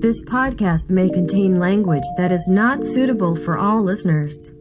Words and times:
This 0.00 0.20
podcast 0.22 0.90
may 0.90 1.10
contain 1.10 1.58
language 1.58 2.04
that 2.16 2.30
is 2.30 2.46
not 2.48 2.84
suitable 2.84 3.34
for 3.34 3.58
all 3.58 3.82
listeners. 3.82 4.52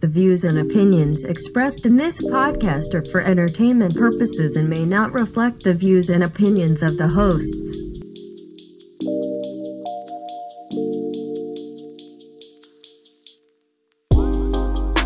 The 0.00 0.08
views 0.08 0.44
and 0.44 0.58
opinions 0.58 1.24
expressed 1.24 1.86
in 1.86 1.96
this 1.96 2.20
podcast 2.26 2.94
are 2.94 3.04
for 3.04 3.20
entertainment 3.20 3.96
purposes 3.96 4.56
and 4.56 4.68
may 4.68 4.84
not 4.84 5.12
reflect 5.12 5.62
the 5.62 5.72
views 5.72 6.10
and 6.10 6.22
opinions 6.22 6.82
of 6.82 6.98
the 6.98 7.08
hosts. 7.08 7.84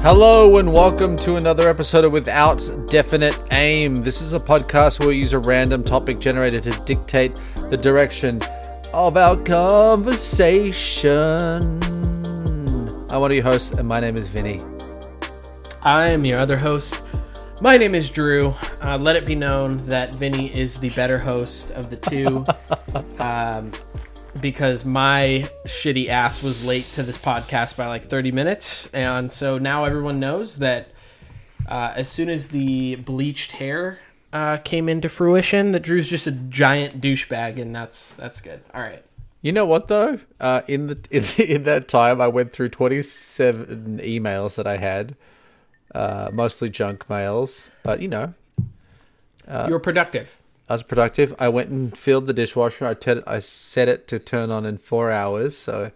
Hello 0.03 0.57
and 0.57 0.73
welcome 0.73 1.17
to 1.19 1.37
another 1.37 1.69
episode 1.69 2.05
of 2.05 2.13
Without 2.13 2.59
Definite 2.89 3.39
Aim. 3.51 4.03
This 4.03 4.23
is 4.23 4.33
a 4.33 4.41
podcast 4.41 5.01
where 5.01 5.09
we 5.09 5.17
use 5.17 5.33
a 5.33 5.39
random 5.39 5.85
topic 5.85 6.19
generator 6.19 6.61
to 6.61 6.71
dictate 6.85 7.39
the 7.69 7.77
direction 7.77 8.41
our 8.95 9.37
conversation. 9.37 11.07
I'm 13.11 13.21
one 13.21 13.31
of 13.31 13.35
your 13.35 13.45
hosts, 13.45 13.73
and 13.73 13.87
my 13.87 14.01
name 14.01 14.17
is 14.17 14.29
Vinny. 14.29 14.63
I 15.83 16.09
am 16.09 16.25
your 16.25 16.39
other 16.39 16.57
host. 16.57 16.99
My 17.61 17.77
name 17.77 17.95
is 17.95 18.09
Drew. 18.09 18.55
Uh, 18.83 18.97
let 18.99 19.17
it 19.17 19.27
be 19.27 19.35
known 19.35 19.85
that 19.87 20.15
Vinny 20.15 20.55
is 20.55 20.81
the 20.81 20.89
better 20.91 21.19
host 21.19 21.71
of 21.73 21.91
the 21.91 21.97
two. 21.97 22.47
um, 23.23 23.73
because 24.41 24.85
my 24.85 25.51
shitty 25.67 26.09
ass 26.09 26.41
was 26.43 26.65
late 26.65 26.87
to 26.93 27.03
this 27.03 27.19
podcast 27.19 27.77
by 27.77 27.89
like 27.89 28.05
30 28.05 28.31
minutes. 28.33 28.87
And 28.95 29.33
so 29.33 29.59
now 29.59 29.85
everyone 29.85 30.21
knows 30.21 30.59
that 30.59 30.89
uh, 31.69 31.93
as 31.95 32.09
soon 32.09 32.31
as 32.31 32.49
the 32.49 32.97
bleached 32.97 33.53
hair 33.53 33.99
uh, 34.33 34.59
came 34.59 34.89
into 34.89 35.09
fruition, 35.09 35.73
that 35.73 35.81
Drew's 35.81 36.09
just 36.09 36.27
a 36.27 36.33
giant 36.33 37.01
douchebag, 37.01 37.61
and 37.61 37.75
that's 37.75 38.11
that's 38.15 38.41
good. 38.41 38.61
All 38.75 38.81
right. 38.83 39.03
You 39.41 39.53
know 39.53 39.65
what 39.67 39.89
though? 39.89 40.19
Uh, 40.41 40.63
in 40.69 40.89
the 40.89 40.99
in, 41.11 41.25
in 41.47 41.63
that 41.65 41.89
time, 41.89 42.21
I 42.21 42.29
went 42.29 42.53
through 42.53 42.71
27 42.71 43.99
emails 44.03 44.57
that 44.57 44.67
I 44.67 44.77
had, 44.77 45.15
uh, 45.95 46.31
mostly 46.33 46.69
junk 46.71 47.09
mails. 47.09 47.71
But 47.83 48.01
you 48.03 48.09
know, 48.09 48.35
you 49.49 49.71
were 49.73 49.79
productive. 49.81 50.39
I 50.69 50.75
was 50.75 50.83
productive. 50.83 51.35
I 51.39 51.49
went 51.49 51.71
and 51.71 51.97
filled 51.97 52.27
the 52.27 52.35
dishwasher. 52.35 52.87
I 52.87 52.93
te- 52.95 53.23
I 53.27 53.39
set 53.39 53.89
it 53.89 54.07
to 54.09 54.19
turn 54.19 54.51
on 54.51 54.67
in 54.67 54.77
four 54.77 55.11
hours, 55.11 55.57
so 55.57 55.93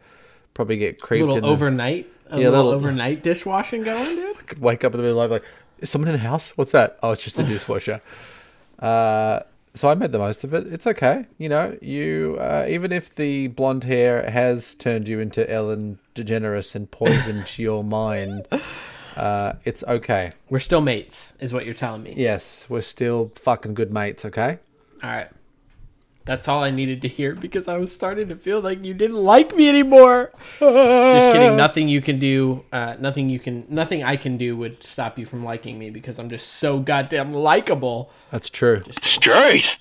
probably 0.54 0.78
get 0.78 0.94
A 0.94 0.98
creeped. 0.98 1.20
little 1.22 1.36
in 1.36 1.42
the- 1.42 1.48
overnight, 1.48 2.06
a 2.30 2.40
Yeah, 2.40 2.48
little, 2.48 2.64
little- 2.66 2.78
overnight 2.80 3.22
dishwashing 3.22 3.82
going, 3.82 4.04
dude. 4.16 4.46
could 4.46 4.58
wake 4.62 4.82
up 4.84 4.92
in 4.94 4.96
the 4.98 5.02
middle 5.02 5.20
of 5.20 5.28
the 5.28 5.34
night 5.36 5.42
like, 5.42 5.50
is 5.82 5.90
someone 5.90 6.08
in 6.08 6.14
the 6.14 6.26
house? 6.28 6.56
What's 6.56 6.72
that? 6.72 6.98
Oh, 7.02 7.12
it's 7.12 7.24
just 7.24 7.36
the 7.36 7.42
dishwasher. 7.52 8.00
uh, 8.78 9.40
so 9.74 9.88
I 9.88 9.94
made 9.94 10.12
the 10.12 10.18
most 10.18 10.44
of 10.44 10.52
it. 10.52 10.70
It's 10.70 10.86
okay. 10.86 11.24
You 11.38 11.48
know, 11.48 11.76
you 11.80 12.36
uh, 12.38 12.66
even 12.68 12.92
if 12.92 13.14
the 13.14 13.46
blonde 13.48 13.84
hair 13.84 14.28
has 14.30 14.74
turned 14.74 15.08
you 15.08 15.18
into 15.18 15.50
Ellen 15.50 15.98
DeGeneres 16.14 16.74
and 16.74 16.90
poisoned 16.90 17.58
your 17.58 17.82
mind, 17.82 18.46
uh, 19.16 19.54
it's 19.64 19.82
okay. 19.84 20.32
We're 20.50 20.58
still 20.58 20.82
mates, 20.82 21.32
is 21.40 21.54
what 21.54 21.64
you're 21.64 21.72
telling 21.74 22.02
me. 22.02 22.12
Yes, 22.16 22.66
we're 22.68 22.82
still 22.82 23.32
fucking 23.36 23.72
good 23.72 23.90
mates. 23.90 24.26
Okay. 24.26 24.58
All 25.02 25.10
right. 25.10 25.28
That's 26.24 26.46
all 26.46 26.62
I 26.62 26.70
needed 26.70 27.02
to 27.02 27.08
hear 27.08 27.34
because 27.34 27.66
I 27.66 27.78
was 27.78 27.92
starting 27.92 28.28
to 28.28 28.36
feel 28.36 28.60
like 28.60 28.84
you 28.84 28.94
didn't 28.94 29.16
like 29.16 29.56
me 29.56 29.68
anymore. 29.68 30.30
Just 30.60 31.32
kidding. 31.32 31.56
Nothing 31.56 31.88
you 31.88 32.00
can 32.00 32.20
do, 32.20 32.64
uh, 32.72 32.94
nothing 33.00 33.28
you 33.28 33.40
can, 33.40 33.66
nothing 33.68 34.04
I 34.04 34.16
can 34.16 34.36
do 34.36 34.56
would 34.56 34.84
stop 34.84 35.18
you 35.18 35.26
from 35.26 35.44
liking 35.44 35.78
me 35.78 35.90
because 35.90 36.20
I'm 36.20 36.28
just 36.28 36.46
so 36.46 36.78
goddamn 36.78 37.34
likable. 37.34 38.12
That's 38.30 38.48
true. 38.48 38.82
Straight. 39.00 39.78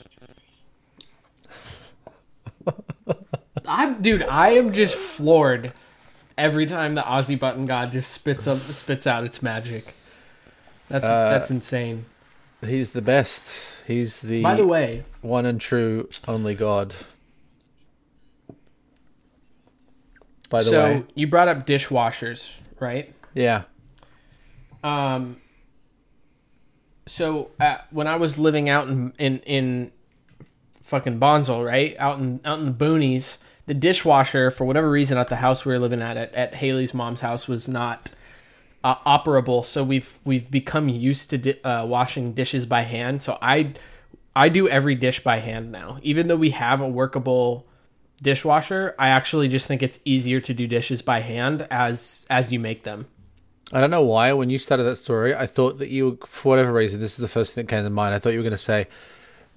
I'm, 3.68 4.02
dude, 4.02 4.24
I 4.24 4.52
am 4.52 4.74
just 4.74 4.96
floored 4.96 5.74
every 6.38 6.66
time 6.66 6.96
the 6.96 7.02
Aussie 7.02 7.40
button 7.40 7.68
god 7.68 7.92
just 7.92 8.12
spits 8.12 8.48
up, 8.48 8.60
spits 8.62 9.06
out 9.06 9.24
its 9.24 9.44
magic. 9.44 9.94
That's 10.90 11.06
that's 11.06 11.52
insane. 11.52 12.06
He's 12.66 12.92
the 12.92 13.02
best. 13.02 13.71
He's 13.88 14.22
the, 14.22 14.44
By 14.44 14.56
the 14.56 14.68
way, 14.68 15.04
one 15.22 15.46
and 15.46 15.60
true 15.60 16.08
only 16.28 16.56
God. 16.56 16.94
By 20.50 20.64
the 20.64 20.70
so 20.70 20.84
way, 20.84 21.00
So 21.00 21.06
you 21.16 21.28
brought 21.28 21.48
up 21.48 21.66
dishwashers, 21.66 22.56
right? 22.80 23.14
yeah. 23.34 23.64
Um. 24.84 25.38
So 27.08 27.52
uh, 27.60 27.78
when 27.92 28.08
I 28.08 28.16
was 28.16 28.38
living 28.38 28.70
out 28.70 28.88
in 28.88 29.14
in 29.18 29.40
in 29.40 29.92
fucking 30.82 31.20
Bonsall, 31.20 31.66
right 31.66 31.96
out 32.00 32.20
in 32.20 32.40
out 32.44 32.60
in 32.60 32.66
the 32.66 32.72
boonies, 32.72 33.38
the 33.66 33.74
dishwasher 33.74 34.52
for 34.52 34.66
whatever 34.66 34.90
reason 34.90 35.18
at 35.18 35.30
the 35.30 35.38
house 35.38 35.66
we 35.66 35.72
were 35.72 35.80
living 35.80 36.02
at 36.02 36.18
at, 36.18 36.34
at 36.34 36.56
Haley's 36.56 36.94
mom's 36.94 37.22
house 37.22 37.48
was 37.48 37.68
not 37.68 38.12
uh, 38.84 38.96
operable. 39.06 39.66
So 39.66 39.84
we've 39.84 40.20
we've 40.24 40.50
become 40.50 40.90
used 40.90 41.30
to 41.32 41.38
di- 41.38 41.62
uh, 41.64 41.86
washing 41.86 42.34
dishes 42.34 42.66
by 42.66 42.82
hand. 42.82 43.22
So 43.22 43.38
I 43.42 43.74
I 44.36 44.50
do 44.50 44.68
every 44.68 44.96
dish 44.96 45.24
by 45.24 45.40
hand 45.40 45.72
now, 45.72 46.00
even 46.02 46.28
though 46.28 46.38
we 46.38 46.52
have 46.52 46.82
a 46.82 46.88
workable 46.88 47.68
dishwasher. 48.22 48.96
I 48.98 49.10
actually 49.10 49.48
just 49.48 49.68
think 49.68 49.84
it's 49.84 50.00
easier 50.06 50.40
to 50.42 50.54
do 50.54 50.68
dishes 50.68 51.02
by 51.02 51.20
hand 51.20 51.68
as 51.70 52.26
as 52.30 52.52
you 52.52 52.60
make 52.60 52.84
them. 52.84 53.08
I 53.74 53.80
don't 53.80 53.92
know 53.92 54.04
why. 54.04 54.34
When 54.34 54.50
you 54.50 54.60
started 54.60 54.84
that 54.84 54.98
story, 54.98 55.34
I 55.34 55.48
thought 55.48 55.78
that 55.78 55.90
you, 55.90 56.20
for 56.26 56.50
whatever 56.50 56.74
reason, 56.74 57.00
this 57.00 57.14
is 57.14 57.20
the 57.20 57.30
first 57.30 57.54
thing 57.54 57.66
that 57.66 57.70
came 57.70 57.84
to 57.86 57.90
mind. 57.90 58.14
I 58.14 58.20
thought 58.20 58.34
you 58.34 58.40
were 58.40 58.44
going 58.44 58.52
to 58.52 58.58
say, 58.58 58.88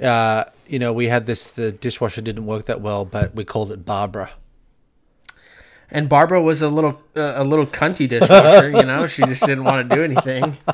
uh, 0.00 0.44
you 0.68 0.78
know, 0.78 0.92
we 0.92 1.08
had 1.08 1.26
this, 1.26 1.48
the 1.48 1.72
dishwasher 1.72 2.20
didn't 2.20 2.46
work 2.46 2.66
that 2.66 2.80
well, 2.80 3.04
but 3.04 3.34
we 3.34 3.44
called 3.44 3.72
it 3.72 3.84
Barbara. 3.84 4.30
And 5.94 6.08
Barbara 6.08 6.42
was 6.42 6.60
a 6.60 6.68
little 6.68 7.00
uh, 7.16 7.34
a 7.36 7.44
little 7.44 7.66
cunty 7.66 8.08
dishwasher, 8.08 8.68
you 8.68 8.82
know. 8.82 9.06
She 9.06 9.22
just 9.22 9.46
didn't 9.46 9.62
want 9.62 9.88
to 9.88 9.96
do 9.96 10.02
anything. 10.02 10.58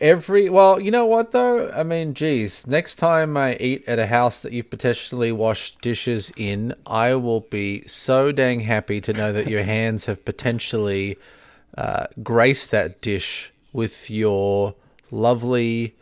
Every, 0.00 0.50
well, 0.50 0.80
you 0.80 0.90
know 0.90 1.06
what 1.06 1.32
though? 1.32 1.70
I 1.70 1.82
mean, 1.82 2.14
geez, 2.14 2.66
next 2.66 2.96
time 2.96 3.36
I 3.36 3.56
eat 3.56 3.84
at 3.86 3.98
a 3.98 4.06
house 4.06 4.40
that 4.40 4.52
you've 4.52 4.68
potentially 4.68 5.32
washed 5.32 5.80
dishes 5.82 6.32
in, 6.36 6.74
I 6.86 7.14
will 7.14 7.40
be 7.40 7.86
so 7.86 8.32
dang 8.32 8.60
happy 8.60 9.00
to 9.02 9.12
know 9.12 9.32
that 9.32 9.48
your 9.48 9.62
hands 9.76 10.06
have 10.06 10.24
potentially 10.24 11.16
uh, 11.78 12.06
graced 12.22 12.70
that 12.72 13.02
dish 13.02 13.52
with 13.72 14.10
your 14.10 14.74
lovely 15.10 15.94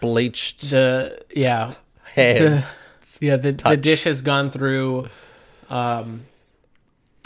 bleached 0.00 0.70
The 0.70 1.24
yeah, 1.34 1.74
hands. 2.14 3.18
the, 3.18 3.26
yeah 3.26 3.36
the, 3.36 3.52
the 3.52 3.76
dish 3.76 4.04
has 4.04 4.22
gone 4.22 4.50
through 4.50 5.08
um, 5.74 6.24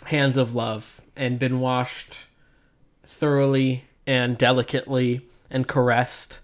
hands 0.06 0.36
of 0.38 0.54
love 0.54 1.02
and 1.16 1.38
been 1.38 1.60
washed 1.60 2.24
thoroughly 3.04 3.84
and 4.06 4.38
delicately 4.38 5.20
and 5.50 5.68
caressed. 5.68 6.38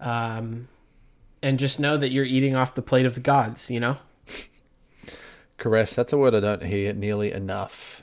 Um, 0.00 0.68
and 1.42 1.58
just 1.58 1.78
know 1.78 1.96
that 1.96 2.10
you're 2.10 2.24
eating 2.24 2.56
off 2.56 2.74
the 2.74 2.82
plate 2.82 3.06
of 3.06 3.14
the 3.14 3.20
gods. 3.20 3.70
You 3.70 3.80
know, 3.80 3.96
Caress. 5.58 5.94
That's 5.94 6.12
a 6.12 6.18
word 6.18 6.34
I 6.34 6.40
don't 6.40 6.62
hear 6.64 6.92
nearly 6.92 7.32
enough. 7.32 8.02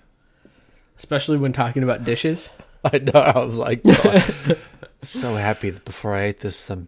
especially 0.98 1.38
when 1.38 1.52
talking 1.54 1.84
about 1.84 2.04
dishes. 2.04 2.52
I 2.86 3.00
know. 3.00 3.20
I'm 3.20 3.56
like 3.56 3.82
so 5.04 5.36
happy 5.36 5.70
that 5.72 5.86
before 5.86 6.14
I 6.16 6.24
ate 6.24 6.42
this, 6.42 6.70
um, 6.70 6.88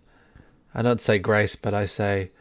I 0.73 0.81
don't 0.81 1.01
say 1.01 1.19
grace, 1.19 1.56
but 1.56 1.73
I 1.73 1.85
say 1.85 2.31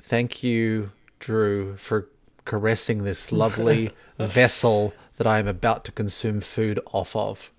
thank 0.00 0.42
you, 0.42 0.90
Drew, 1.18 1.76
for 1.76 2.08
caressing 2.44 3.04
this 3.04 3.32
lovely 3.32 3.90
vessel 4.18 4.94
that 5.16 5.26
I 5.26 5.38
am 5.38 5.46
about 5.46 5.84
to 5.84 5.92
consume 5.92 6.40
food 6.40 6.80
off 6.92 7.14
of. 7.14 7.50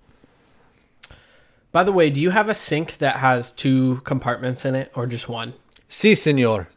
By 1.72 1.82
the 1.82 1.92
way, 1.92 2.08
do 2.10 2.20
you 2.20 2.30
have 2.30 2.48
a 2.48 2.54
sink 2.54 2.98
that 2.98 3.16
has 3.16 3.50
two 3.50 4.00
compartments 4.04 4.64
in 4.64 4.74
it 4.74 4.92
or 4.94 5.06
just 5.06 5.28
one? 5.28 5.54
Si, 5.88 6.14
senor. 6.14 6.68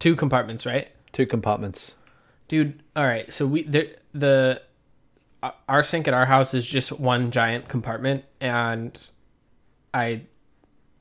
Two 0.00 0.16
compartments, 0.16 0.66
right? 0.66 0.88
Two 1.12 1.26
compartments. 1.26 1.94
Dude, 2.48 2.82
all 2.96 3.04
right. 3.06 3.32
So 3.32 3.46
we 3.46 3.62
the 3.62 3.94
the 4.12 4.60
uh, 5.42 5.52
our 5.68 5.84
sink 5.84 6.08
at 6.08 6.14
our 6.14 6.26
house 6.26 6.54
is 6.54 6.66
just 6.66 6.90
one 6.92 7.30
giant 7.30 7.68
compartment 7.68 8.24
and 8.40 8.98
I 9.94 10.22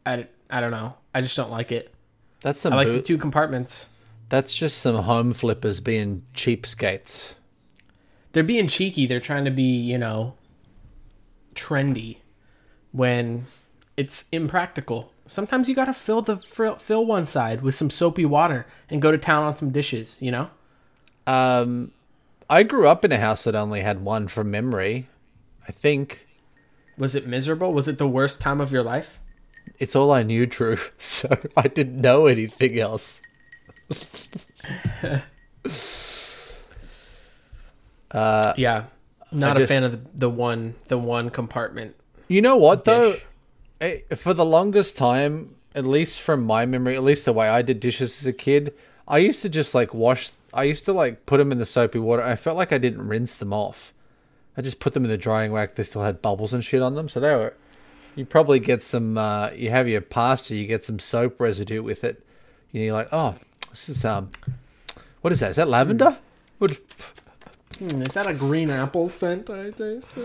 I 0.05 0.27
I 0.49 0.61
don't 0.61 0.71
know. 0.71 0.93
I 1.13 1.21
just 1.21 1.35
don't 1.35 1.51
like 1.51 1.71
it. 1.71 1.93
That's 2.41 2.59
some. 2.59 2.73
I 2.73 2.77
like 2.77 2.87
boo- 2.87 2.93
the 2.93 3.01
two 3.01 3.17
compartments. 3.17 3.87
That's 4.31 4.55
just 4.57 4.77
some 4.77 4.95
home 4.95 5.33
flippers 5.33 5.81
being 5.81 6.25
cheapskates. 6.33 7.33
They're 8.31 8.45
being 8.45 8.69
cheeky. 8.69 9.05
They're 9.05 9.19
trying 9.19 9.43
to 9.43 9.51
be, 9.51 9.61
you 9.61 9.97
know, 9.97 10.35
trendy 11.53 12.19
when 12.93 13.43
it's 13.97 14.23
impractical. 14.31 15.11
Sometimes 15.27 15.67
you 15.67 15.75
got 15.75 15.85
to 15.85 15.93
fill 15.93 16.21
the 16.21 16.37
fill, 16.37 17.05
one 17.05 17.27
side 17.27 17.61
with 17.61 17.75
some 17.75 17.89
soapy 17.89 18.23
water 18.23 18.65
and 18.89 19.01
go 19.01 19.11
to 19.11 19.17
town 19.17 19.43
on 19.43 19.57
some 19.57 19.69
dishes, 19.69 20.21
you 20.21 20.31
know? 20.31 20.49
Um, 21.27 21.91
I 22.49 22.63
grew 22.63 22.87
up 22.87 23.03
in 23.03 23.11
a 23.11 23.17
house 23.19 23.43
that 23.43 23.53
only 23.53 23.81
had 23.81 24.01
one 24.01 24.29
from 24.29 24.49
memory. 24.49 25.09
I 25.67 25.73
think 25.73 26.25
Was 26.97 27.15
it 27.15 27.27
miserable? 27.27 27.73
Was 27.73 27.89
it 27.89 27.97
the 27.97 28.07
worst 28.07 28.39
time 28.39 28.61
of 28.61 28.71
your 28.71 28.83
life? 28.83 29.19
it's 29.77 29.93
all 29.93 30.13
I 30.13 30.23
knew, 30.23 30.45
Drew. 30.45 30.77
So 30.97 31.37
I 31.57 31.67
didn't 31.67 31.99
know 31.99 32.27
anything 32.27 32.79
else. 32.79 33.21
yeah, 38.13 38.85
not 39.31 39.51
I 39.53 39.55
a 39.55 39.59
just- 39.59 39.69
fan 39.69 39.83
of 39.83 39.91
the, 39.91 39.99
the 40.19 40.29
one 40.29 40.75
the 40.87 40.97
one 40.97 41.29
compartment. 41.29 41.95
You 42.27 42.41
know 42.41 42.55
what 42.57 42.85
though? 42.85 43.13
Dish. 43.13 43.25
Eh, 43.81 44.15
For 44.15 44.33
the 44.33 44.45
longest 44.45 44.95
time, 44.95 45.55
at 45.75 45.85
least 45.85 46.21
from 46.21 46.43
my 46.45 46.65
memory, 46.65 46.95
at 46.95 47.03
least 47.03 47.25
the 47.25 47.33
way 47.33 47.49
I 47.49 47.61
did 47.61 47.79
dishes 47.79 48.21
as 48.21 48.27
a 48.27 48.33
kid, 48.33 48.73
I 49.07 49.17
used 49.17 49.41
to 49.41 49.49
just 49.49 49.73
like 49.73 49.93
wash. 49.93 50.31
I 50.53 50.63
used 50.63 50.85
to 50.85 50.93
like 50.93 51.25
put 51.25 51.37
them 51.37 51.51
in 51.51 51.57
the 51.59 51.65
soapy 51.65 51.99
water. 51.99 52.23
I 52.23 52.35
felt 52.35 52.57
like 52.57 52.71
I 52.71 52.77
didn't 52.77 53.07
rinse 53.07 53.35
them 53.35 53.53
off. 53.53 53.93
I 54.57 54.61
just 54.61 54.79
put 54.79 54.93
them 54.93 55.03
in 55.05 55.09
the 55.09 55.17
drying 55.17 55.53
rack. 55.53 55.75
They 55.75 55.83
still 55.83 56.03
had 56.03 56.21
bubbles 56.21 56.53
and 56.53 56.63
shit 56.63 56.81
on 56.81 56.95
them, 56.95 57.07
so 57.09 57.19
they 57.19 57.33
were. 57.33 57.53
You 58.15 58.25
probably 58.25 58.59
get 58.59 58.83
some. 58.83 59.17
Uh, 59.17 59.49
you 59.51 59.69
have 59.69 59.87
your 59.87 60.01
pasta. 60.01 60.55
You 60.55 60.67
get 60.67 60.83
some 60.83 60.99
soap 60.99 61.39
residue 61.39 61.81
with 61.81 62.03
it. 62.03 62.21
You 62.71 62.81
know, 62.81 62.85
you're 62.85 62.93
like, 62.93 63.09
oh, 63.13 63.35
this 63.71 63.89
is 63.89 64.05
um, 64.05 64.29
what 65.21 65.33
is 65.33 65.39
that? 65.39 65.51
Is 65.51 65.57
that 65.57 65.67
lavender? 65.67 66.17
What? 66.59 66.71
Hmm, 67.79 68.01
is 68.01 68.09
that 68.13 68.27
a 68.27 68.33
green 68.33 68.69
apple 68.69 69.09
scent? 69.09 69.49
I 69.49 69.71
taste. 69.71 70.15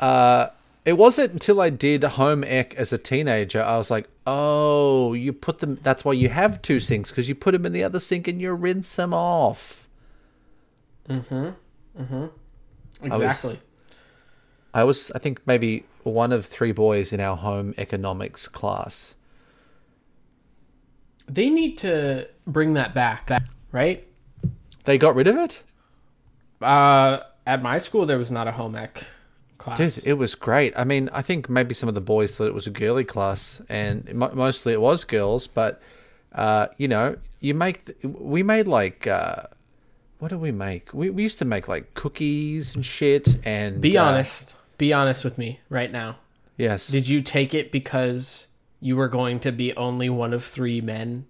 Uh, 0.00 0.48
it 0.84 0.92
wasn't 0.94 1.32
until 1.32 1.60
I 1.60 1.70
did 1.70 2.02
home 2.04 2.44
ec 2.44 2.74
as 2.76 2.92
a 2.92 2.98
teenager 2.98 3.62
I 3.62 3.76
was 3.76 3.90
like, 3.90 4.08
oh, 4.26 5.12
you 5.12 5.32
put 5.32 5.58
them. 5.58 5.78
That's 5.82 6.04
why 6.04 6.12
you 6.12 6.28
have 6.28 6.62
two 6.62 6.80
sinks 6.80 7.10
because 7.10 7.28
you 7.28 7.34
put 7.34 7.52
them 7.52 7.66
in 7.66 7.72
the 7.72 7.84
other 7.84 8.00
sink 8.00 8.28
and 8.28 8.40
you 8.40 8.52
rinse 8.52 8.94
them 8.96 9.12
off. 9.12 9.88
Mhm. 11.08 11.54
Mhm. 11.98 12.30
Exactly. 13.02 13.60
I 14.74 14.84
was, 14.84 15.10
I 15.14 15.18
think, 15.18 15.40
maybe 15.46 15.84
one 16.02 16.32
of 16.32 16.44
three 16.46 16.72
boys 16.72 17.12
in 17.12 17.20
our 17.20 17.36
home 17.36 17.74
economics 17.78 18.48
class. 18.48 19.14
They 21.28 21.50
need 21.50 21.78
to 21.78 22.28
bring 22.46 22.74
that 22.74 22.94
back, 22.94 23.30
right? 23.72 24.06
They 24.84 24.96
got 24.98 25.14
rid 25.14 25.26
of 25.26 25.36
it, 25.36 25.62
Uh, 26.62 27.20
at 27.46 27.62
my 27.62 27.78
school, 27.78 28.06
there 28.06 28.18
was 28.18 28.30
not 28.30 28.48
a 28.48 28.52
home 28.52 28.74
ec 28.74 29.04
class. 29.58 29.78
dude. 29.78 30.06
It 30.06 30.14
was 30.14 30.34
great. 30.34 30.72
I 30.76 30.84
mean, 30.84 31.08
I 31.12 31.22
think 31.22 31.48
maybe 31.48 31.74
some 31.74 31.88
of 31.88 31.94
the 31.94 32.00
boys 32.00 32.34
thought 32.36 32.46
it 32.46 32.54
was 32.54 32.66
a 32.66 32.70
girly 32.70 33.04
class, 33.04 33.60
and 33.68 34.12
mo- 34.14 34.32
mostly 34.34 34.72
it 34.72 34.80
was 34.80 35.04
girls. 35.04 35.46
But 35.46 35.80
uh, 36.34 36.68
you 36.78 36.88
know, 36.88 37.16
you 37.40 37.54
make 37.54 37.84
th- 37.86 37.98
we 38.02 38.42
made 38.42 38.66
like. 38.66 39.06
Uh, 39.06 39.44
what 40.18 40.28
did 40.30 40.40
we 40.40 40.50
make? 40.50 40.92
We, 40.92 41.10
we 41.10 41.22
used 41.22 41.38
to 41.38 41.44
make 41.44 41.68
like 41.68 41.94
cookies 41.94 42.74
and 42.74 42.84
shit. 42.84 43.36
And 43.44 43.80
Be 43.80 43.96
uh, 43.96 44.04
honest. 44.04 44.54
Be 44.76 44.92
honest 44.92 45.22
with 45.24 45.38
me 45.38 45.60
right 45.70 45.92
now. 45.92 46.16
Yes. 46.56 46.88
Did 46.88 47.08
you 47.08 47.22
take 47.22 47.54
it 47.54 47.70
because 47.70 48.47
you 48.80 48.96
were 48.96 49.08
going 49.08 49.40
to 49.40 49.52
be 49.52 49.74
only 49.76 50.08
one 50.08 50.32
of 50.32 50.44
three 50.44 50.80
men, 50.80 51.26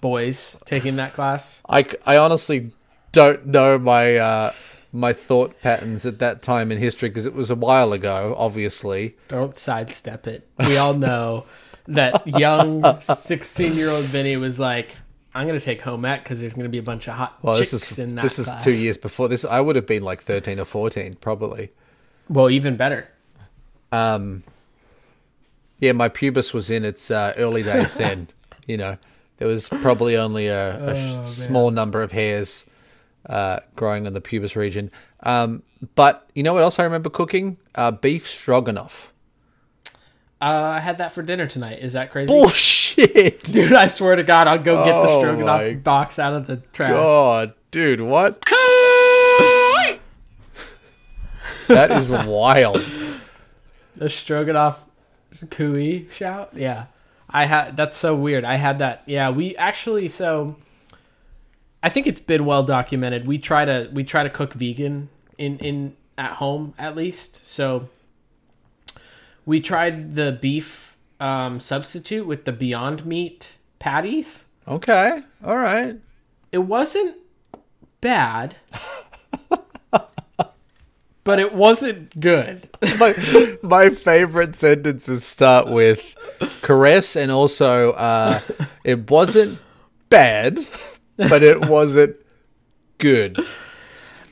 boys, 0.00 0.60
taking 0.64 0.96
that 0.96 1.14
class? 1.14 1.62
I, 1.68 1.86
I 2.04 2.16
honestly 2.16 2.72
don't 3.12 3.46
know 3.46 3.78
my 3.78 4.16
uh, 4.16 4.52
my 4.92 5.12
thought 5.12 5.60
patterns 5.60 6.06
at 6.06 6.18
that 6.18 6.42
time 6.42 6.72
in 6.72 6.78
history 6.78 7.08
because 7.08 7.26
it 7.26 7.34
was 7.34 7.50
a 7.50 7.54
while 7.54 7.92
ago. 7.92 8.34
Obviously, 8.36 9.16
Don't 9.28 9.56
sidestep 9.56 10.26
it. 10.26 10.48
We 10.58 10.76
all 10.76 10.94
know 10.94 11.44
that 11.86 12.26
young 12.26 13.00
16 13.00 13.74
year 13.74 13.90
old 13.90 14.04
Vinny 14.06 14.36
was 14.36 14.58
like, 14.58 14.96
I'm 15.34 15.46
going 15.46 15.58
to 15.58 15.64
take 15.64 15.82
home 15.82 16.04
ec 16.04 16.24
because 16.24 16.40
there's 16.40 16.54
going 16.54 16.64
to 16.64 16.70
be 16.70 16.78
a 16.78 16.82
bunch 16.82 17.08
of 17.08 17.14
hot 17.14 17.38
well, 17.42 17.58
chicks 17.58 17.72
this 17.72 17.92
is 17.92 17.98
in 17.98 18.14
that 18.14 18.22
this 18.22 18.38
is 18.38 18.50
two 18.62 18.72
years 18.72 18.96
before 18.96 19.28
this. 19.28 19.44
I 19.44 19.60
would 19.60 19.76
have 19.76 19.86
been 19.86 20.02
like 20.02 20.22
thirteen 20.22 20.58
or 20.58 20.64
fourteen, 20.64 21.14
probably. 21.14 21.70
Well, 22.28 22.50
even 22.50 22.76
better. 22.76 23.08
Um, 23.92 24.42
yeah, 25.80 25.92
my 25.92 26.08
pubis 26.08 26.52
was 26.54 26.70
in 26.70 26.84
its 26.84 27.10
uh, 27.10 27.34
early 27.36 27.62
days 27.62 27.94
then. 27.98 28.28
you 28.66 28.76
know, 28.76 28.96
there 29.38 29.48
was 29.48 29.68
probably 29.68 30.16
only 30.16 30.46
a, 30.48 30.90
a 30.92 31.24
sh- 31.24 31.28
small 31.28 31.70
number 31.70 32.02
of 32.02 32.12
hairs 32.12 32.64
uh, 33.28 33.60
growing 33.74 34.06
in 34.06 34.14
the 34.14 34.20
pubis 34.20 34.56
region. 34.56 34.90
Um, 35.20 35.62
but 35.94 36.28
you 36.34 36.42
know 36.42 36.54
what 36.54 36.62
else 36.62 36.78
I 36.78 36.84
remember 36.84 37.10
cooking? 37.10 37.58
Uh, 37.74 37.90
beef 37.90 38.28
stroganoff. 38.28 39.12
Uh, 40.40 40.74
I 40.76 40.80
had 40.80 40.98
that 40.98 41.12
for 41.12 41.22
dinner 41.22 41.46
tonight. 41.46 41.78
Is 41.80 41.94
that 41.94 42.12
crazy? 42.12 42.26
Bullshit. 42.28 43.42
Dude, 43.44 43.72
I 43.72 43.86
swear 43.86 44.16
to 44.16 44.22
God, 44.22 44.46
I'll 44.46 44.58
go 44.58 44.84
get 44.84 44.92
the 44.92 45.08
Oh 45.08 45.20
stroganoff 45.20 45.82
box 45.82 46.18
out 46.18 46.34
of 46.34 46.46
the 46.46 46.58
trash. 46.72 46.92
God, 46.92 47.54
dude, 47.70 48.00
what? 48.00 48.40
that 51.68 51.90
is 51.90 52.10
wild. 52.10 52.82
The 53.96 54.08
stroganoff 54.10 54.84
cooey 55.46 56.10
shout. 56.10 56.50
Yeah, 56.54 56.86
I 57.28 57.46
had. 57.46 57.76
That's 57.76 57.96
so 57.96 58.14
weird. 58.14 58.44
I 58.44 58.56
had 58.56 58.78
that. 58.78 59.02
Yeah, 59.06 59.30
we 59.30 59.56
actually. 59.56 60.08
So, 60.08 60.56
I 61.82 61.88
think 61.88 62.06
it's 62.06 62.20
been 62.20 62.44
well 62.44 62.62
documented. 62.62 63.26
We 63.26 63.38
try 63.38 63.64
to 63.64 63.90
we 63.92 64.04
try 64.04 64.22
to 64.22 64.30
cook 64.30 64.54
vegan 64.54 65.08
in 65.38 65.58
in 65.58 65.96
at 66.16 66.32
home 66.32 66.74
at 66.78 66.96
least. 66.96 67.46
So, 67.46 67.88
we 69.44 69.60
tried 69.60 70.14
the 70.14 70.38
beef 70.40 70.96
um, 71.20 71.60
substitute 71.60 72.26
with 72.26 72.44
the 72.44 72.52
Beyond 72.52 73.04
Meat 73.06 73.56
patties. 73.78 74.46
Okay, 74.66 75.22
all 75.44 75.56
right. 75.56 75.96
It 76.52 76.58
wasn't 76.58 77.16
bad. 78.00 78.56
But 81.26 81.40
it 81.40 81.52
wasn't 81.52 82.18
good. 82.18 82.68
My, 83.00 83.56
my 83.62 83.88
favorite 83.90 84.54
sentences 84.56 85.24
start 85.24 85.68
with 85.68 86.14
caress 86.62 87.16
and 87.16 87.32
also 87.32 87.92
uh, 87.92 88.40
it 88.84 89.10
wasn't 89.10 89.58
bad, 90.08 90.58
but 91.16 91.42
it 91.42 91.66
wasn't 91.68 92.16
good. 92.98 93.38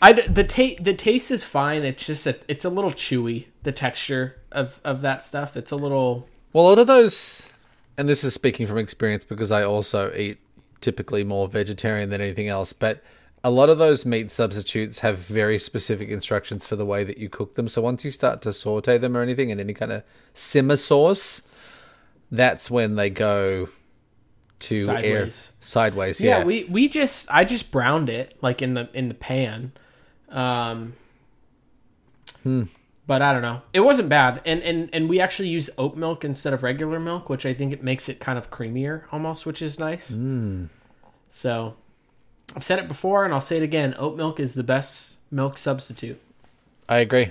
I 0.00 0.12
the 0.12 0.44
ta- 0.44 0.80
the 0.80 0.94
taste 0.94 1.30
is 1.30 1.42
fine. 1.42 1.82
It's 1.82 2.06
just 2.06 2.26
a 2.26 2.36
it's 2.46 2.64
a 2.64 2.70
little 2.70 2.92
chewy. 2.92 3.46
The 3.64 3.72
texture 3.72 4.36
of 4.52 4.80
of 4.84 5.02
that 5.02 5.22
stuff. 5.22 5.56
It's 5.56 5.70
a 5.70 5.76
little 5.76 6.28
Well, 6.52 6.66
a 6.66 6.68
lot 6.68 6.78
of 6.78 6.86
those, 6.86 7.50
and 7.96 8.08
this 8.08 8.22
is 8.22 8.34
speaking 8.34 8.66
from 8.66 8.78
experience 8.78 9.24
because 9.24 9.50
I 9.50 9.64
also 9.64 10.12
eat 10.14 10.38
typically 10.80 11.24
more 11.24 11.48
vegetarian 11.48 12.10
than 12.10 12.20
anything 12.20 12.48
else, 12.48 12.72
but 12.72 13.02
a 13.44 13.50
lot 13.50 13.68
of 13.68 13.76
those 13.76 14.06
meat 14.06 14.30
substitutes 14.30 15.00
have 15.00 15.18
very 15.18 15.58
specific 15.58 16.08
instructions 16.08 16.66
for 16.66 16.76
the 16.76 16.86
way 16.86 17.04
that 17.04 17.18
you 17.18 17.28
cook 17.28 17.54
them. 17.54 17.68
So 17.68 17.82
once 17.82 18.02
you 18.04 18.10
start 18.10 18.40
to 18.42 18.52
saute 18.54 18.96
them 18.96 19.14
or 19.16 19.22
anything 19.22 19.50
in 19.50 19.60
any 19.60 19.74
kind 19.74 19.92
of 19.92 20.02
simmer 20.32 20.76
sauce, 20.76 21.42
that's 22.30 22.70
when 22.70 22.96
they 22.96 23.10
go 23.10 23.68
to 24.60 24.76
air 24.88 25.30
Sideways. 25.30 25.52
sideways. 25.60 26.20
yeah. 26.20 26.38
Yeah, 26.38 26.44
we 26.44 26.64
we 26.64 26.88
just 26.88 27.28
I 27.30 27.44
just 27.44 27.70
browned 27.70 28.08
it 28.08 28.34
like 28.40 28.62
in 28.62 28.74
the 28.74 28.88
in 28.94 29.08
the 29.08 29.14
pan. 29.14 29.72
Um. 30.30 30.94
But 33.06 33.20
I 33.20 33.32
don't 33.34 33.42
know. 33.42 33.60
It 33.74 33.80
wasn't 33.80 34.08
bad, 34.08 34.40
and 34.46 34.62
and 34.62 34.88
and 34.92 35.08
we 35.10 35.20
actually 35.20 35.48
use 35.48 35.68
oat 35.76 35.96
milk 35.96 36.24
instead 36.24 36.54
of 36.54 36.62
regular 36.62 36.98
milk, 36.98 37.28
which 37.28 37.44
I 37.44 37.52
think 37.52 37.72
it 37.74 37.82
makes 37.82 38.08
it 38.08 38.20
kind 38.20 38.38
of 38.38 38.50
creamier 38.50 39.02
almost, 39.12 39.44
which 39.44 39.60
is 39.60 39.78
nice. 39.78 40.10
Mm. 40.12 40.68
So, 41.28 41.76
I've 42.56 42.64
said 42.64 42.78
it 42.78 42.88
before, 42.88 43.24
and 43.24 43.32
I'll 43.34 43.40
say 43.40 43.56
it 43.56 43.62
again. 43.62 43.94
Oat 43.98 44.16
milk 44.16 44.38
is 44.38 44.54
the 44.54 44.62
best 44.62 45.16
milk 45.30 45.58
substitute. 45.58 46.20
I 46.88 46.98
agree. 46.98 47.30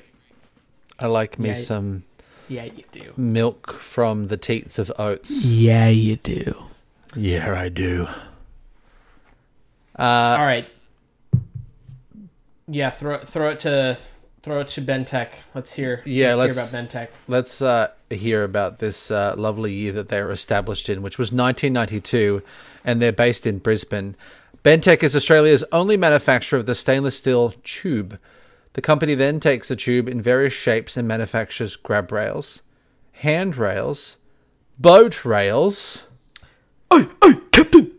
I 1.00 1.08
like 1.08 1.40
me 1.40 1.50
Yeah. 1.50 1.56
some 1.56 2.04
Yeah, 2.48 2.66
you 2.66 2.84
do. 2.92 3.14
milk 3.16 3.74
from 3.74 4.28
the 4.28 4.38
teats 4.38 4.78
of 4.80 4.92
oats. 4.98 5.44
Yeah, 5.46 5.88
you 5.88 6.16
do. 6.18 6.56
Yeah, 7.16 7.54
I 7.58 7.70
do. 7.70 8.08
Uh, 9.98 10.02
All 10.40 10.46
right. 10.46 10.68
Yeah, 12.68 12.90
throw 12.90 13.20
throw 13.20 13.50
it 13.50 13.60
to 13.62 13.98
throw 14.42 14.62
it 14.62 14.68
to 14.70 14.82
Bentech. 14.82 15.30
Let's 15.54 15.74
hear. 15.74 16.02
Yeah, 16.06 16.34
let's, 16.36 16.56
let's- 16.58 16.72
hear 16.72 16.80
about 16.82 16.92
Bentech. 16.92 17.08
let's 17.28 17.62
uh, 17.62 17.90
hear 18.10 18.44
about 18.44 18.80
this 18.80 19.12
uh, 19.12 19.36
lovely 19.38 19.74
year 19.74 19.92
that 19.94 20.08
they 20.10 20.22
were 20.22 20.32
established 20.32 20.90
in, 20.90 21.02
which 21.02 21.18
was 21.18 21.32
1992, 21.32 22.42
and 22.84 23.02
they're 23.02 23.12
based 23.12 23.46
in 23.46 23.60
Brisbane. 23.60 24.16
Bentech 24.64 25.04
is 25.04 25.16
Australia's 25.16 25.66
only 25.74 25.98
manufacturer 25.98 26.58
of 26.58 26.66
the 26.66 26.76
stainless 26.76 27.18
steel 27.18 27.54
tube. 27.64 28.18
The 28.74 28.82
company 28.82 29.14
then 29.14 29.42
takes 29.42 29.68
the 29.68 29.76
tube 29.76 30.08
in 30.08 30.22
various 30.22 30.54
shapes 30.54 30.96
and 30.96 31.06
manufactures 31.06 31.76
grab 31.76 32.14
rails, 32.14 32.62
handrails, 33.12 34.16
boat 34.80 35.26
rails, 35.26 36.04
Oi, 36.94 37.08
oi, 37.26 37.34
Captain. 37.52 37.92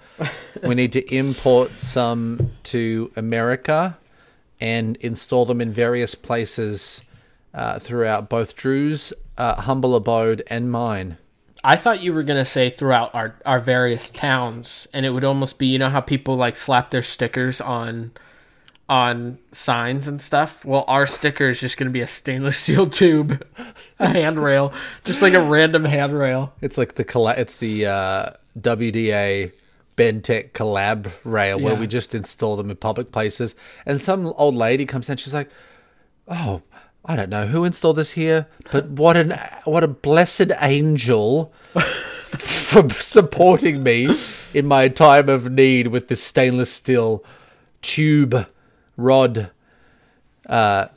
we 0.62 0.74
need 0.74 0.92
to 0.92 1.14
import 1.14 1.70
some 1.72 2.52
to 2.64 3.10
America 3.16 3.96
and 4.60 4.96
install 4.96 5.44
them 5.44 5.60
in 5.60 5.72
various 5.72 6.14
places 6.14 7.02
uh, 7.52 7.78
throughout 7.78 8.28
both 8.28 8.56
Drew's 8.56 9.12
uh, 9.36 9.60
humble 9.62 9.94
abode 9.94 10.42
and 10.48 10.70
mine. 10.70 11.16
I 11.62 11.76
thought 11.76 12.02
you 12.02 12.12
were 12.12 12.22
gonna 12.22 12.44
say 12.44 12.68
throughout 12.68 13.14
our 13.14 13.36
our 13.46 13.58
various 13.58 14.10
towns, 14.10 14.86
and 14.92 15.06
it 15.06 15.10
would 15.10 15.24
almost 15.24 15.58
be 15.58 15.66
you 15.66 15.78
know 15.78 15.88
how 15.88 16.00
people 16.00 16.36
like 16.36 16.56
slap 16.56 16.90
their 16.90 17.02
stickers 17.02 17.60
on 17.60 18.12
on 18.88 19.38
signs 19.52 20.06
and 20.06 20.20
stuff. 20.20 20.64
Well, 20.64 20.84
our 20.88 21.06
sticker 21.06 21.48
is 21.48 21.60
just 21.60 21.76
gonna 21.78 21.90
be 21.90 22.00
a 22.02 22.06
stainless 22.06 22.58
steel 22.64 22.86
tube, 22.86 23.42
a 23.98 24.08
handrail, 24.08 24.72
just 25.04 25.22
like 25.22 25.34
a 25.34 25.42
random 25.42 25.84
handrail. 25.84 26.52
It's 26.60 26.76
like 26.78 26.94
the 26.96 27.04
colla- 27.04 27.34
it's 27.36 27.56
the 27.56 27.86
uh, 27.86 28.30
WDA 28.60 29.52
Bentech 29.96 30.50
collab 30.52 31.10
rail 31.24 31.58
where 31.60 31.74
Yeah. 31.74 31.80
we 31.80 31.86
just 31.86 32.14
install 32.14 32.56
them 32.56 32.68
in 32.70 32.76
public 32.76 33.12
places. 33.12 33.54
And 33.86 34.00
some 34.00 34.26
old 34.36 34.54
lady 34.54 34.84
comes 34.86 35.08
in, 35.08 35.16
she's 35.16 35.32
like, 35.34 35.48
"Oh, 36.28 36.62
I 37.04 37.16
don't 37.16 37.30
know 37.30 37.46
who 37.46 37.64
installed 37.64 37.96
this 37.96 38.12
here, 38.12 38.46
but 38.72 38.88
what 38.88 39.16
an 39.16 39.38
what 39.64 39.84
a 39.84 39.88
blessed 39.88 40.50
angel 40.60 41.52
for 41.74 42.88
supporting 42.90 43.82
me 43.82 44.08
in 44.52 44.66
my 44.66 44.88
time 44.88 45.28
of 45.28 45.50
need 45.50 45.88
with 45.88 46.08
this 46.08 46.22
stainless 46.22 46.70
steel 46.72 47.24
tube 47.82 48.46
rod." 48.96 49.50
Uh, 50.48 50.88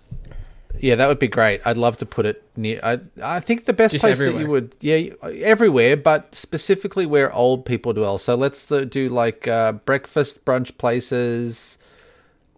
yeah, 0.80 0.96
that 0.96 1.08
would 1.08 1.20
be 1.20 1.28
great. 1.28 1.62
I'd 1.66 1.78
love 1.78 1.98
to 1.98 2.06
put 2.06 2.26
it 2.26 2.44
near. 2.56 2.80
I 2.84 3.00
I 3.22 3.40
think 3.40 3.66
the 3.66 3.74
best 3.74 3.94
Just 3.94 4.04
place 4.04 4.20
that 4.20 4.36
you 4.36 4.48
would, 4.48 4.76
yeah, 4.80 5.10
everywhere, 5.24 5.98
but 5.98 6.36
specifically 6.36 7.06
where 7.06 7.34
old 7.34 7.66
people 7.66 7.94
dwell. 7.94 8.18
So 8.18 8.36
let's 8.36 8.66
do 8.66 9.10
like 9.10 9.48
uh, 9.48 9.72
breakfast 9.74 10.46
brunch 10.46 10.78
places. 10.78 11.78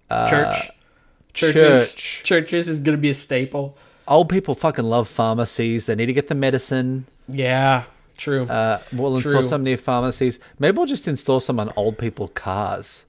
uh, 0.10 0.28
Church, 0.30 0.72
churches, 1.34 1.94
church. 1.94 2.24
churches 2.24 2.68
is 2.70 2.80
gonna 2.80 2.98
be 2.98 3.10
a 3.12 3.14
staple. 3.14 3.78
Old 4.08 4.28
people 4.28 4.56
fucking 4.56 4.86
love 4.86 5.08
pharmacies. 5.08 5.86
They 5.86 5.96
need 5.96 6.08
to 6.08 6.14
get 6.14 6.28
the 6.28 6.36
medicine. 6.36 7.06
Yeah, 7.28 7.84
true. 8.18 8.46
Uh, 8.48 8.80
we'll 8.92 9.16
install 9.16 9.34
True. 9.34 9.44
some 9.44 9.64
near 9.64 9.78
pharmacies. 9.78 10.40
Maybe 10.58 10.76
we'll 10.76 10.88
just 10.88 11.08
install 11.08 11.40
some 11.40 11.60
on 11.60 11.72
old 11.76 12.00
people 12.00 12.28
cars. 12.30 13.06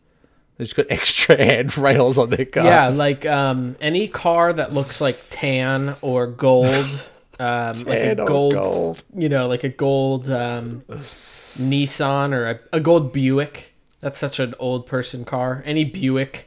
They 0.61 0.65
just 0.67 0.77
got 0.77 0.87
extra 0.91 1.43
handrails 1.43 2.19
on 2.19 2.29
their 2.29 2.45
cars. 2.45 2.67
Yeah, 2.67 2.89
like 2.89 3.25
um, 3.25 3.77
any 3.81 4.09
car 4.09 4.53
that 4.53 4.75
looks 4.75 5.01
like 5.01 5.19
tan 5.31 5.97
or 6.03 6.27
gold, 6.27 6.85
um, 7.41 7.79
like 7.85 7.87
a 8.01 8.15
Tan 8.15 8.27
gold, 8.27 8.53
gold. 8.53 9.03
you 9.17 9.31
know, 9.31 9.49
like 9.49 9.65
a 9.65 9.71
gold 9.71 10.29
um, 10.31 10.85
Nissan 11.59 12.35
or 12.35 12.45
a, 12.47 12.61
a 12.75 12.81
gold 12.81 13.11
Buick. 13.11 13.73
That's 14.01 14.19
such 14.19 14.39
an 14.39 14.55
old 14.59 14.85
person 14.87 15.25
car. 15.25 15.63
Any 15.65 15.83
Buick, 15.85 16.47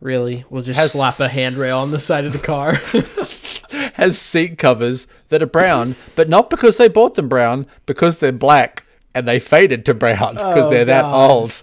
really, 0.00 0.44
will 0.50 0.62
just 0.62 0.80
Has- 0.80 0.90
slap 0.92 1.20
a 1.20 1.28
handrail 1.28 1.78
on 1.78 1.92
the 1.92 2.00
side 2.00 2.24
of 2.24 2.32
the 2.32 2.40
car. 2.40 2.74
has 3.94 4.18
seat 4.18 4.58
covers 4.58 5.06
that 5.28 5.40
are 5.40 5.46
brown, 5.46 5.94
but 6.16 6.28
not 6.28 6.50
because 6.50 6.78
they 6.78 6.88
bought 6.88 7.14
them 7.14 7.28
brown, 7.28 7.66
because 7.86 8.18
they're 8.18 8.32
black 8.32 8.84
and 9.14 9.28
they 9.28 9.38
faded 9.38 9.84
to 9.86 9.94
brown 9.94 10.34
because 10.34 10.66
Oh, 10.66 10.70
they're 10.70 10.84
that 10.84 11.02
God. 11.02 11.30
old. 11.30 11.62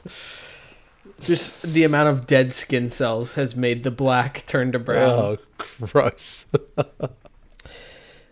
Just 1.21 1.61
the 1.61 1.83
amount 1.83 2.09
of 2.09 2.27
dead 2.27 2.53
skin 2.53 2.89
cells 2.89 3.35
has 3.35 3.55
made 3.55 3.83
the 3.83 3.91
black 3.91 4.45
turn 4.45 4.71
to 4.71 4.79
brown. 4.79 5.09
Oh, 5.09 5.37
gross. 5.79 6.47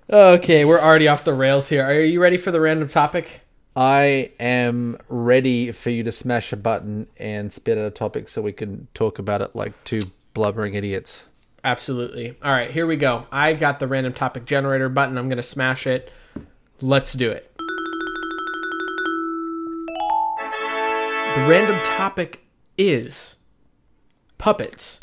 Okay, 0.10 0.64
we're 0.64 0.80
already 0.80 1.10
off 1.10 1.26
the 1.26 1.34
rails 1.34 1.68
here. 1.68 1.84
Are 1.84 2.00
you 2.00 2.22
ready 2.22 2.38
for 2.38 2.50
the 2.50 2.62
random 2.62 2.88
topic? 2.88 3.42
I 3.76 4.32
am 4.40 4.98
ready 5.10 5.74
for 5.74 5.90
you 5.90 6.02
to 6.04 6.14
smash 6.14 6.54
a 6.54 6.56
button 6.56 7.08
and 7.18 7.52
spit 7.52 7.78
out 7.78 7.84
a 7.84 7.90
topic 7.90 8.30
so 8.30 8.42
we 8.42 8.54
can 8.54 8.88
talk 8.94 9.20
about 9.20 9.42
it 9.42 9.54
like 9.54 9.84
two 9.84 10.00
blubbering 10.34 10.76
idiots. 10.76 11.26
Absolutely. 11.62 12.38
All 12.42 12.54
right, 12.54 12.72
here 12.72 12.88
we 12.88 12.96
go. 12.96 13.28
I 13.34 13.52
got 13.52 13.80
the 13.80 13.88
random 13.88 14.14
topic 14.14 14.46
generator 14.46 14.88
button. 14.88 15.18
I'm 15.18 15.28
going 15.28 15.36
to 15.38 15.44
smash 15.44 15.86
it. 15.86 16.10
Let's 16.80 17.12
do 17.12 17.30
it. 17.30 17.54
The 21.36 21.46
random 21.50 21.78
topic 21.84 22.47
is 22.78 23.38
puppets. 24.38 25.00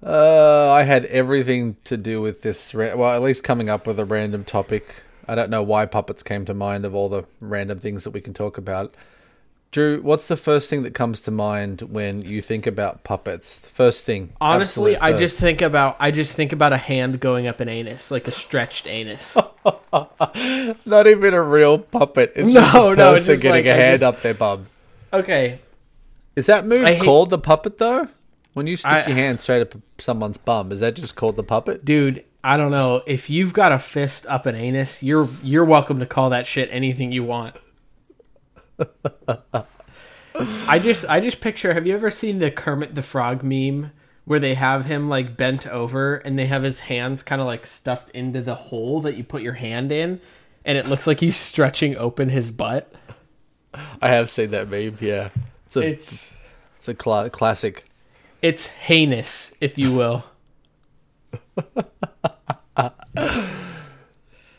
Uh, 0.00 0.70
I 0.72 0.84
had 0.84 1.04
everything 1.06 1.76
to 1.84 1.96
do 1.96 2.22
with 2.22 2.42
this. 2.42 2.74
Ra- 2.74 2.94
well, 2.94 3.14
at 3.14 3.20
least 3.20 3.44
coming 3.44 3.68
up 3.68 3.86
with 3.86 3.98
a 3.98 4.04
random 4.04 4.44
topic. 4.44 5.02
I 5.26 5.34
don't 5.34 5.50
know 5.50 5.62
why 5.62 5.84
puppets 5.84 6.22
came 6.22 6.46
to 6.46 6.54
mind 6.54 6.86
of 6.86 6.94
all 6.94 7.10
the 7.10 7.24
random 7.40 7.78
things 7.78 8.04
that 8.04 8.10
we 8.12 8.22
can 8.22 8.32
talk 8.32 8.56
about. 8.56 8.94
Drew, 9.70 10.00
what's 10.00 10.28
the 10.28 10.36
first 10.36 10.70
thing 10.70 10.82
that 10.84 10.94
comes 10.94 11.20
to 11.22 11.30
mind 11.30 11.82
when 11.82 12.22
you 12.22 12.40
think 12.40 12.66
about 12.66 13.04
puppets? 13.04 13.58
The 13.58 13.68
first 13.68 14.06
thing. 14.06 14.32
Honestly, 14.40 14.96
absolute 14.96 15.14
I 15.14 15.18
just 15.18 15.36
think 15.36 15.60
about 15.60 15.96
I 16.00 16.10
just 16.10 16.34
think 16.34 16.52
about 16.52 16.72
a 16.72 16.78
hand 16.78 17.20
going 17.20 17.46
up 17.46 17.60
an 17.60 17.68
anus, 17.68 18.10
like 18.10 18.26
a 18.26 18.30
stretched 18.30 18.86
anus. 18.86 19.36
not 20.86 21.06
even 21.06 21.34
a 21.34 21.42
real 21.42 21.78
puppet. 21.78 22.32
It's 22.36 22.52
No, 22.52 22.60
just 22.60 22.74
a 22.74 22.78
no, 22.78 22.90
it's 23.14 23.24
person 23.24 23.34
just 23.34 23.42
getting 23.42 23.50
like, 23.50 23.66
a 23.66 23.74
hand 23.74 24.00
just- 24.00 24.02
up 24.16 24.22
their 24.22 24.34
bum. 24.34 24.66
Okay, 25.12 25.60
Is 26.36 26.46
that 26.46 26.66
move 26.66 26.80
hate- 26.86 27.02
called 27.02 27.30
the 27.30 27.38
puppet 27.38 27.78
though? 27.78 28.08
When 28.54 28.66
you 28.66 28.76
stick 28.76 28.90
I- 28.90 29.06
your 29.06 29.16
hand 29.16 29.40
straight 29.40 29.62
up 29.62 29.74
someone's 29.98 30.38
bum, 30.38 30.72
is 30.72 30.80
that 30.80 30.96
just 30.96 31.16
called 31.16 31.36
the 31.36 31.42
puppet? 31.44 31.84
dude, 31.84 32.24
I 32.44 32.56
don't 32.56 32.70
know. 32.70 33.02
If 33.06 33.28
you've 33.30 33.52
got 33.52 33.72
a 33.72 33.78
fist 33.78 34.24
up 34.28 34.46
an 34.46 34.54
anus, 34.54 35.02
you're 35.02 35.28
you're 35.42 35.64
welcome 35.64 35.98
to 36.00 36.06
call 36.06 36.30
that 36.30 36.46
shit 36.46 36.68
anything 36.72 37.10
you 37.12 37.24
want. 37.24 37.56
I 40.68 40.78
just 40.78 41.04
I 41.08 41.20
just 41.20 41.40
picture 41.40 41.74
have 41.74 41.86
you 41.86 41.94
ever 41.94 42.10
seen 42.10 42.38
the 42.38 42.50
Kermit 42.50 42.94
the 42.94 43.02
Frog 43.02 43.42
meme 43.42 43.90
where 44.28 44.38
they 44.38 44.52
have 44.54 44.84
him 44.84 45.08
like 45.08 45.36
bent 45.36 45.66
over 45.66 46.16
and 46.16 46.38
they 46.38 46.46
have 46.46 46.62
his 46.62 46.80
hands 46.80 47.22
kind 47.22 47.40
of 47.40 47.46
like 47.46 47.66
stuffed 47.66 48.10
into 48.10 48.40
the 48.42 48.54
hole 48.54 49.00
that 49.00 49.16
you 49.16 49.24
put 49.24 49.40
your 49.42 49.54
hand 49.54 49.90
in 49.90 50.20
and 50.64 50.76
it 50.76 50.86
looks 50.86 51.06
like 51.06 51.20
he's 51.20 51.36
stretching 51.50 51.96
open 51.96 52.28
his 52.28 52.50
butt? 52.50 52.92
I 54.02 54.08
have 54.10 54.30
seen 54.30 54.50
that 54.50 54.68
meme. 54.68 54.98
Yeah, 55.00 55.30
it's 55.66 55.76
a 55.76 55.80
it's, 55.80 56.42
It's 56.76 56.88
a 56.88 56.94
cla- 56.94 57.30
classic. 57.30 57.86
it's 58.42 58.66
heinous, 58.66 59.56
if 59.60 59.78
you 59.78 59.92
will. 59.94 60.24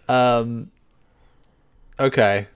Um, 0.09 0.71
okay, 1.99 2.47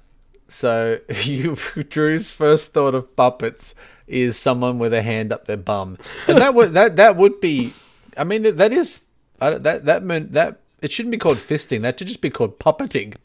so 0.48 1.00
you 1.24 1.56
Drew's 1.56 2.32
first 2.32 2.74
thought 2.74 2.96
of 2.96 3.16
puppets 3.16 3.76
is 4.08 4.38
someone 4.38 4.80
with 4.80 4.94
a 4.94 5.02
hand 5.02 5.32
up 5.32 5.46
their 5.46 5.58
bum, 5.58 5.98
and 6.28 6.38
that 6.38 6.54
would 6.54 6.74
that 6.74 6.96
that 6.98 7.16
would 7.16 7.40
be. 7.40 7.74
I 8.18 8.24
mean, 8.24 8.44
that 8.58 8.72
is 8.72 9.02
I 9.42 9.50
don't- 9.52 9.64
that 9.64 9.86
that 9.86 10.04
meant 10.04 10.34
that 10.34 10.60
it 10.82 10.92
shouldn't 10.92 11.12
be 11.12 11.18
called 11.18 11.38
fisting. 11.38 11.82
That 11.82 11.98
should 11.98 12.08
just 12.08 12.22
be 12.22 12.30
called 12.30 12.60
puppeting. 12.60 13.16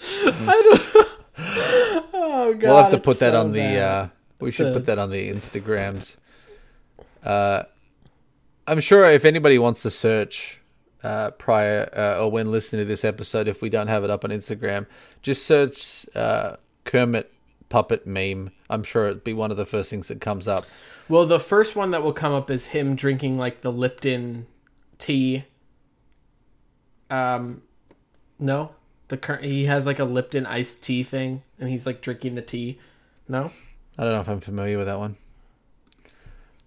I 0.00 0.62
don't. 0.64 1.08
Oh 2.16 2.54
god. 2.54 2.62
we'll 2.62 2.76
have 2.76 2.90
to 2.90 2.98
put 2.98 3.18
that 3.20 3.32
so 3.32 3.40
on 3.40 3.52
the. 3.52 3.78
Uh, 3.78 4.08
we 4.40 4.50
should 4.50 4.72
put 4.72 4.86
that 4.86 4.98
on 4.98 5.10
the 5.10 5.30
Instagrams. 5.30 6.16
Uh, 7.22 7.62
I'm 8.66 8.80
sure 8.80 9.04
if 9.10 9.24
anybody 9.24 9.58
wants 9.58 9.82
to 9.82 9.90
search 9.90 10.60
uh, 11.02 11.30
prior 11.32 11.88
uh, 11.96 12.22
or 12.22 12.30
when 12.30 12.50
listening 12.50 12.80
to 12.82 12.86
this 12.86 13.04
episode, 13.04 13.48
if 13.48 13.62
we 13.62 13.70
don't 13.70 13.88
have 13.88 14.04
it 14.04 14.10
up 14.10 14.24
on 14.24 14.30
Instagram, 14.30 14.86
just 15.22 15.44
search 15.46 16.06
uh, 16.14 16.56
Kermit 16.84 17.32
puppet 17.68 18.06
meme. 18.06 18.50
I'm 18.70 18.82
sure 18.82 19.06
it'd 19.06 19.24
be 19.24 19.32
one 19.32 19.50
of 19.50 19.56
the 19.56 19.66
first 19.66 19.90
things 19.90 20.08
that 20.08 20.20
comes 20.20 20.46
up. 20.48 20.66
Well, 21.08 21.26
the 21.26 21.40
first 21.40 21.76
one 21.76 21.90
that 21.90 22.02
will 22.02 22.12
come 22.12 22.32
up 22.32 22.50
is 22.50 22.66
him 22.66 22.96
drinking 22.96 23.36
like 23.36 23.60
the 23.60 23.72
Lipton 23.72 24.46
tea. 24.98 25.44
Um, 27.10 27.62
no, 28.38 28.70
the 29.08 29.16
current 29.16 29.44
he 29.44 29.66
has 29.66 29.86
like 29.86 29.98
a 29.98 30.04
Lipton 30.04 30.46
iced 30.46 30.82
tea 30.82 31.02
thing, 31.02 31.42
and 31.58 31.68
he's 31.68 31.86
like 31.86 32.00
drinking 32.00 32.34
the 32.34 32.42
tea. 32.42 32.78
No, 33.28 33.50
I 33.98 34.04
don't 34.04 34.12
know 34.12 34.20
if 34.20 34.28
I'm 34.28 34.40
familiar 34.40 34.78
with 34.78 34.86
that 34.86 34.98
one. 34.98 35.16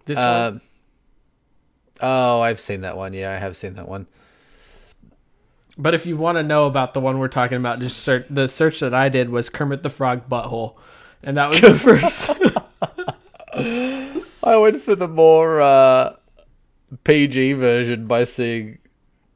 this 0.06 0.18
one. 0.18 0.26
Um, 0.26 0.62
oh, 2.02 2.42
I've 2.42 2.60
seen 2.60 2.82
that 2.82 2.96
one. 2.98 3.14
Yeah, 3.14 3.32
I 3.32 3.38
have 3.38 3.58
seen 3.58 3.74
that 3.76 3.88
one. 3.88 4.08
But 5.78 5.94
if 5.94 6.06
you 6.06 6.18
want 6.18 6.38
to 6.38 6.44
know 6.44 6.66
about 6.66 6.94
the 6.94 7.00
one 7.00 7.20
we're 7.20 7.28
talking 7.28 7.58
about, 7.58 7.80
just 7.80 8.00
search. 8.00 8.26
The 8.30 8.48
search 8.48 8.80
that 8.80 8.94
I 8.94 9.10
did 9.10 9.30
was 9.30 9.50
Kermit 9.50 9.84
the 9.84 9.90
Frog 9.90 10.28
butthole, 10.28 10.76
and 11.24 11.38
that 11.38 11.50
was 11.50 11.62
the 11.62 11.76
first. 11.76 12.32
I 14.44 14.58
went 14.58 14.82
for 14.82 14.96
the 14.96 15.08
more 15.08 15.62
uh, 15.62 16.16
PG 17.04 17.54
version 17.54 18.08
by 18.08 18.24
seeing 18.24 18.80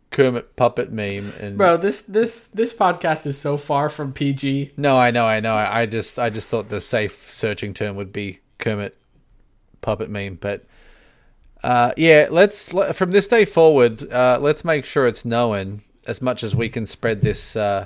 Kermit 0.10 0.56
puppet 0.56 0.92
meme 0.92 1.32
and 1.40 1.58
Bro, 1.58 1.78
this 1.78 2.02
this 2.02 2.46
this 2.46 2.74
podcast 2.74 3.28
is 3.28 3.38
so 3.38 3.56
far 3.58 3.88
from 3.88 4.12
PG. 4.12 4.74
No, 4.78 4.98
I 4.98 5.12
know, 5.12 5.26
I 5.26 5.40
know. 5.40 5.54
I 5.54 5.82
I 5.82 5.86
just, 5.86 6.18
I 6.18 6.30
just 6.30 6.48
thought 6.48 6.70
the 6.70 6.82
safe 6.82 7.32
searching 7.32 7.74
term 7.74 7.96
would 7.98 8.12
be 8.12 8.40
Kermit 8.58 8.98
puppet 9.82 10.10
meme. 10.10 10.36
But 10.36 10.66
uh, 11.64 11.92
yeah, 11.98 12.28
let's 12.32 12.74
from 12.94 13.12
this 13.12 13.28
day 13.28 13.46
forward, 13.46 14.12
uh, 14.12 14.40
let's 14.42 14.66
make 14.66 14.86
sure 14.86 15.08
it's 15.08 15.24
known 15.24 15.82
as 16.06 16.22
much 16.22 16.44
as 16.44 16.56
we 16.56 16.70
can 16.70 16.86
spread 16.86 17.22
this 17.22 17.56
uh, 17.56 17.86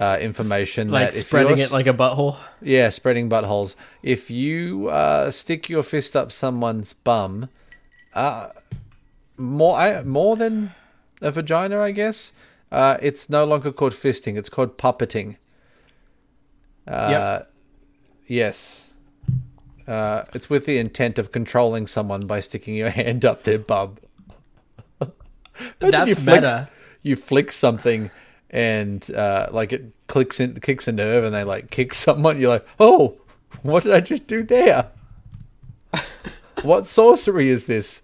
uh, 0.00 0.18
information. 0.20 0.90
Like 0.90 1.12
spreading 1.12 1.58
it 1.58 1.70
like 1.70 1.86
a 1.86 1.94
butthole. 1.94 2.36
yeah, 2.60 2.88
spreading 2.88 3.28
buttholes. 3.28 3.74
If 4.02 4.30
you 4.30 4.88
uh, 4.88 5.30
stick 5.30 5.68
your 5.68 5.82
fist 5.82 6.16
up 6.16 6.32
someone's 6.32 6.92
bum, 6.92 7.48
uh, 8.14 8.48
more 9.36 9.76
I, 9.78 10.02
more 10.02 10.36
than 10.36 10.72
a 11.20 11.30
vagina, 11.30 11.80
I 11.80 11.90
guess. 11.92 12.32
Uh, 12.72 12.96
it's 13.00 13.30
no 13.30 13.44
longer 13.44 13.72
called 13.72 13.92
fisting; 13.92 14.36
it's 14.36 14.48
called 14.48 14.76
puppeting. 14.78 15.36
Uh, 16.86 17.08
Yep. 17.10 17.52
Yes. 18.28 18.90
Uh, 19.86 20.24
it's 20.34 20.50
with 20.50 20.66
the 20.66 20.78
intent 20.78 21.18
of 21.18 21.30
controlling 21.30 21.86
someone 21.86 22.26
by 22.26 22.40
sticking 22.40 22.74
your 22.74 22.90
hand 23.00 23.24
up 23.24 23.44
their 23.44 23.58
bum. 23.58 23.98
That's 25.78 26.20
meta. 26.24 26.68
You 27.06 27.16
flick 27.16 27.52
something, 27.52 28.10
and 28.50 29.08
uh, 29.14 29.48
like 29.50 29.72
it 29.72 29.92
clicks 30.08 30.40
in, 30.40 30.58
kicks 30.60 30.88
a 30.88 30.92
nerve, 30.92 31.24
and 31.24 31.34
they 31.34 31.44
like 31.44 31.70
kick 31.70 31.94
someone. 32.04 32.40
You're 32.40 32.50
like, 32.50 32.66
oh, 32.80 33.16
what 33.62 33.84
did 33.84 33.92
I 33.92 34.00
just 34.00 34.26
do 34.26 34.42
there? 34.42 34.90
what 36.62 36.86
sorcery 36.86 37.48
is 37.48 37.66
this? 37.66 38.02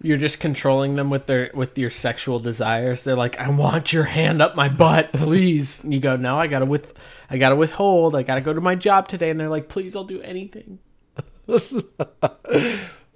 You're 0.00 0.16
just 0.16 0.38
controlling 0.38 0.96
them 0.96 1.10
with 1.10 1.26
their 1.26 1.50
with 1.54 1.76
your 1.76 1.90
sexual 1.90 2.38
desires. 2.38 3.02
They're 3.02 3.16
like, 3.16 3.38
"I 3.40 3.48
want 3.50 3.92
your 3.92 4.04
hand 4.04 4.40
up 4.40 4.54
my 4.54 4.68
butt, 4.68 5.12
please." 5.12 5.82
And 5.82 5.92
you 5.92 6.00
go, 6.00 6.16
"No, 6.16 6.38
I 6.38 6.46
gotta 6.46 6.66
with, 6.66 6.98
I 7.28 7.38
gotta 7.38 7.56
withhold. 7.56 8.14
I 8.14 8.22
gotta 8.22 8.40
go 8.40 8.52
to 8.52 8.60
my 8.60 8.76
job 8.76 9.08
today." 9.08 9.30
And 9.30 9.40
they're 9.40 9.48
like, 9.48 9.68
"Please, 9.68 9.96
I'll 9.96 10.04
do 10.04 10.20
anything." 10.22 10.78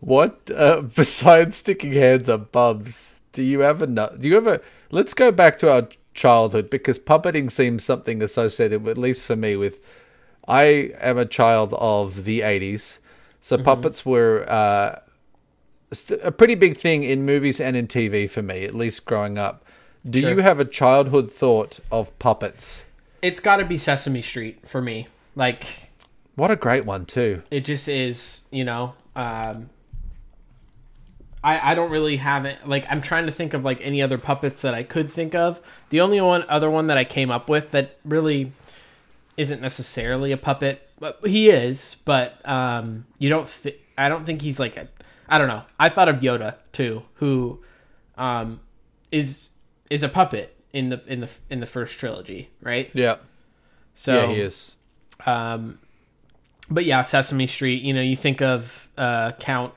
What 0.02 0.50
uh, 0.50 0.80
besides 0.80 1.58
sticking 1.58 1.92
hands 1.92 2.28
up 2.28 2.50
bums? 2.50 3.21
Do 3.32 3.42
you 3.42 3.62
ever 3.62 3.86
know? 3.86 4.14
Do 4.18 4.28
you 4.28 4.36
ever? 4.36 4.60
Let's 4.90 5.14
go 5.14 5.30
back 5.30 5.58
to 5.58 5.72
our 5.72 5.88
childhood 6.14 6.68
because 6.70 6.98
puppeting 6.98 7.50
seems 7.50 7.82
something 7.84 8.22
associated, 8.22 8.86
at 8.86 8.98
least 8.98 9.24
for 9.26 9.36
me, 9.36 9.56
with. 9.56 9.80
I 10.48 10.92
am 11.00 11.18
a 11.18 11.24
child 11.24 11.72
of 11.74 12.24
the 12.24 12.40
'80s, 12.40 12.98
so 13.40 13.56
puppets 13.56 14.04
were 14.04 14.44
uh, 14.50 14.98
a 16.22 16.32
pretty 16.32 16.56
big 16.56 16.76
thing 16.76 17.04
in 17.04 17.24
movies 17.24 17.60
and 17.60 17.76
in 17.76 17.86
TV 17.86 18.28
for 18.28 18.42
me, 18.42 18.64
at 18.64 18.74
least 18.74 19.04
growing 19.04 19.38
up. 19.38 19.64
Do 20.08 20.20
Sure. 20.20 20.30
you 20.30 20.38
have 20.38 20.58
a 20.58 20.64
childhood 20.64 21.32
thought 21.32 21.78
of 21.92 22.16
puppets? 22.18 22.84
It's 23.22 23.38
got 23.38 23.58
to 23.58 23.64
be 23.64 23.78
Sesame 23.78 24.20
Street 24.20 24.66
for 24.68 24.82
me. 24.82 25.06
Like, 25.36 25.90
What 26.34 26.50
a 26.50 26.56
great 26.56 26.84
one 26.86 27.06
too. 27.06 27.44
it 27.52 27.60
just 27.64 27.86
is. 27.86 28.42
You 28.50 28.64
know, 28.64 28.94
um, 29.14 29.70
I 31.44 31.72
I 31.72 31.74
don't 31.74 31.90
really 31.90 32.16
have 32.18 32.44
it. 32.44 32.66
Like, 32.66 32.86
I'm 32.90 33.02
trying 33.02 33.26
to 33.26 33.32
think 33.32 33.54
of 33.54 33.64
like 33.64 33.80
any 33.84 34.00
other 34.02 34.18
puppets 34.18 34.62
that 34.62 34.74
I 34.74 34.82
could 34.82 35.10
think 35.10 35.34
of. 35.34 35.60
The 35.90 36.00
only 36.00 36.20
one 36.20 36.44
other 36.48 36.70
one 36.70 36.86
that 36.88 36.98
I 36.98 37.04
came 37.04 37.30
up 37.30 37.48
with 37.48 37.70
that 37.72 37.96
really 38.04 38.52
isn't 39.36 39.60
necessarily 39.62 40.30
a 40.32 40.36
puppet, 40.36 40.88
but 40.98 41.18
he 41.26 41.48
is. 41.50 41.96
But 42.04 42.46
um, 42.48 43.06
you 43.18 43.28
don't. 43.28 43.48
Th- 43.62 43.78
I 43.98 44.08
don't 44.08 44.24
think 44.24 44.42
he's 44.42 44.58
like 44.60 44.76
a. 44.76 44.88
I 45.28 45.38
don't 45.38 45.48
know. 45.48 45.62
I 45.80 45.88
thought 45.88 46.08
of 46.08 46.16
Yoda 46.16 46.56
too, 46.72 47.02
who 47.14 47.62
um, 48.16 48.60
is 49.10 49.50
is 49.90 50.02
a 50.02 50.08
puppet 50.08 50.54
in 50.72 50.90
the 50.90 51.02
in 51.06 51.20
the 51.20 51.30
in 51.50 51.60
the 51.60 51.66
first 51.66 51.98
trilogy, 51.98 52.50
right? 52.60 52.90
Yeah, 52.94 53.16
So 53.94 54.14
yeah, 54.14 54.26
he 54.34 54.40
is. 54.40 54.76
um, 55.26 55.78
but 56.70 56.84
yeah, 56.84 57.02
Sesame 57.02 57.46
Street. 57.46 57.82
You 57.82 57.94
know, 57.94 58.00
you 58.00 58.16
think 58.16 58.40
of 58.42 58.88
uh, 58.96 59.32
Count. 59.40 59.74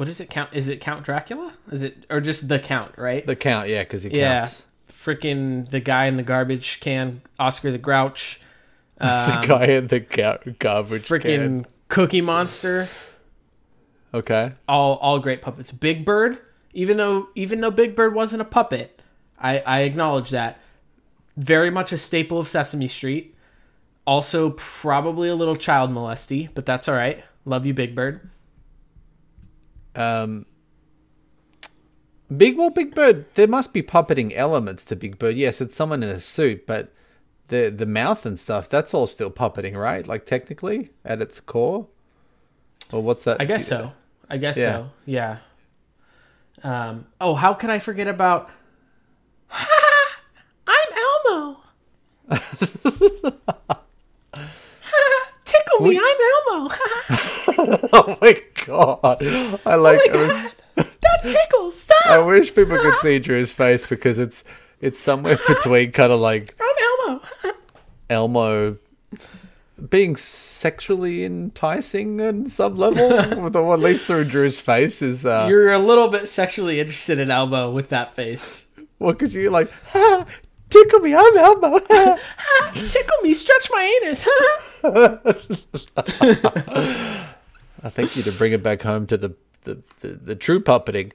What 0.00 0.08
is 0.08 0.18
it? 0.18 0.30
Count? 0.30 0.54
Is 0.54 0.66
it 0.66 0.80
Count 0.80 1.04
Dracula? 1.04 1.52
Is 1.70 1.82
it 1.82 2.06
or 2.08 2.22
just 2.22 2.48
the 2.48 2.58
Count? 2.58 2.96
Right? 2.96 3.26
The 3.26 3.36
count, 3.36 3.68
yeah, 3.68 3.82
because 3.82 4.02
he 4.02 4.08
counts. 4.08 4.16
yeah. 4.18 4.40
counts. 4.40 4.62
Freaking 4.90 5.68
the 5.68 5.78
guy 5.78 6.06
in 6.06 6.16
the 6.16 6.22
garbage 6.22 6.80
can, 6.80 7.20
Oscar 7.38 7.70
the 7.70 7.76
Grouch. 7.76 8.40
the 8.98 9.34
Um, 9.36 9.40
guy 9.42 9.66
in 9.66 9.88
the 9.88 10.00
count 10.00 10.58
garbage 10.58 11.06
can. 11.06 11.20
freaking 11.20 11.64
Cookie 11.88 12.22
Monster. 12.22 12.88
Okay. 14.14 14.52
All 14.66 14.94
all 15.02 15.18
great 15.18 15.42
puppets. 15.42 15.70
Big 15.70 16.06
Bird. 16.06 16.38
Even 16.72 16.96
though 16.96 17.28
even 17.34 17.60
though 17.60 17.70
Big 17.70 17.94
Bird 17.94 18.14
wasn't 18.14 18.40
a 18.40 18.46
puppet, 18.46 19.02
I 19.38 19.58
I 19.58 19.80
acknowledge 19.80 20.30
that. 20.30 20.58
Very 21.36 21.68
much 21.68 21.92
a 21.92 21.98
staple 21.98 22.38
of 22.38 22.48
Sesame 22.48 22.88
Street. 22.88 23.36
Also 24.06 24.48
probably 24.56 25.28
a 25.28 25.34
little 25.34 25.56
child 25.56 25.90
molesty, 25.90 26.48
but 26.54 26.64
that's 26.64 26.88
all 26.88 26.94
right. 26.94 27.22
Love 27.44 27.66
you, 27.66 27.74
Big 27.74 27.94
Bird. 27.94 28.30
Um, 29.94 30.46
Big 32.34 32.56
well, 32.56 32.70
Big 32.70 32.94
Bird. 32.94 33.26
There 33.34 33.48
must 33.48 33.72
be 33.72 33.82
puppeting 33.82 34.32
elements 34.36 34.84
to 34.86 34.96
Big 34.96 35.18
Bird. 35.18 35.36
Yes, 35.36 35.60
it's 35.60 35.74
someone 35.74 36.02
in 36.02 36.10
a 36.10 36.20
suit, 36.20 36.64
but 36.66 36.92
the 37.48 37.70
the 37.70 37.86
mouth 37.86 38.24
and 38.24 38.38
stuff. 38.38 38.68
That's 38.68 38.94
all 38.94 39.06
still 39.08 39.30
puppeting, 39.30 39.76
right? 39.76 40.06
Like 40.06 40.26
technically, 40.26 40.90
at 41.04 41.20
its 41.20 41.40
core. 41.40 41.88
Or 42.92 43.02
what's 43.02 43.24
that? 43.24 43.40
I 43.40 43.44
guess 43.44 43.66
so. 43.66 43.92
I 44.28 44.36
guess 44.36 44.56
Yeah. 44.56 44.72
so. 44.76 44.90
Yeah. 45.06 45.38
Um, 46.62 47.06
oh, 47.20 47.34
how 47.34 47.54
could 47.54 47.70
I 47.70 47.78
forget 47.80 48.06
about? 48.06 48.50
I'm 49.50 50.92
Elmo. 51.26 51.56
Tickle 55.44 55.80
me, 55.80 55.98
I'm 55.98 56.16
Elmo. 56.52 56.68
Oh 57.92 58.18
my 58.20 58.42
god! 58.66 59.22
I 59.66 59.74
like. 59.76 60.00
oh 60.12 60.26
my 60.26 60.50
god, 60.76 60.86
that 61.00 61.20
tickles. 61.24 61.80
Stop. 61.80 62.06
I 62.06 62.18
wish 62.18 62.54
people 62.54 62.78
could 62.78 62.98
see 62.98 63.18
Drew's 63.18 63.52
face 63.52 63.86
because 63.86 64.18
it's 64.18 64.44
it's 64.80 64.98
somewhere 64.98 65.38
between 65.46 65.92
kind 65.92 66.12
of 66.12 66.20
like 66.20 66.54
I'm 66.60 67.08
Elmo. 67.08 67.22
Elmo 68.08 68.76
being 69.88 70.16
sexually 70.16 71.24
enticing 71.24 72.20
on 72.20 72.48
some 72.48 72.76
level, 72.76 73.08
with 73.42 73.56
or 73.56 73.74
at 73.74 73.80
least 73.80 74.06
through 74.06 74.24
Drew's 74.24 74.60
face 74.60 75.00
is 75.00 75.24
uh, 75.24 75.46
You're 75.48 75.72
a 75.72 75.78
little 75.78 76.08
bit 76.08 76.28
sexually 76.28 76.80
interested 76.80 77.18
in 77.18 77.30
Elmo 77.30 77.70
with 77.70 77.88
that 77.90 78.14
face. 78.14 78.66
well, 78.98 79.12
because 79.12 79.34
you're 79.34 79.50
like, 79.50 79.70
ah, 79.94 80.26
tickle 80.68 81.00
me, 81.00 81.14
I'm 81.14 81.36
Elmo. 81.36 81.78
Tickle 82.74 83.16
me, 83.22 83.34
stretch 83.34 83.68
my 83.72 84.00
anus. 84.02 84.26
I 87.82 87.90
think 87.90 88.16
you 88.16 88.22
to 88.24 88.32
bring 88.32 88.52
it 88.52 88.62
back 88.62 88.82
home 88.82 89.06
to 89.08 89.16
the 89.16 89.34
the, 89.64 89.82
the, 90.00 90.08
the 90.08 90.34
true 90.34 90.60
puppeting. 90.60 91.12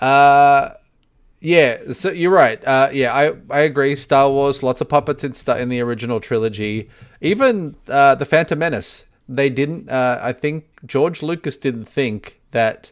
Uh, 0.00 0.70
yeah, 1.40 1.92
so 1.92 2.10
you're 2.10 2.32
right. 2.32 2.64
Uh, 2.64 2.88
yeah, 2.92 3.14
I, 3.14 3.32
I 3.50 3.60
agree. 3.60 3.94
Star 3.96 4.30
Wars, 4.30 4.62
lots 4.62 4.80
of 4.80 4.88
puppets 4.88 5.22
in 5.24 5.34
Star, 5.34 5.58
in 5.58 5.68
the 5.68 5.80
original 5.80 6.20
trilogy. 6.20 6.88
Even 7.20 7.76
uh, 7.88 8.14
the 8.16 8.24
Phantom 8.24 8.58
Menace, 8.58 9.04
they 9.28 9.50
didn't. 9.50 9.88
Uh, 9.88 10.18
I 10.22 10.32
think 10.32 10.66
George 10.86 11.22
Lucas 11.22 11.56
didn't 11.56 11.84
think 11.84 12.40
that 12.50 12.90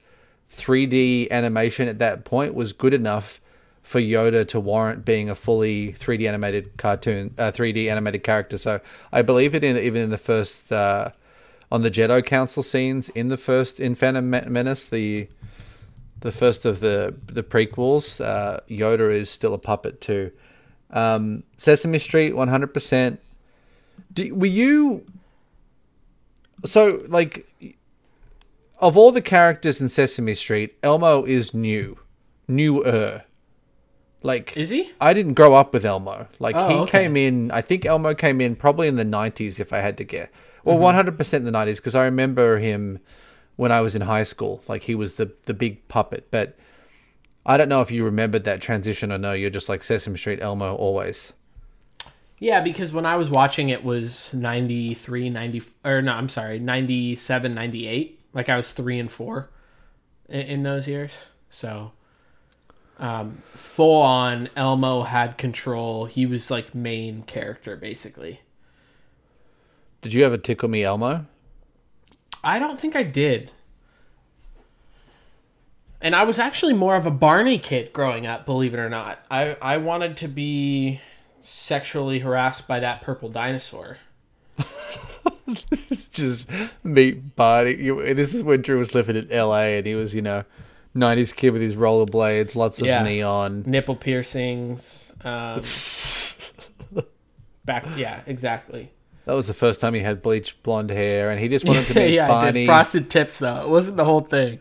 3D 0.53 1.31
animation 1.31 1.89
at 1.89 1.99
that 1.99 2.25
point 2.25 2.55
was 2.55 2.73
good 2.73 2.95
enough 2.95 3.41
for 3.83 4.01
Yoda 4.01 4.47
to 4.49 4.59
warrant 4.59 5.05
being 5.05 5.31
a 5.31 5.35
fully 5.35 5.93
3D 5.93 6.27
animated 6.27 6.77
cartoon, 6.77 7.35
uh, 7.39 7.53
3D 7.53 7.89
animated 7.91 8.25
character. 8.25 8.59
So 8.59 8.81
I 9.13 9.23
believe 9.23 9.55
it 9.55 9.63
in 9.63 9.77
even 9.77 10.03
in 10.03 10.11
the 10.11 10.19
first 10.19 10.73
uh, 10.73 11.11
on 11.71 11.83
the 11.83 11.91
Jedi 11.91 12.25
Council 12.25 12.63
scenes 12.63 13.09
in 13.11 13.29
the 13.29 13.37
first 13.37 13.81
in 13.81 13.95
Phantom 13.95 14.29
Menace, 14.29 14.87
the 14.87 15.29
the 16.21 16.33
first 16.33 16.65
of 16.65 16.81
the 16.81 17.15
the 17.27 17.43
prequels, 17.43 18.25
uh, 18.25 18.61
Yoda 18.69 19.13
is 19.13 19.31
still 19.31 19.55
a 19.55 19.59
puppet 19.59 20.01
too. 20.01 20.33
Um, 20.91 21.43
Sesame 21.57 21.99
Street, 21.99 22.35
one 22.35 22.49
hundred 22.49 22.73
percent. 22.73 23.21
Were 24.31 24.47
you 24.47 25.05
so 26.65 27.05
like 27.09 27.47
of 28.79 28.97
all 28.97 29.11
the 29.11 29.23
characters 29.23 29.81
in 29.81 29.89
Sesame 29.89 30.35
Street, 30.35 30.77
Elmo 30.83 31.25
is 31.25 31.55
new, 31.55 31.99
newer. 32.47 33.23
Like 34.23 34.57
Is 34.57 34.71
he? 34.71 34.91
I 35.01 35.13
didn't 35.13 35.35
grow 35.35 35.55
up 35.55 35.73
with 35.73 35.85
Elmo. 35.85 36.27
Like 36.39 36.57
Oh, 36.57 36.69
he 36.69 36.75
okay. 36.77 36.91
came 37.03 37.17
in. 37.17 37.51
I 37.53 37.61
think 37.61 37.85
Elmo 37.85 38.15
came 38.15 38.41
in 38.41 38.57
probably 38.57 38.89
in 38.89 38.97
the 38.97 39.05
nineties, 39.05 39.61
if 39.61 39.73
I 39.73 39.79
had 39.79 39.97
to 39.99 40.05
guess. 40.05 40.29
Mm-hmm. 40.67 40.79
Well, 40.79 40.79
one 40.79 40.95
hundred 40.97 41.17
percent 41.17 41.43
in 41.43 41.47
the 41.47 41.53
nineties 41.53 41.79
because 41.79 41.95
I 41.95 42.05
remember 42.05 42.59
him 42.59 42.99
when 43.55 43.71
I 43.71 43.81
was 43.81 43.95
in 43.95 44.03
high 44.03 44.25
school. 44.25 44.63
Like 44.67 44.83
he 44.83 44.95
was 44.95 45.15
the 45.15 45.33
the 45.45 45.55
big 45.55 45.87
puppet. 45.87 46.29
But 46.31 46.59
I 47.45 47.57
don't 47.57 47.69
know 47.69 47.83
if 47.83 47.93
you 47.93 48.05
remembered 48.05 48.45
that 48.45 48.61
transition 48.61 49.13
or 49.13 49.19
no. 49.19 49.33
You're 49.33 49.51
just 49.51 49.69
like 49.69 49.85
Sesame 49.85 50.19
Street 50.19 50.41
Elmo 50.43 50.75
always. 50.75 51.33
Yeah, 52.39 52.61
because 52.61 52.93
when 52.93 53.07
I 53.07 53.17
was 53.17 53.31
watching 53.31 53.69
it 53.71 53.83
was 53.85 54.35
93, 54.35 55.31
90 55.31 55.63
or 55.85 56.03
no, 56.03 56.13
I'm 56.13 56.29
sorry, 56.29 56.59
97, 56.59 57.55
98. 57.55 58.21
Like 58.35 58.49
I 58.49 58.57
was 58.57 58.73
3 58.73 58.99
and 58.99 59.11
4 59.11 59.49
in, 60.29 60.41
in 60.41 60.63
those 60.65 60.89
years. 60.89 61.13
So 61.49 61.93
um 62.99 63.43
full 63.55 64.03
on 64.03 64.49
Elmo 64.57 65.03
had 65.05 65.39
control. 65.39 66.07
He 66.07 66.27
was 66.27 66.51
like 66.51 66.75
main 66.75 67.23
character 67.23 67.77
basically. 67.77 68.41
Did 70.03 70.13
you 70.13 70.25
ever 70.25 70.37
tickle 70.37 70.69
me, 70.69 70.85
Elmo? 70.85 71.27
I 72.45 72.59
don't 72.59 72.79
think 72.79 72.95
I 72.95 73.03
did. 73.03 73.51
And 76.01 76.15
I 76.15 76.25
was 76.25 76.39
actually 76.39 76.75
more 76.75 76.95
of 76.95 77.07
a 77.07 77.11
Barney 77.11 77.59
kid 77.59 77.93
growing 77.93 78.27
up, 78.27 78.47
believe 78.47 78.75
it 78.75 78.79
or 78.79 78.89
not. 78.91 79.19
I 79.31 79.57
I 79.61 79.79
wanted 79.79 80.17
to 80.19 80.29
be 80.29 81.01
sexually 81.41 82.21
harassed 82.21 82.69
by 82.69 82.81
that 82.81 83.03
purple 83.03 83.29
dinosaur. 83.31 83.97
this 85.71 85.91
is 85.91 86.09
just 86.09 86.49
meet 86.85 87.35
Barney. 87.35 87.75
This 88.15 88.35
is 88.35 88.45
when 88.45 88.63
Drew 88.63 88.79
was 88.79 88.95
living 88.95 89.17
in 89.17 89.31
L.A. 89.33 89.79
and 89.79 89.87
he 89.87 89.95
was, 89.95 90.15
you 90.15 90.23
know, 90.23 90.45
90s 90.95 91.35
kid 91.35 91.51
with 91.51 91.63
his 91.63 91.77
rollerblades, 91.77 92.55
lots 92.55 92.79
of 92.81 92.87
Yeah. 92.87 93.03
neon. 93.03 93.65
nipple 93.67 93.97
piercings. 93.97 95.13
Um, 95.25 95.61
back, 97.65 97.87
yeah, 97.97 98.21
exactly. 98.27 98.93
That 99.27 99.35
was 99.35 99.47
the 99.49 99.55
first 99.55 99.81
time 99.81 99.93
he 99.95 100.01
had 100.01 100.23
bleached 100.23 100.63
blonde 100.63 100.91
hair, 100.91 101.31
and 101.31 101.39
he 101.41 101.49
just 101.49 101.67
wanted 101.67 101.87
to 101.87 101.95
meet 101.99 102.15
yeah, 102.15 102.29
Barney. 102.29 102.61
did 102.61 102.67
frosted 102.67 103.11
tips 103.11 103.39
though. 103.41 103.63
It 103.65 103.69
wasn't 103.69 103.97
the 103.99 104.05
whole 104.05 104.21
thing. 104.21 104.61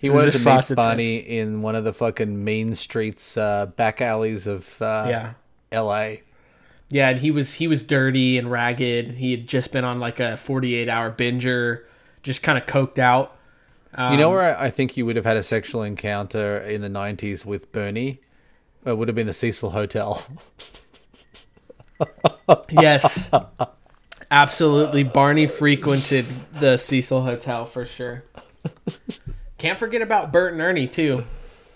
he 0.00 0.10
was 0.10 0.24
wanted 0.24 0.32
to 0.32 0.38
meet 0.70 0.76
Barney 0.76 1.16
tips. 1.18 1.28
in 1.28 1.62
one 1.62 1.74
of 1.76 1.84
the 1.84 1.92
fucking 1.92 2.44
mean 2.44 2.74
streets, 2.74 3.36
uh, 3.36 3.66
back 3.66 4.00
alleys 4.00 4.46
of 4.46 4.80
uh, 4.82 5.06
Yeah. 5.08 5.32
L.A. 5.72 6.22
Yeah, 6.88 7.08
and 7.10 7.18
he 7.20 7.30
was 7.32 7.54
he 7.54 7.66
was 7.68 7.82
dirty 7.84 8.38
and 8.38 8.50
ragged. 8.50 9.14
He 9.14 9.30
had 9.32 9.46
just 9.48 9.72
been 9.72 9.84
on 9.84 9.98
like 10.00 10.20
a 10.20 10.36
forty 10.36 10.74
eight 10.76 10.88
hour 10.88 11.10
binger, 11.10 11.82
just 12.22 12.42
kind 12.42 12.56
of 12.58 12.66
coked 12.66 12.98
out. 13.00 13.36
Um, 13.94 14.12
You 14.12 14.18
know 14.18 14.30
where 14.30 14.56
I 14.56 14.66
I 14.66 14.70
think 14.70 14.96
you 14.96 15.04
would 15.06 15.16
have 15.16 15.24
had 15.24 15.36
a 15.36 15.42
sexual 15.42 15.82
encounter 15.82 16.58
in 16.58 16.82
the 16.82 16.88
90s 16.88 17.44
with 17.44 17.72
Bernie? 17.72 18.20
It 18.84 18.96
would 18.98 19.08
have 19.08 19.14
been 19.14 19.26
the 19.26 19.32
Cecil 19.32 19.70
Hotel. 19.70 20.24
Yes, 22.70 23.30
absolutely. 24.30 25.02
Barney 25.04 25.46
frequented 25.46 26.26
the 26.52 26.76
Cecil 26.76 27.22
Hotel 27.22 27.66
for 27.66 27.84
sure. 27.84 28.24
Can't 29.58 29.78
forget 29.78 30.02
about 30.02 30.32
Bert 30.32 30.52
and 30.52 30.60
Ernie 30.60 30.86
too. 30.86 31.24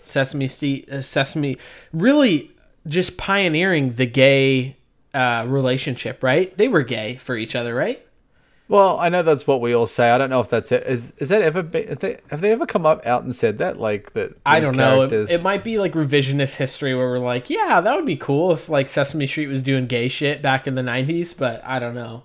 Sesame 0.03 0.47
Street, 0.47 0.89
uh, 0.89 1.01
Sesame, 1.01 1.57
really 1.93 2.51
just 2.87 3.17
pioneering 3.17 3.93
the 3.93 4.05
gay 4.05 4.75
uh, 5.13 5.45
relationship. 5.47 6.23
Right? 6.23 6.55
They 6.57 6.67
were 6.67 6.83
gay 6.83 7.15
for 7.15 7.35
each 7.35 7.55
other, 7.55 7.73
right? 7.73 8.05
Well, 8.71 8.97
I 8.99 9.09
know 9.09 9.21
that's 9.21 9.45
what 9.45 9.59
we 9.59 9.75
all 9.75 9.85
say. 9.85 10.11
I 10.11 10.17
don't 10.17 10.29
know 10.29 10.39
if 10.39 10.47
that's 10.47 10.71
it. 10.71 10.83
Is, 10.87 11.11
is 11.17 11.27
that 11.27 11.41
ever 11.41 11.61
been, 11.61 11.89
have 11.89 11.99
they, 11.99 12.19
have 12.29 12.39
they 12.39 12.53
ever 12.53 12.65
come 12.65 12.85
up 12.85 13.05
out 13.05 13.23
and 13.23 13.35
said 13.35 13.57
that? 13.57 13.81
Like 13.81 14.13
that? 14.13 14.37
I 14.45 14.61
don't 14.61 14.77
know. 14.77 15.01
It, 15.01 15.11
it 15.11 15.43
might 15.43 15.65
be 15.65 15.77
like 15.77 15.91
revisionist 15.91 16.55
history 16.55 16.95
where 16.95 17.09
we're 17.09 17.19
like, 17.19 17.49
yeah, 17.49 17.81
that 17.81 17.95
would 17.97 18.05
be 18.05 18.15
cool 18.15 18.53
if 18.53 18.69
like 18.69 18.89
Sesame 18.89 19.27
Street 19.27 19.47
was 19.47 19.61
doing 19.61 19.87
gay 19.87 20.07
shit 20.07 20.41
back 20.41 20.67
in 20.67 20.75
the 20.75 20.81
'90s, 20.81 21.37
but 21.37 21.61
I 21.65 21.79
don't 21.79 21.95
know. 21.95 22.23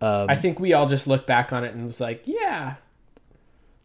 Um, 0.00 0.26
I 0.28 0.36
think 0.36 0.60
we 0.60 0.72
all 0.74 0.86
just 0.86 1.06
look 1.06 1.26
back 1.26 1.52
on 1.52 1.64
it 1.64 1.74
and 1.74 1.86
was 1.86 2.00
like, 2.00 2.22
yeah, 2.26 2.74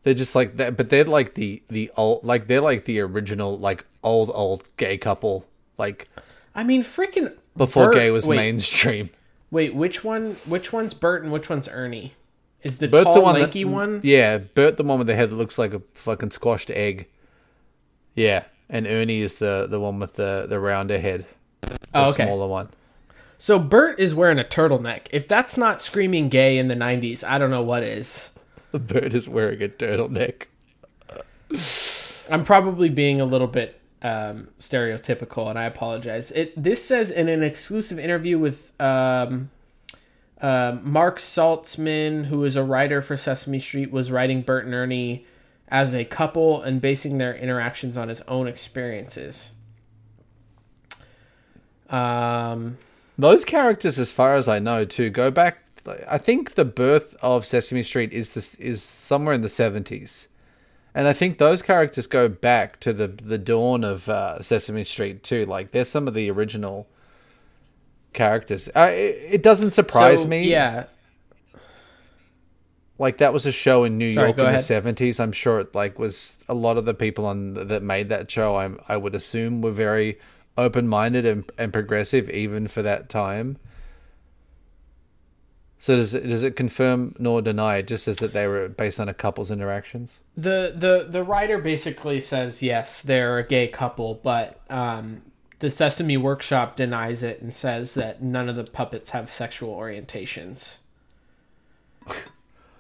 They're 0.03 0.13
just 0.13 0.35
like 0.35 0.57
that, 0.57 0.75
but 0.75 0.89
they're 0.89 1.05
like 1.05 1.35
the 1.35 1.61
the 1.69 1.89
old, 1.95 2.23
like 2.25 2.47
they're 2.47 2.59
like 2.61 2.85
the 2.85 2.99
original, 2.99 3.57
like 3.57 3.85
old 4.03 4.29
old 4.33 4.67
gay 4.77 4.97
couple, 4.97 5.45
like 5.77 6.09
I 6.53 6.63
mean, 6.63 6.83
freaking 6.83 7.33
before 7.55 7.85
Bert- 7.87 7.95
gay 7.95 8.11
was 8.11 8.25
wait, 8.27 8.37
mainstream. 8.37 9.09
Wait, 9.51 9.73
which 9.75 10.03
one? 10.03 10.35
Which 10.45 10.73
one's 10.73 10.93
Bert 10.93 11.23
and 11.23 11.31
which 11.31 11.49
one's 11.49 11.67
Ernie? 11.69 12.13
Is 12.63 12.77
the 12.77 12.87
Bert's 12.87 13.05
tall, 13.05 13.13
the 13.15 13.21
one, 13.21 13.35
lanky 13.39 13.63
that, 13.63 13.69
one? 13.69 14.01
Yeah, 14.03 14.37
Bert, 14.37 14.77
the 14.77 14.83
one 14.83 14.97
with 14.99 15.07
the 15.07 15.15
head 15.15 15.29
that 15.31 15.35
looks 15.35 15.57
like 15.57 15.73
a 15.73 15.81
fucking 15.93 16.31
squashed 16.31 16.69
egg. 16.71 17.07
Yeah, 18.15 18.43
and 18.69 18.85
Ernie 18.85 19.19
is 19.21 19.39
the 19.39 19.65
the 19.69 19.79
one 19.79 19.99
with 19.99 20.15
the 20.15 20.45
the 20.49 20.59
rounder 20.59 20.99
head, 20.99 21.25
the 21.61 21.77
Oh, 21.93 22.09
okay. 22.11 22.23
smaller 22.25 22.47
one. 22.47 22.69
So 23.41 23.57
Bert 23.57 23.99
is 23.99 24.13
wearing 24.13 24.37
a 24.37 24.43
turtleneck. 24.43 25.07
If 25.09 25.27
that's 25.27 25.57
not 25.57 25.81
screaming 25.81 26.29
gay 26.29 26.59
in 26.59 26.67
the 26.67 26.75
'90s, 26.75 27.23
I 27.23 27.39
don't 27.39 27.49
know 27.49 27.63
what 27.63 27.81
is. 27.81 28.35
Bird 28.71 29.15
is 29.15 29.27
wearing 29.27 29.63
a 29.63 29.67
turtleneck. 29.67 30.45
I'm 32.29 32.43
probably 32.43 32.87
being 32.87 33.19
a 33.19 33.25
little 33.25 33.47
bit 33.47 33.81
um, 34.03 34.49
stereotypical, 34.59 35.49
and 35.49 35.57
I 35.57 35.63
apologize. 35.63 36.29
It 36.33 36.53
this 36.55 36.85
says 36.85 37.09
in 37.09 37.27
an 37.29 37.41
exclusive 37.41 37.97
interview 37.97 38.37
with 38.37 38.79
um, 38.79 39.49
uh, 40.39 40.77
Mark 40.83 41.17
Saltzman, 41.17 42.25
who 42.25 42.43
is 42.43 42.55
a 42.55 42.63
writer 42.63 43.01
for 43.01 43.17
Sesame 43.17 43.59
Street, 43.59 43.91
was 43.91 44.11
writing 44.11 44.43
Bert 44.43 44.65
and 44.65 44.75
Ernie 44.75 45.25
as 45.67 45.95
a 45.95 46.05
couple 46.05 46.61
and 46.61 46.79
basing 46.79 47.17
their 47.17 47.33
interactions 47.33 47.97
on 47.97 48.07
his 48.07 48.21
own 48.27 48.45
experiences. 48.45 49.53
Um, 51.89 52.77
Those 53.21 53.45
characters, 53.45 53.99
as 53.99 54.11
far 54.11 54.35
as 54.35 54.47
I 54.47 54.57
know, 54.57 54.83
too, 54.83 55.11
go 55.11 55.29
back. 55.29 55.59
I 56.07 56.17
think 56.17 56.55
the 56.55 56.65
birth 56.65 57.15
of 57.21 57.45
Sesame 57.45 57.83
Street 57.83 58.11
is 58.11 58.31
this 58.31 58.55
is 58.55 58.81
somewhere 58.81 59.35
in 59.35 59.41
the 59.41 59.49
seventies, 59.49 60.27
and 60.95 61.07
I 61.07 61.13
think 61.13 61.37
those 61.37 61.61
characters 61.61 62.07
go 62.07 62.27
back 62.27 62.79
to 62.79 62.91
the 62.93 63.07
the 63.07 63.37
dawn 63.37 63.83
of 63.83 64.09
uh, 64.09 64.41
Sesame 64.41 64.83
Street 64.83 65.21
too. 65.21 65.45
Like 65.45 65.69
they're 65.69 65.85
some 65.85 66.07
of 66.07 66.15
the 66.15 66.31
original 66.31 66.87
characters. 68.11 68.69
Uh, 68.75 68.89
it, 68.91 69.33
it 69.33 69.43
doesn't 69.43 69.69
surprise 69.69 70.23
so, 70.23 70.27
me. 70.27 70.49
Yeah, 70.49 70.85
like 72.97 73.17
that 73.17 73.33
was 73.33 73.45
a 73.45 73.51
show 73.51 73.83
in 73.83 73.99
New 73.99 74.15
Sorry, 74.15 74.29
York 74.29 74.39
in 74.39 74.45
ahead. 74.45 74.59
the 74.59 74.63
seventies. 74.63 75.19
I'm 75.19 75.31
sure 75.31 75.59
it 75.59 75.75
like 75.75 75.99
was 75.99 76.39
a 76.49 76.55
lot 76.55 76.77
of 76.77 76.85
the 76.85 76.95
people 76.95 77.27
on 77.27 77.53
that 77.53 77.83
made 77.83 78.09
that 78.09 78.31
show. 78.31 78.55
I 78.55 78.71
I 78.87 78.97
would 78.97 79.13
assume 79.13 79.61
were 79.61 79.69
very 79.69 80.17
open 80.57 80.87
minded 80.87 81.25
and, 81.25 81.49
and 81.57 81.73
progressive 81.73 82.29
even 82.29 82.67
for 82.67 82.81
that 82.81 83.09
time. 83.09 83.57
So 85.77 85.95
does 85.95 86.13
it, 86.13 86.27
does 86.27 86.43
it 86.43 86.55
confirm 86.55 87.15
nor 87.17 87.41
deny? 87.41 87.77
It 87.77 87.87
just 87.87 88.03
says 88.03 88.17
that 88.17 88.33
they 88.33 88.45
were 88.45 88.67
based 88.69 88.99
on 88.99 89.09
a 89.09 89.15
couple's 89.15 89.49
interactions. 89.49 90.19
the 90.37 90.73
the 90.75 91.07
the 91.09 91.23
writer 91.23 91.57
basically 91.57 92.21
says 92.21 92.61
yes, 92.61 93.01
they're 93.01 93.39
a 93.39 93.47
gay 93.47 93.67
couple, 93.67 94.13
but 94.21 94.61
um, 94.69 95.23
the 95.57 95.71
Sesame 95.71 96.17
Workshop 96.17 96.75
denies 96.75 97.23
it 97.23 97.41
and 97.41 97.53
says 97.53 97.95
that 97.95 98.21
none 98.21 98.47
of 98.47 98.55
the 98.55 98.63
puppets 98.63 99.09
have 99.09 99.31
sexual 99.31 99.75
orientations. 99.75 100.77
Um, 102.07 102.15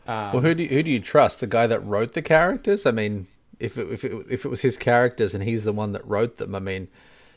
well, 0.07 0.41
who 0.41 0.53
do 0.53 0.63
you, 0.63 0.69
who 0.69 0.83
do 0.83 0.91
you 0.91 0.99
trust? 0.99 1.39
The 1.39 1.47
guy 1.47 1.65
that 1.65 1.79
wrote 1.83 2.13
the 2.13 2.21
characters? 2.21 2.85
I 2.85 2.91
mean, 2.91 3.25
if 3.59 3.79
it, 3.79 3.91
if 3.91 4.03
it, 4.03 4.25
if 4.29 4.45
it 4.45 4.49
was 4.49 4.61
his 4.61 4.77
characters 4.77 5.33
and 5.33 5.43
he's 5.43 5.63
the 5.63 5.73
one 5.73 5.91
that 5.93 6.05
wrote 6.07 6.37
them, 6.37 6.53
I 6.53 6.59
mean, 6.59 6.87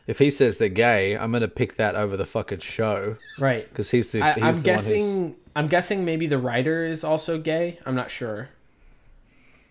if 0.07 0.19
he 0.19 0.31
says 0.31 0.59
they're 0.59 0.69
gay, 0.69 1.17
I'm 1.17 1.33
gonna 1.33 1.49
pick 1.49 1.77
that 1.77 1.95
over 1.95 2.17
the 2.17 2.27
fucking 2.27 2.61
show 2.61 3.17
Right. 3.39 3.69
because 3.69 3.91
he's 3.91 4.11
the. 4.13 4.23
I, 4.23 4.33
he's 4.35 4.43
I'm 4.43 4.53
the 4.53 4.57
one 4.57 4.63
guessing. 4.63 5.37
I'm 5.57 5.69
guessing 5.69 6.05
maybe 6.05 6.27
the 6.27 6.39
writer 6.39 6.85
is 6.85 7.05
also 7.05 7.39
gay. 7.39 7.79
I'm 7.87 7.95
not 7.95 8.11
sure. 8.11 8.49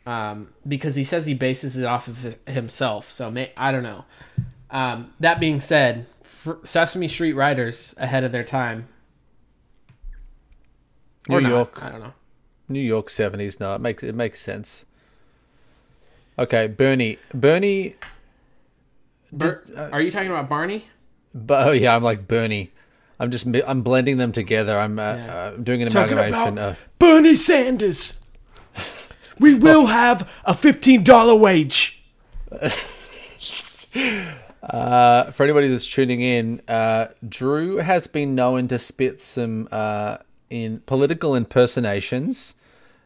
Um, 0.06 0.50
because 0.68 0.96
he 0.96 1.04
says 1.04 1.26
he 1.26 1.34
bases 1.34 1.78
it 1.78 1.86
off 1.86 2.08
of 2.08 2.38
himself. 2.48 3.10
So 3.10 3.32
may, 3.32 3.52
I 3.58 3.72
don't 3.72 3.84
know. 3.84 4.06
Um, 4.70 5.14
that 5.20 5.40
being 5.40 5.62
said, 5.62 6.08
Sesame 6.64 7.08
Street 7.08 7.34
writers 7.34 7.94
ahead 7.98 8.24
of 8.24 8.32
their 8.32 8.44
time. 8.44 8.88
New 11.30 11.40
not, 11.40 11.50
York. 11.50 11.84
I 11.84 11.90
don't 11.90 12.02
know. 12.02 12.14
New 12.68 12.80
York 12.82 13.10
seventies. 13.10 13.60
No, 13.60 13.76
it 13.76 13.82
makes 13.82 14.04
it 14.04 14.16
makes 14.16 14.42
sense. 14.42 14.86
Okay, 16.40 16.68
Bernie. 16.68 17.20
Bernie. 17.34 17.96
Bert, 19.34 19.70
are 19.76 20.02
you 20.02 20.12
talking 20.12 20.30
about 20.30 20.48
Barney? 20.50 20.86
But 21.34 21.68
oh 21.68 21.72
yeah, 21.72 21.96
I'm 21.96 22.04
like 22.04 22.28
Bernie. 22.28 22.72
I'm 23.20 23.32
just 23.32 23.46
I'm 23.68 23.82
blending 23.82 24.18
them 24.18 24.32
together. 24.32 24.78
I'm 24.78 25.00
uh, 25.00 25.02
Yeah. 25.16 25.34
uh, 25.36 25.52
doing 25.58 25.82
an 25.82 25.90
Talking 25.90 26.14
amalgamation. 26.14 26.58
about- 26.58 26.72
Of, 26.72 26.78
Bernie 27.00 27.36
Sanders. 27.36 28.20
We 29.40 29.56
will 29.66 29.88
have 29.88 30.30
a 30.46 30.54
fifteen 30.54 31.04
dollar 31.04 31.36
wage. 31.36 32.04
uh, 34.64 35.32
for 35.32 35.44
anybody 35.44 35.68
that's 35.68 35.90
tuning 35.90 36.22
in, 36.22 36.62
uh, 36.68 37.08
Drew 37.28 37.78
has 37.78 38.08
been 38.08 38.36
known 38.36 38.68
to 38.70 38.80
spit 38.80 39.22
some 39.22 39.68
uh, 39.72 40.18
in 40.50 40.80
political 40.86 41.36
impersonations. 41.36 42.56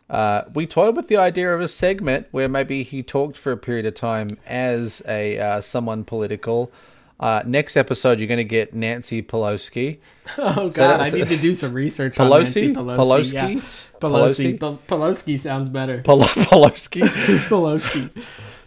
Uh, 0.09 0.43
we 0.53 0.65
toyed 0.65 0.95
with 0.95 1.07
the 1.09 1.17
idea 1.17 1.53
of 1.53 1.59
a 1.61 1.67
segment 1.67 2.27
where 2.31 2.47
maybe 2.47 2.83
he 2.83 3.03
talked 3.03 3.37
for 3.37 3.51
a 3.51 3.57
period 3.57 3.85
of 3.85 3.93
time 3.93 4.29
as 4.45 5.01
a 5.07 5.37
uh, 5.39 5.61
someone 5.61 6.03
political. 6.05 6.71
Uh, 7.19 7.41
next 7.45 7.75
episode, 7.75 8.19
you're 8.19 8.27
going 8.27 8.37
to 8.37 8.43
get 8.43 8.73
Nancy 8.73 9.21
Pelosi. 9.21 9.97
Oh 10.37 10.69
God, 10.69 10.73
that- 10.75 11.01
I 11.01 11.09
need 11.09 11.27
to 11.27 11.37
do 11.37 11.53
some 11.53 11.73
research 11.73 12.19
on 12.19 12.27
Pelosi? 12.29 12.73
Nancy 12.73 12.73
Pelosi. 12.73 12.97
Pelosi? 12.97 13.33
Yeah. 13.33 13.61
Pelosi? 13.99 14.59
Pelosi. 14.59 14.79
Pelosi 14.87 15.39
sounds 15.39 15.69
better. 15.69 16.01
Pol- 16.05 16.21
Pelosi. 16.21 17.01
Pelosi. 17.49 18.09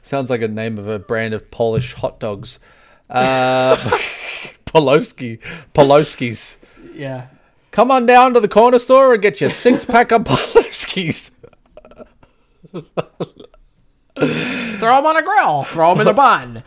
Sounds 0.02 0.28
like 0.30 0.42
a 0.42 0.48
name 0.48 0.78
of 0.78 0.88
a 0.88 0.98
brand 0.98 1.32
of 1.34 1.50
Polish 1.50 1.94
hot 1.94 2.18
dogs. 2.18 2.58
Uh, 3.08 3.76
Pelosi. 4.66 5.38
Pelosi's. 5.74 6.56
Yeah. 6.94 7.26
Come 7.70 7.90
on 7.90 8.06
down 8.06 8.34
to 8.34 8.40
the 8.40 8.48
corner 8.48 8.78
store 8.78 9.14
and 9.14 9.22
get 9.22 9.40
your 9.40 9.50
six 9.50 9.84
pack 9.84 10.12
of 10.12 10.24
Polowskis. 10.24 11.30
Throw 12.72 12.80
them 14.16 15.06
on 15.06 15.16
a 15.16 15.22
grill. 15.22 15.64
Throw 15.64 15.94
them 15.94 16.02
in 16.02 16.08
a 16.08 16.14
bun. 16.14 16.62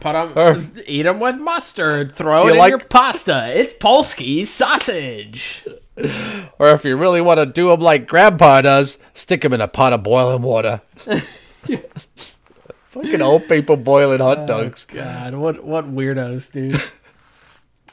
Put 0.00 0.12
them. 0.12 0.72
Eat 0.86 1.02
them 1.02 1.20
with 1.20 1.36
mustard. 1.36 2.12
Throw 2.12 2.38
it 2.38 2.44
you 2.44 2.50
in 2.52 2.58
like- 2.58 2.70
your 2.70 2.78
pasta. 2.78 3.48
It's 3.58 3.74
Polsky 3.74 4.46
sausage. 4.46 5.64
Or 6.58 6.70
if 6.70 6.84
you 6.84 6.96
really 6.96 7.20
want 7.22 7.38
to 7.38 7.46
do 7.46 7.68
them 7.68 7.80
like 7.80 8.06
Grandpa 8.06 8.60
does, 8.60 8.98
stick 9.14 9.40
them 9.40 9.52
in 9.54 9.60
a 9.60 9.68
pot 9.68 9.94
of 9.94 10.02
boiling 10.02 10.42
water. 10.42 10.82
Fucking 12.90 13.22
old 13.22 13.48
people 13.48 13.76
boiling 13.76 14.20
hot 14.20 14.38
oh, 14.40 14.46
dogs. 14.46 14.84
God, 14.86 15.34
what 15.34 15.64
what 15.64 15.86
weirdos, 15.86 16.52
dude. 16.52 16.80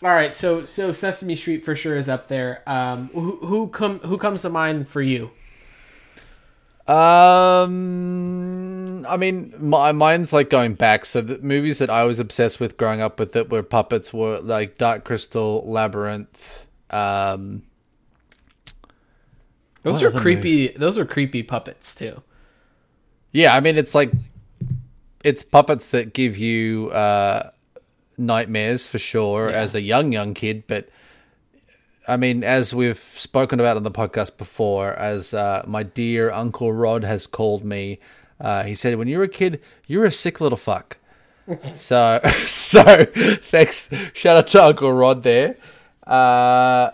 All 0.04 0.14
right, 0.14 0.34
so 0.34 0.66
so 0.66 0.92
Sesame 0.92 1.38
Street 1.38 1.64
for 1.64 1.76
sure 1.76 1.96
is 1.96 2.10
up 2.10 2.28
there. 2.28 2.62
Um, 2.68 3.08
who 3.14 3.38
who 3.38 3.70
come 3.70 4.00
who 4.00 4.18
comes 4.18 4.42
to 4.42 4.50
mind 4.50 4.90
for 4.90 5.02
you? 5.02 5.32
Um, 6.94 9.06
I 9.08 9.16
mean, 9.16 9.54
my 9.58 9.94
mine's 9.94 10.34
like 10.34 10.50
going 10.50 10.74
back. 10.74 11.06
So 11.06 11.22
the 11.22 11.40
movies 11.40 11.78
that 11.78 11.90
I 11.90 12.04
was 12.04 12.20
obsessed 12.20 12.60
with 12.60 12.76
growing 12.76 13.00
up 13.00 13.18
with 13.18 13.32
that 13.32 13.50
were 13.50 13.64
puppets 13.64 14.14
were 14.14 14.42
like 14.42 14.78
Dark 14.78 15.06
Crystal, 15.06 15.64
Labyrinth. 15.66 16.68
Um, 16.90 17.64
Those 19.84 20.04
are 20.04 20.12
creepy. 20.12 20.68
Those 20.68 20.98
are 20.98 21.06
creepy 21.06 21.44
puppets 21.44 21.96
too. 21.96 22.22
yeah, 23.32 23.56
I 23.56 23.62
mean, 23.62 23.78
it's 23.78 23.96
like 23.96 24.12
it's 25.24 25.44
puppets 25.44 25.92
that 25.92 26.14
give 26.14 26.38
you 26.38 26.90
uh, 26.90 27.52
nightmares 28.18 28.86
for 28.88 29.00
sure 29.00 29.50
Yeah. 29.50 29.58
as 29.58 29.76
a 29.76 29.82
young 29.82 30.12
young 30.12 30.34
kid. 30.34 30.64
But 30.68 30.90
I 32.08 32.18
mean, 32.18 32.44
as 32.44 32.74
we've 32.74 32.98
spoken 32.98 33.60
about 33.60 33.78
on 33.78 33.84
the 33.84 33.92
podcast 33.92 34.38
before, 34.38 34.94
as 34.94 35.34
uh, 35.34 35.64
my 35.66 35.84
dear 35.84 36.32
Uncle 36.32 36.74
Rod 36.74 37.04
has 37.04 37.26
called 37.28 37.64
me, 37.64 38.00
uh, 38.42 38.64
he 38.64 38.76
said, 38.76 38.98
"When 38.98 39.08
you 39.08 39.18
were 39.20 39.24
a 39.24 39.30
kid, 39.30 39.62
you 39.88 40.00
were 40.00 40.06
a 40.06 40.12
sick 40.12 40.42
little 40.42 40.58
fuck." 40.58 40.98
so, 41.76 42.20
so 42.46 43.06
thanks. 43.06 43.90
Shout 44.14 44.38
out 44.38 44.48
to 44.48 44.64
Uncle 44.64 44.92
Rod 44.94 45.24
there. 45.24 45.56
Uh, 46.06 46.92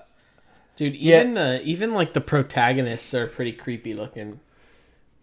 Dude, 0.75 0.95
Yeah. 0.95 1.19
even 1.21 1.33
the 1.33 1.61
even 1.63 1.93
like 1.93 2.13
the 2.13 2.21
protagonists 2.21 3.13
are 3.13 3.27
pretty 3.27 3.51
creepy 3.51 3.93
looking. 3.93 4.39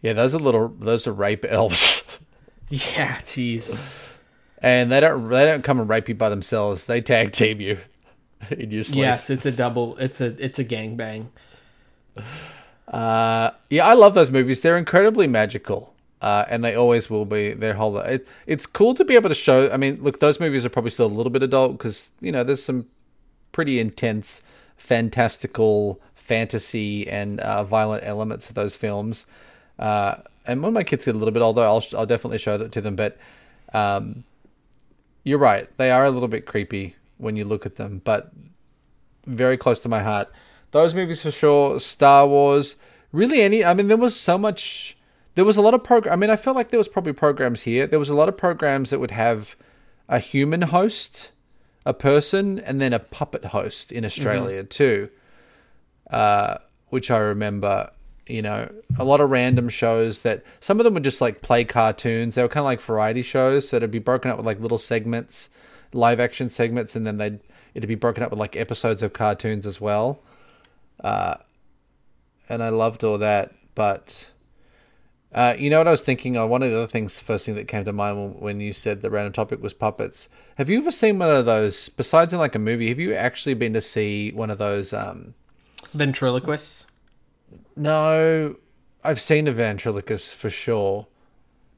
yeah, 0.03 0.13
those 0.13 0.35
are 0.35 0.39
little. 0.39 0.69
Those 0.79 1.07
are 1.07 1.13
rape 1.13 1.45
elves. 1.49 2.03
Yeah, 2.69 3.19
jeez. 3.19 3.81
And 4.67 4.91
they 4.91 4.99
don't 4.99 5.29
they 5.29 5.47
don't 5.47 5.63
come 5.63 5.79
and 5.79 5.89
rape 5.89 6.09
you 6.09 6.17
by 6.17 6.29
themselves. 6.29 6.87
They 6.87 7.01
tag 7.01 7.31
team 7.31 7.61
you 7.61 7.79
in 8.51 8.73
your 8.73 8.83
sleep. 8.83 9.03
Yes, 9.03 9.31
it's 9.31 9.47
a 9.47 9.53
double. 9.53 9.97
It's 9.99 10.21
a 10.21 10.35
it's 10.45 10.59
a 10.59 10.65
gangbang. 10.65 11.29
Uh, 12.89 13.51
yeah, 13.71 13.87
I 13.87 13.93
love 13.93 14.15
those 14.15 14.33
movies. 14.33 14.63
They're 14.63 14.77
incredibly 14.77 15.29
magical, 15.29 15.95
uh, 16.21 16.47
and 16.49 16.65
they 16.65 16.75
always 16.75 17.09
will 17.09 17.25
be. 17.25 17.53
Their 17.53 17.75
whole 17.75 17.97
it, 17.99 18.27
it's 18.49 18.67
cool 18.67 18.93
to 18.95 19.05
be 19.05 19.15
able 19.15 19.29
to 19.29 19.37
show. 19.37 19.71
I 19.71 19.77
mean, 19.77 20.03
look, 20.03 20.19
those 20.19 20.41
movies 20.41 20.65
are 20.65 20.69
probably 20.69 20.91
still 20.91 21.07
a 21.07 21.15
little 21.15 21.31
bit 21.31 21.45
adult 21.45 21.79
because 21.79 22.11
you 22.21 22.33
know 22.33 22.43
there's 22.43 22.65
some 22.65 22.87
pretty 23.53 23.79
intense, 23.79 24.43
fantastical 24.79 26.01
fantasy 26.17 27.09
and 27.09 27.39
uh, 27.39 27.63
violent 27.63 28.03
elements 28.05 28.49
of 28.49 28.57
those 28.57 28.75
films. 28.75 29.27
Uh, 29.79 30.17
and 30.45 30.61
when 30.61 30.73
my 30.73 30.83
kids 30.83 31.05
get 31.05 31.15
a 31.15 31.19
little 31.19 31.33
bit 31.33 31.43
older, 31.43 31.63
I'll 31.63 31.85
I'll 31.97 32.05
definitely 32.05 32.39
show 32.39 32.59
that 32.59 32.73
to 32.73 32.81
them. 32.81 32.97
But 32.97 33.17
um, 33.73 34.25
you're 35.27 35.39
right; 35.39 35.69
they 35.77 35.91
are 35.91 36.05
a 36.05 36.11
little 36.11 36.29
bit 36.29 36.47
creepy 36.47 36.95
when 37.19 37.35
you 37.37 37.45
look 37.45 37.67
at 37.67 37.75
them, 37.75 38.01
but 38.05 38.31
very 39.27 39.57
close 39.57 39.81
to 39.81 39.89
my 39.89 40.01
heart. 40.01 40.31
Those 40.71 40.95
movies 40.95 41.21
for 41.21 41.33
sure. 41.33 41.81
Star 41.81 42.29
Wars, 42.29 42.77
really 43.11 43.43
any. 43.43 43.65
I 43.65 43.75
mean, 43.75 43.89
there 43.89 43.97
was 43.97 44.15
so 44.15 44.39
much. 44.39 44.97
There 45.35 45.45
was 45.45 45.57
a 45.57 45.63
lot 45.63 45.75
of 45.75 45.83
program. 45.83 46.13
I 46.13 46.17
mean, 46.17 46.31
I 46.31 46.37
felt 46.37 46.57
like 46.57 46.71
there 46.71 46.79
was 46.79 46.89
probably 46.89 47.13
programs 47.13 47.63
here. 47.63 47.89
There 47.89 47.99
was 47.99 48.09
a 48.09 48.15
lot 48.15 48.29
of 48.29 48.37
programs 48.37 48.91
that 48.91 49.01
would 49.01 49.11
have 49.11 49.57
a 50.09 50.21
human 50.21 50.63
host, 50.63 51.31
a 51.85 51.93
person, 51.93 52.61
and 52.61 52.81
then 52.81 52.93
a 52.93 53.01
puppet 53.01 53.47
host 53.47 53.91
in 53.91 54.05
Australia 54.05 54.63
too. 54.63 55.09
Uh, 56.09 56.59
which 56.91 57.11
I 57.11 57.19
remember. 57.19 57.91
You 58.27 58.43
know, 58.43 58.73
a 58.99 59.05
lot 59.05 59.21
of 59.21 59.31
random 59.31 59.69
shows 59.69 60.23
that 60.23 60.43
some 60.61 60.81
of 60.81 60.85
them 60.85 60.95
would 60.95 61.05
just 61.05 61.21
like 61.21 61.43
play 61.43 61.65
cartoons. 61.65 62.35
They 62.35 62.43
were 62.43 62.49
kind 62.49 62.63
of 62.63 62.65
like 62.65 62.81
variety 62.81 63.23
shows, 63.23 63.69
so 63.69 63.77
it'd 63.77 63.91
be 63.91 64.01
broken 64.01 64.31
up 64.31 64.37
with 64.37 64.47
like 64.47 64.61
little 64.61 64.79
segments, 64.79 65.49
live 65.93 66.19
action 66.19 66.51
segments, 66.51 66.97
and 66.97 67.07
then 67.07 67.19
they'd 67.19 67.39
it'd 67.75 67.89
be 67.89 67.95
broken 67.95 68.25
up 68.25 68.31
with 68.31 68.41
like 68.41 68.57
episodes 68.57 69.03
of 69.03 69.13
cartoons 69.13 69.67
as 69.67 69.81
well. 69.81 70.21
Uh, 71.05 71.37
and 72.49 72.63
I 72.63 72.71
loved 72.71 73.05
all 73.05 73.19
that, 73.19 73.53
but 73.75 74.29
uh, 75.33 75.55
you 75.59 75.69
know 75.69 75.79
what 75.79 75.89
I 75.89 75.91
was 75.91 76.03
thinking? 76.03 76.37
of? 76.37 76.49
one 76.49 76.63
of 76.63 76.71
the 76.71 76.77
other 76.77 76.87
things, 76.87 77.21
first 77.21 77.45
thing 77.45 77.55
that 77.57 77.69
came 77.69 77.85
to 77.85 77.93
mind 77.93 78.17
when, 78.17 78.41
when 78.41 78.61
you 78.61 78.73
said 78.73 79.03
the 79.03 79.11
random 79.11 79.35
topic 79.35 79.63
was 79.63 79.75
puppets. 79.75 80.29
Have 80.57 80.71
you 80.71 80.79
ever 80.79 80.91
seen 80.91 81.19
one 81.19 81.29
of 81.29 81.45
those? 81.45 81.91
Besides 81.91 82.33
in 82.33 82.39
like 82.39 82.55
a 82.55 82.59
movie, 82.59 82.89
have 82.89 82.99
you 82.99 83.15
actually 83.15 83.55
been 83.55 83.75
to 83.75 83.83
see 83.83 84.33
one 84.33 84.51
of 84.51 84.59
those? 84.59 84.93
Um, 84.93 85.35
Ventriloquists. 85.93 86.87
No, 87.77 88.57
I've 89.05 89.21
seen 89.21 89.47
a 89.47 89.53
ventriloquist 89.53 90.35
for 90.35 90.51
sure. 90.51 91.07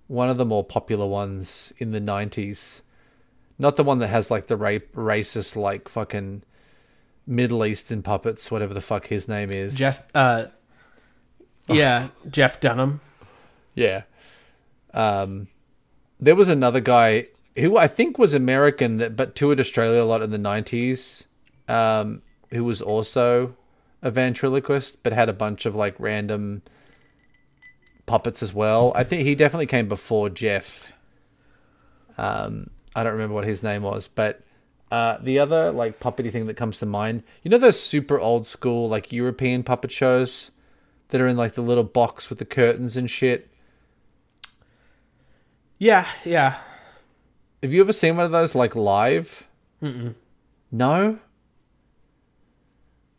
One 0.06 0.30
of 0.30 0.38
the 0.38 0.46
more 0.46 0.64
popular 0.64 1.06
ones 1.06 1.72
in 1.78 1.90
the 1.90 2.00
nineties, 2.00 2.82
not 3.58 3.76
the 3.76 3.84
one 3.84 3.98
that 3.98 4.08
has 4.08 4.30
like 4.30 4.46
the 4.46 4.56
rape 4.56 4.94
racist 4.94 5.54
like 5.54 5.88
fucking 5.88 6.42
Middle 7.26 7.66
Eastern 7.66 8.02
puppets, 8.02 8.50
whatever 8.50 8.72
the 8.72 8.80
fuck 8.80 9.08
his 9.08 9.28
name 9.28 9.50
is. 9.50 9.74
Jeff. 9.74 10.06
Uh, 10.14 10.46
yeah, 11.68 12.08
Jeff 12.30 12.58
Dunham. 12.61 13.02
Yeah. 13.74 14.02
Um, 14.94 15.48
there 16.18 16.34
was 16.34 16.48
another 16.48 16.80
guy 16.80 17.26
who 17.56 17.76
I 17.76 17.87
think 17.87 18.16
was 18.16 18.32
American, 18.32 18.96
that, 18.96 19.14
but 19.14 19.34
toured 19.34 19.61
Australia 19.61 20.02
a 20.02 20.04
lot 20.04 20.22
in 20.22 20.30
the 20.30 20.38
nineties. 20.38 21.24
Um, 21.68 22.22
who 22.50 22.64
was 22.64 22.80
also 22.80 23.54
a 24.02 24.11
ventriloquist, 24.11 25.02
but 25.02 25.12
had 25.12 25.28
a 25.28 25.32
bunch 25.32 25.66
of 25.66 25.74
like 25.74 25.98
random 25.98 26.62
puppets 28.06 28.42
as 28.42 28.54
well. 28.54 28.92
I 28.94 29.04
think 29.04 29.22
he 29.22 29.34
definitely 29.34 29.66
came 29.66 29.88
before 29.88 30.30
Jeff. 30.30 30.92
Um, 32.16 32.70
I 32.94 33.02
don't 33.02 33.12
remember 33.12 33.34
what 33.34 33.44
his 33.44 33.62
name 33.62 33.82
was, 33.82 34.08
but 34.08 34.42
uh, 34.90 35.18
the 35.20 35.38
other 35.38 35.70
like 35.70 36.00
puppety 36.00 36.32
thing 36.32 36.46
that 36.46 36.54
comes 36.54 36.78
to 36.78 36.87
mind, 36.87 37.22
you 37.42 37.50
know, 37.50 37.58
those 37.58 37.80
super 37.80 38.18
old 38.18 38.46
school 38.46 38.88
like 38.88 39.12
European 39.12 39.62
puppet 39.62 39.92
shows 39.92 40.50
that 41.08 41.20
are 41.20 41.28
in 41.28 41.37
like 41.37 41.54
the 41.54 41.62
little 41.62 41.84
box 41.84 42.28
with 42.28 42.38
the 42.38 42.44
curtains 42.44 42.96
and 42.96 43.11
shit. 43.11 43.50
Yeah, 45.78 46.08
yeah. 46.24 46.58
Have 47.62 47.72
you 47.72 47.80
ever 47.80 47.92
seen 47.92 48.16
one 48.16 48.26
of 48.26 48.32
those 48.32 48.54
like 48.54 48.74
live? 48.74 49.46
Mm-mm. 49.82 50.14
No. 50.72 51.18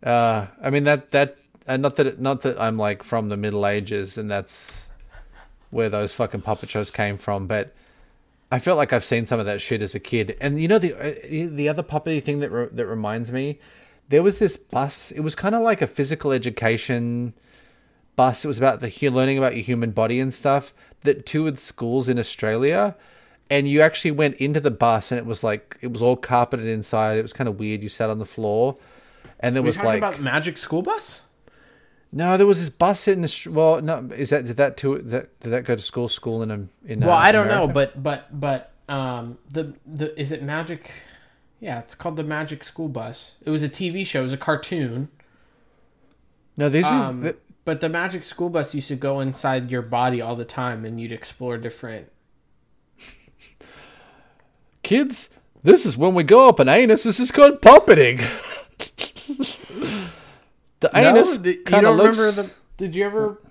Uh, 0.03 0.47
I 0.61 0.69
mean 0.69 0.85
that 0.85 1.11
that 1.11 1.37
uh, 1.67 1.77
not 1.77 1.95
that 1.97 2.07
it, 2.07 2.19
not 2.19 2.41
that 2.41 2.59
I'm 2.59 2.77
like 2.77 3.03
from 3.03 3.29
the 3.29 3.37
Middle 3.37 3.67
Ages 3.67 4.17
and 4.17 4.29
that's 4.29 4.87
where 5.71 5.89
those 5.89 6.13
fucking 6.13 6.41
puppet 6.41 6.69
shows 6.69 6.89
came 6.89 7.17
from, 7.17 7.45
but 7.47 7.71
I 8.51 8.59
felt 8.59 8.77
like 8.77 8.91
I've 8.93 9.05
seen 9.05 9.25
some 9.25 9.39
of 9.39 9.45
that 9.45 9.61
shit 9.61 9.81
as 9.81 9.93
a 9.93 9.99
kid. 9.99 10.35
And 10.41 10.61
you 10.61 10.67
know 10.67 10.79
the 10.79 10.93
uh, 10.93 11.55
the 11.55 11.69
other 11.69 11.83
puppety 11.83 12.21
thing 12.21 12.39
that 12.39 12.49
re- 12.49 12.69
that 12.71 12.85
reminds 12.85 13.31
me, 13.31 13.59
there 14.09 14.23
was 14.23 14.39
this 14.39 14.57
bus. 14.57 15.11
It 15.11 15.19
was 15.21 15.35
kind 15.35 15.55
of 15.55 15.61
like 15.61 15.81
a 15.81 15.87
physical 15.87 16.31
education 16.31 17.33
bus. 18.15 18.43
It 18.43 18.47
was 18.47 18.57
about 18.57 18.79
the 18.79 19.09
learning 19.09 19.37
about 19.37 19.55
your 19.55 19.63
human 19.63 19.91
body 19.91 20.19
and 20.19 20.33
stuff 20.33 20.73
that 21.03 21.25
toured 21.25 21.59
schools 21.59 22.09
in 22.09 22.17
Australia. 22.19 22.95
And 23.51 23.67
you 23.67 23.81
actually 23.81 24.11
went 24.11 24.35
into 24.35 24.59
the 24.59 24.71
bus, 24.71 25.11
and 25.11 25.19
it 25.19 25.25
was 25.25 25.43
like 25.43 25.77
it 25.81 25.91
was 25.91 26.01
all 26.01 26.15
carpeted 26.15 26.67
inside. 26.67 27.17
It 27.17 27.23
was 27.23 27.33
kind 27.33 27.47
of 27.47 27.59
weird. 27.59 27.83
You 27.83 27.89
sat 27.89 28.09
on 28.09 28.19
the 28.19 28.25
floor, 28.25 28.77
and 29.39 29.55
there 29.55 29.63
We're 29.63 29.67
was 29.67 29.75
talking 29.77 29.89
like 29.89 29.97
about 29.99 30.19
Magic 30.19 30.57
School 30.57 30.81
Bus. 30.81 31.23
no, 32.11 32.37
there 32.37 32.45
was 32.45 32.59
this 32.59 32.69
bus 32.69 33.07
in 33.07 33.21
the 33.21 33.47
well. 33.49 33.81
No, 33.81 34.09
is 34.15 34.29
that 34.31 34.45
did 34.45 34.57
that 34.57 34.77
to 34.77 34.99
that 34.99 35.39
did 35.39 35.49
that 35.49 35.65
go 35.65 35.75
to 35.75 35.81
school? 35.81 36.09
School 36.09 36.41
in 36.41 36.51
um, 36.51 36.69
in 36.85 37.01
Well, 37.01 37.11
uh, 37.11 37.15
I 37.19 37.31
don't 37.31 37.47
know, 37.47 37.67
but 37.67 38.01
but 38.01 38.39
but 38.39 38.71
um, 38.87 39.37
the 39.49 39.73
the 39.85 40.19
is 40.19 40.31
it 40.31 40.43
Magic? 40.43 40.91
Yeah, 41.59 41.79
it's 41.79 41.95
called 41.95 42.15
the 42.15 42.23
Magic 42.23 42.63
School 42.63 42.87
Bus. 42.87 43.35
It 43.43 43.49
was 43.49 43.63
a 43.63 43.69
TV 43.69 44.05
show. 44.05 44.21
It 44.21 44.23
was 44.23 44.33
a 44.33 44.37
cartoon. 44.37 45.09
no, 46.55 46.69
these 46.69 46.85
are 46.85 47.05
Um, 47.05 47.33
but 47.65 47.81
the 47.81 47.89
Magic 47.89 48.23
School 48.23 48.49
Bus 48.49 48.73
used 48.73 48.87
to 48.87 48.95
go 48.95 49.19
inside 49.19 49.69
your 49.69 49.81
body 49.81 50.21
all 50.21 50.35
the 50.35 50.45
time, 50.45 50.85
and 50.85 50.99
you'd 50.99 51.11
explore 51.11 51.57
different. 51.57 52.07
kids. 54.83 55.29
This 55.61 55.85
is 55.85 55.97
when 55.97 56.15
we 56.15 56.23
go 56.23 56.49
up 56.49 56.59
an 56.59 56.69
anus. 56.69 57.03
This 57.03 57.19
is 57.19 57.31
called 57.31 57.61
puppeting. 57.61 58.19
the 60.79 60.89
anus 60.95 61.39
No, 61.39 61.53
kind 61.65 61.85
of 61.85 61.95
looks. 61.95 62.17
remember 62.17 62.41
the? 62.43 62.53
Did 62.77 62.95
you 62.95 63.05
ever? 63.05 63.41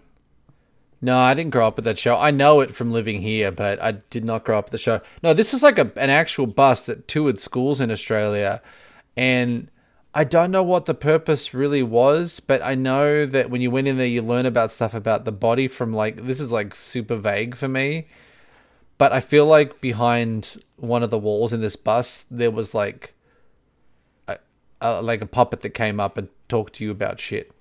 No, 1.00 1.16
I 1.18 1.34
didn't 1.34 1.50
grow 1.52 1.66
up 1.66 1.76
with 1.76 1.84
that 1.84 1.98
show. 1.98 2.16
I 2.18 2.32
know 2.32 2.60
it 2.60 2.74
from 2.74 2.90
living 2.90 3.20
here, 3.22 3.52
but 3.52 3.80
I 3.80 3.92
did 4.10 4.24
not 4.24 4.44
grow 4.44 4.58
up 4.58 4.64
with 4.66 4.72
the 4.72 4.78
show. 4.78 5.00
No, 5.22 5.32
this 5.32 5.54
is 5.54 5.62
like 5.62 5.78
a, 5.78 5.92
an 5.96 6.10
actual 6.10 6.46
bus 6.48 6.82
that 6.82 7.06
toured 7.06 7.38
schools 7.38 7.80
in 7.80 7.90
Australia, 7.92 8.60
and 9.16 9.70
I 10.14 10.24
don't 10.24 10.50
know 10.50 10.64
what 10.64 10.86
the 10.86 10.94
purpose 10.94 11.54
really 11.54 11.84
was, 11.84 12.40
but 12.40 12.60
I 12.62 12.74
know 12.74 13.26
that 13.26 13.48
when 13.50 13.60
you 13.60 13.70
went 13.70 13.86
in 13.86 13.96
there, 13.98 14.06
you 14.06 14.22
learn 14.22 14.46
about 14.46 14.72
stuff 14.72 14.92
about 14.94 15.24
the 15.24 15.30
body 15.32 15.68
from 15.68 15.92
like 15.92 16.24
this 16.24 16.40
is 16.40 16.50
like 16.50 16.74
super 16.74 17.14
vague 17.16 17.54
for 17.54 17.68
me, 17.68 18.08
but 18.96 19.12
I 19.12 19.20
feel 19.20 19.46
like 19.46 19.80
behind 19.80 20.60
one 20.76 21.04
of 21.04 21.10
the 21.10 21.18
walls 21.18 21.52
in 21.52 21.60
this 21.60 21.76
bus 21.76 22.24
there 22.30 22.50
was 22.50 22.74
like 22.74 23.14
a 24.80 25.02
like 25.02 25.22
a 25.22 25.26
puppet 25.26 25.62
that 25.62 25.70
came 25.70 26.00
up 26.00 26.16
and 26.16 26.28
talked 26.48 26.74
to 26.74 26.84
you 26.84 26.90
about 26.90 27.20
shit. 27.20 27.52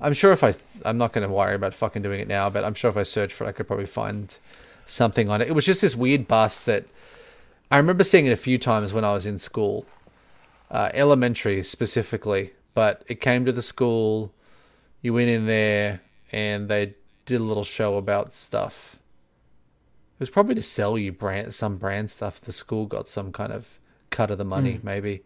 I'm 0.00 0.12
sure 0.12 0.32
if 0.32 0.44
I, 0.44 0.52
I'm 0.84 0.98
not 0.98 1.12
going 1.12 1.26
to 1.26 1.32
worry 1.32 1.54
about 1.54 1.72
fucking 1.72 2.02
doing 2.02 2.20
it 2.20 2.28
now, 2.28 2.50
but 2.50 2.64
I'm 2.64 2.74
sure 2.74 2.90
if 2.90 2.96
I 2.98 3.02
search 3.02 3.32
for 3.32 3.44
it, 3.44 3.48
I 3.48 3.52
could 3.52 3.66
probably 3.66 3.86
find 3.86 4.36
something 4.84 5.30
on 5.30 5.40
it. 5.40 5.48
It 5.48 5.54
was 5.54 5.64
just 5.64 5.80
this 5.80 5.96
weird 5.96 6.28
bus 6.28 6.60
that 6.64 6.84
I 7.70 7.78
remember 7.78 8.04
seeing 8.04 8.26
it 8.26 8.32
a 8.32 8.36
few 8.36 8.58
times 8.58 8.92
when 8.92 9.04
I 9.04 9.12
was 9.12 9.26
in 9.26 9.38
school, 9.38 9.86
uh, 10.70 10.90
elementary 10.92 11.62
specifically. 11.62 12.52
But 12.74 13.04
it 13.08 13.22
came 13.22 13.46
to 13.46 13.52
the 13.52 13.62
school, 13.62 14.34
you 15.00 15.14
went 15.14 15.30
in 15.30 15.46
there, 15.46 16.02
and 16.30 16.68
they 16.68 16.94
did 17.24 17.40
a 17.40 17.44
little 17.44 17.64
show 17.64 17.96
about 17.96 18.32
stuff. 18.32 18.96
It 20.16 20.20
was 20.20 20.30
probably 20.30 20.54
to 20.56 20.62
sell 20.62 20.98
you 20.98 21.10
brand 21.12 21.54
some 21.54 21.78
brand 21.78 22.10
stuff. 22.10 22.40
The 22.40 22.52
school 22.52 22.86
got 22.86 23.08
some 23.08 23.32
kind 23.32 23.52
of 23.52 23.80
cut 24.10 24.30
of 24.30 24.38
the 24.38 24.44
money, 24.44 24.78
maybe. 24.82 25.22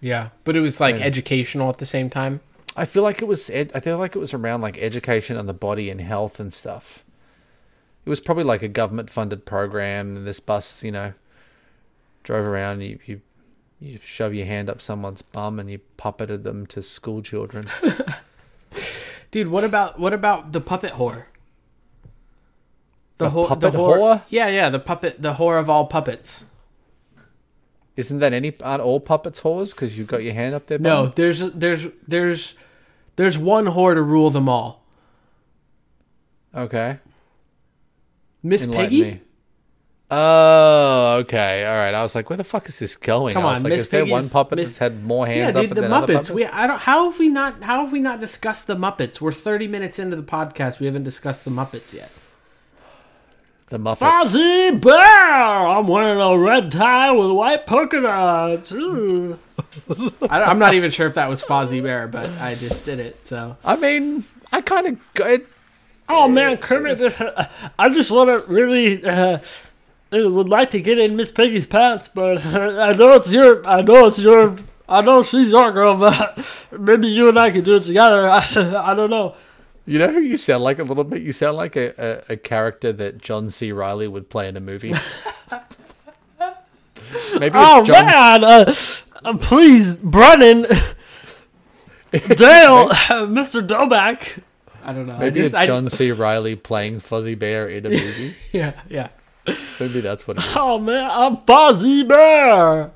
Yeah, 0.00 0.30
but 0.44 0.56
it 0.56 0.60
was 0.60 0.80
like 0.80 0.96
Yeah. 0.96 1.02
educational 1.04 1.68
at 1.68 1.78
the 1.78 1.86
same 1.86 2.08
time. 2.10 2.40
I 2.76 2.84
feel 2.84 3.02
like 3.02 3.20
it 3.20 3.26
was. 3.26 3.50
Ed, 3.50 3.72
I 3.74 3.80
feel 3.80 3.98
like 3.98 4.16
it 4.16 4.18
was 4.20 4.32
around 4.32 4.60
like 4.62 4.78
education 4.78 5.36
on 5.36 5.46
the 5.46 5.52
body 5.52 5.90
and 5.90 6.00
health 6.00 6.40
and 6.40 6.52
stuff. 6.52 7.04
It 8.06 8.08
was 8.10 8.20
probably 8.20 8.44
like 8.44 8.62
a 8.62 8.68
government 8.68 9.10
funded 9.10 9.44
program, 9.44 10.16
and 10.16 10.26
this 10.26 10.40
bus, 10.40 10.82
you 10.82 10.90
know, 10.92 11.12
drove 12.22 12.44
around. 12.46 12.80
You 12.82 12.98
you 13.04 13.20
you 13.80 13.98
shove 14.02 14.32
your 14.34 14.46
hand 14.46 14.70
up 14.70 14.80
someone's 14.80 15.22
bum 15.22 15.58
and 15.58 15.70
you 15.70 15.80
puppeted 15.98 16.44
them 16.44 16.66
to 16.68 16.82
school 16.82 17.22
children. 17.22 17.66
Dude, 19.30 19.48
what 19.48 19.64
about 19.64 19.98
what 19.98 20.12
about 20.14 20.52
the 20.52 20.60
puppet 20.60 20.92
whore? 20.94 21.24
The 23.18 23.30
whore- 23.30 23.48
puppet 23.48 23.74
whore- 23.74 23.96
whore? 23.98 24.22
Yeah, 24.30 24.48
yeah, 24.48 24.70
the 24.70 24.78
puppet, 24.80 25.20
the 25.20 25.34
whore 25.34 25.58
of 25.60 25.68
all 25.68 25.86
puppets. 25.86 26.44
Isn't 27.96 28.18
that 28.20 28.32
any? 28.32 28.52
Aren't 28.62 28.82
all 28.82 29.00
puppets 29.00 29.40
whores? 29.40 29.70
Because 29.70 29.98
you've 29.98 30.06
got 30.06 30.22
your 30.22 30.32
hand 30.34 30.54
up 30.54 30.66
there. 30.66 30.78
No, 30.78 31.12
there's 31.16 31.40
there's 31.52 31.86
there's 32.06 32.54
there's 33.16 33.36
one 33.36 33.66
whore 33.66 33.94
to 33.94 34.02
rule 34.02 34.30
them 34.30 34.48
all. 34.48 34.84
Okay. 36.54 36.98
Miss 38.42 38.64
Enlighten 38.64 38.88
Piggy. 38.90 39.02
me. 39.02 39.20
Oh, 40.12 41.18
okay. 41.20 41.64
All 41.66 41.74
right. 41.74 41.94
I 41.94 42.02
was 42.02 42.14
like, 42.16 42.30
where 42.30 42.36
the 42.36 42.42
fuck 42.42 42.68
is 42.68 42.78
this 42.80 42.96
going? 42.96 43.34
Come 43.34 43.44
on, 43.44 43.62
like, 43.62 43.70
Miss 43.70 43.82
is 43.84 43.90
there 43.90 44.06
one 44.06 44.28
puppet 44.28 44.56
Miss- 44.56 44.68
that's 44.70 44.78
had 44.78 45.04
more 45.04 45.26
Yeah, 45.26 45.34
hands 45.34 45.56
up 45.56 45.62
dude, 45.62 45.74
the 45.76 45.82
than 45.82 45.90
Muppets. 45.90 46.30
We 46.30 46.44
I 46.46 46.66
don't. 46.66 46.80
How 46.80 47.10
have 47.10 47.18
we 47.20 47.28
not? 47.28 47.62
How 47.62 47.82
have 47.82 47.92
we 47.92 48.00
not 48.00 48.18
discussed 48.18 48.66
the 48.66 48.74
Muppets? 48.76 49.20
We're 49.20 49.30
thirty 49.30 49.68
minutes 49.68 49.98
into 50.00 50.16
the 50.16 50.22
podcast. 50.24 50.80
We 50.80 50.86
haven't 50.86 51.04
discussed 51.04 51.44
the 51.44 51.50
Muppets 51.52 51.94
yet. 51.94 52.10
The 53.68 53.78
Muppets. 53.78 53.98
Fozzie 53.98 54.80
Bear! 54.80 54.98
I'm 55.80 55.86
wearing 55.86 56.20
a 56.20 56.38
red 56.38 56.70
tie 56.70 57.10
with 57.10 57.30
white 57.30 57.66
polka 57.66 58.00
dots. 58.00 58.72
Ooh. 58.72 59.38
I, 60.28 60.42
I'm 60.42 60.58
not 60.58 60.74
even 60.74 60.90
sure 60.90 61.06
if 61.06 61.14
that 61.14 61.28
was 61.28 61.42
Fozzie 61.42 61.82
Bear, 61.82 62.08
but 62.08 62.30
I 62.30 62.54
just 62.54 62.84
did 62.84 63.00
it. 63.00 63.26
So 63.26 63.56
I 63.64 63.76
mean, 63.76 64.24
I 64.52 64.60
kind 64.60 64.86
of. 64.86 65.00
It, 65.16 65.46
Oh 66.12 66.26
man, 66.26 66.56
Kermit! 66.56 67.00
I 67.78 67.88
just 67.88 68.10
want 68.10 68.30
to 68.30 68.52
really 68.52 69.04
uh, 69.04 69.38
would 70.10 70.48
like 70.48 70.70
to 70.70 70.80
get 70.80 70.98
in 70.98 71.14
Miss 71.14 71.30
Piggy's 71.30 71.66
pants, 71.66 72.08
but 72.08 72.44
I 72.44 72.92
know 72.94 73.12
it's 73.12 73.32
your. 73.32 73.66
I 73.66 73.80
know 73.82 74.06
it's 74.06 74.18
your. 74.18 74.56
I 74.88 75.02
know 75.02 75.22
she's 75.22 75.52
your 75.52 75.70
girl, 75.70 75.96
but 75.96 76.66
maybe 76.76 77.06
you 77.06 77.28
and 77.28 77.38
I 77.38 77.52
could 77.52 77.64
do 77.64 77.76
it 77.76 77.84
together. 77.84 78.28
I, 78.28 78.38
I 78.90 78.94
don't 78.94 79.10
know. 79.10 79.36
you 79.86 80.00
know 80.00 80.08
who 80.08 80.18
you 80.18 80.36
sound 80.36 80.64
like 80.64 80.80
a 80.80 80.82
little 80.82 81.04
bit? 81.04 81.22
You 81.22 81.30
sound 81.32 81.56
like 81.56 81.76
a, 81.76 82.24
a, 82.28 82.32
a 82.32 82.36
character 82.36 82.92
that 82.92 83.18
John 83.18 83.50
C. 83.50 83.70
Reilly 83.70 84.08
would 84.08 84.28
play 84.28 84.48
in 84.48 84.56
a 84.56 84.60
movie. 84.60 84.94
Maybe 87.38 87.52
Oh 87.54 87.80
it's 87.80 87.88
John. 87.88 88.06
man, 88.06 88.44
uh, 88.44 88.74
uh, 89.24 89.36
please, 89.38 89.96
Brennan, 89.96 90.62
Dale, 92.10 92.88
Mr. 92.90 93.66
Doback. 93.66 94.42
I 94.82 94.92
don't 94.92 95.06
know. 95.06 95.14
I 95.14 95.18
Maybe 95.20 95.40
just, 95.40 95.54
it's 95.54 95.66
John 95.66 95.88
C. 95.90 96.10
Reilly 96.12 96.56
playing 96.56 97.00
Fozzie 97.00 97.38
Bear 97.38 97.68
in 97.68 97.86
a 97.86 97.90
movie. 97.90 98.34
yeah, 98.52 98.80
yeah. 98.88 99.08
Maybe 99.78 100.00
that's 100.00 100.26
what 100.26 100.38
it 100.38 100.44
is. 100.44 100.52
Oh 100.56 100.78
man, 100.78 101.08
I'm 101.10 101.36
Fozzie 101.36 102.06
Bear. 102.06 102.90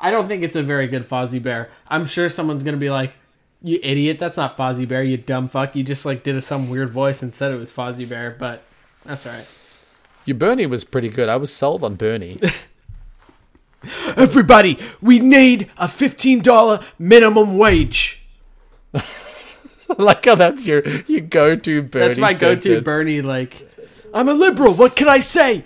I 0.00 0.10
don't 0.10 0.28
think 0.28 0.42
it's 0.42 0.56
a 0.56 0.62
very 0.62 0.86
good 0.88 1.06
Fozzie 1.08 1.42
Bear. 1.42 1.68
I'm 1.88 2.06
sure 2.06 2.28
someone's 2.28 2.64
gonna 2.64 2.76
be 2.78 2.90
like, 2.90 3.12
"You 3.62 3.78
idiot! 3.82 4.18
That's 4.18 4.36
not 4.36 4.56
Fozzie 4.56 4.88
Bear. 4.88 5.02
You 5.02 5.16
dumb 5.18 5.48
fuck. 5.48 5.76
You 5.76 5.82
just 5.84 6.04
like 6.06 6.22
did 6.22 6.42
some 6.42 6.70
weird 6.70 6.90
voice 6.90 7.22
and 7.22 7.34
said 7.34 7.52
it 7.52 7.58
was 7.58 7.70
Fozzie 7.72 8.08
Bear." 8.08 8.34
But 8.38 8.62
that's 9.04 9.26
all 9.26 9.32
right. 9.32 9.46
Your 10.24 10.36
Bernie 10.36 10.66
was 10.66 10.84
pretty 10.84 11.08
good. 11.08 11.28
I 11.28 11.36
was 11.36 11.52
sold 11.52 11.82
on 11.84 11.96
Bernie. 11.96 12.38
Everybody, 14.16 14.78
we 15.00 15.18
need 15.18 15.70
a 15.78 15.88
fifteen 15.88 16.40
dollar 16.40 16.80
minimum 16.98 17.56
wage. 17.56 18.22
like 19.98 20.24
how 20.24 20.34
that's 20.34 20.66
your 20.66 20.86
your 21.02 21.20
go 21.20 21.56
to 21.56 21.82
Bernie. 21.82 22.06
That's 22.06 22.18
my 22.18 22.34
go-to. 22.34 22.82
Bernie. 22.82 23.22
Like, 23.22 23.68
I'm 24.12 24.28
a 24.28 24.34
liberal. 24.34 24.74
What 24.74 24.96
can 24.96 25.08
I 25.08 25.20
say? 25.20 25.64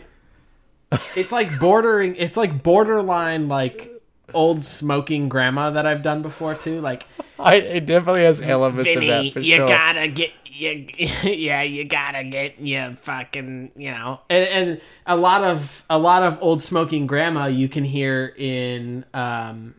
it's 1.17 1.33
like 1.33 1.59
bordering. 1.59 2.17
It's 2.17 2.37
like 2.37 2.63
borderline 2.63 3.49
like 3.49 3.91
old 4.33 4.65
smoking 4.65 5.29
grandma 5.29 5.71
that 5.71 5.87
I've 5.87 6.03
done 6.03 6.23
before 6.23 6.55
too. 6.55 6.81
Like, 6.81 7.07
I, 7.39 7.57
it 7.57 7.87
definitely 7.87 8.23
has 8.23 8.41
elements 8.41 8.95
of 8.95 9.01
that 9.03 9.33
for 9.33 9.41
you 9.41 9.57
sure. 9.57 9.69
gotta 9.69 10.09
get 10.09 10.31
you, 10.55 10.87
yeah, 11.25 11.63
you 11.63 11.85
gotta 11.85 12.25
get 12.25 12.61
you 12.61 12.97
fucking, 13.03 13.73
you 13.77 13.91
know. 13.91 14.21
and, 14.31 14.49
and 14.49 14.81
a 15.07 15.17
lot 15.17 15.43
of 15.45 15.85
a 15.91 15.99
lot 15.99 16.23
of 16.23 16.39
old 16.41 16.63
smoking 16.63 17.07
grandma 17.07 17.47
you 17.47 17.69
can 17.69 17.85
hear 17.85 18.33
in 18.37 19.05
um, 19.15 19.75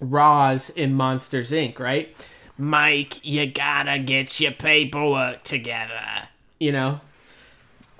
Roz 0.00 0.70
in 0.70 0.94
Monsters 0.94 1.50
Inc. 1.50 1.78
Right? 1.78 2.14
Mike, 2.58 3.24
you 3.24 3.46
gotta 3.50 3.98
get 3.98 4.38
your 4.40 4.52
paperwork 4.52 5.42
together. 5.42 6.28
You 6.60 6.72
know, 6.72 7.00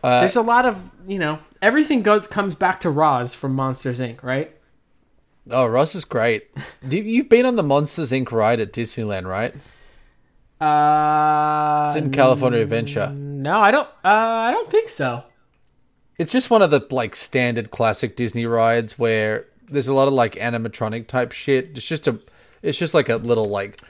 Uh, 0.04 0.20
there's 0.20 0.36
a 0.36 0.42
lot 0.42 0.66
of 0.66 0.90
you 1.08 1.18
know 1.18 1.38
everything 1.60 2.02
goes 2.02 2.26
comes 2.26 2.54
back 2.54 2.80
to 2.80 2.90
Roz 2.90 3.34
from 3.34 3.54
Monsters 3.54 3.98
Inc. 4.00 4.22
Right? 4.22 4.54
oh, 5.50 5.66
Roz 5.66 5.94
is 5.96 6.04
great. 6.04 6.48
You've 6.88 7.28
been 7.28 7.46
on 7.46 7.56
the 7.56 7.64
Monsters 7.64 8.12
Inc. 8.12 8.30
ride 8.30 8.60
at 8.60 8.72
Disneyland, 8.72 9.26
right? 9.26 9.52
Uh, 10.62 11.86
It's 11.88 11.96
in 11.96 12.10
California 12.12 12.60
Adventure. 12.60 13.10
no, 13.10 13.58
I 13.58 13.70
don't. 13.70 13.88
Uh, 14.04 14.46
I 14.48 14.50
don't 14.50 14.70
think 14.70 14.88
so. 14.88 15.24
It's 16.18 16.30
just 16.30 16.50
one 16.50 16.62
of 16.62 16.70
the 16.70 16.86
like 16.90 17.16
standard 17.16 17.70
classic 17.70 18.14
Disney 18.16 18.46
rides 18.46 18.98
where 18.98 19.46
there's 19.68 19.88
a 19.88 19.94
lot 19.94 20.06
of 20.06 20.14
like 20.14 20.34
animatronic 20.34 21.06
type 21.08 21.32
shit. 21.32 21.70
It's 21.76 21.86
just 21.86 22.06
a, 22.06 22.18
it's 22.62 22.78
just 22.78 22.94
like 22.94 23.08
a 23.08 23.16
little 23.16 23.48
like, 23.48 23.80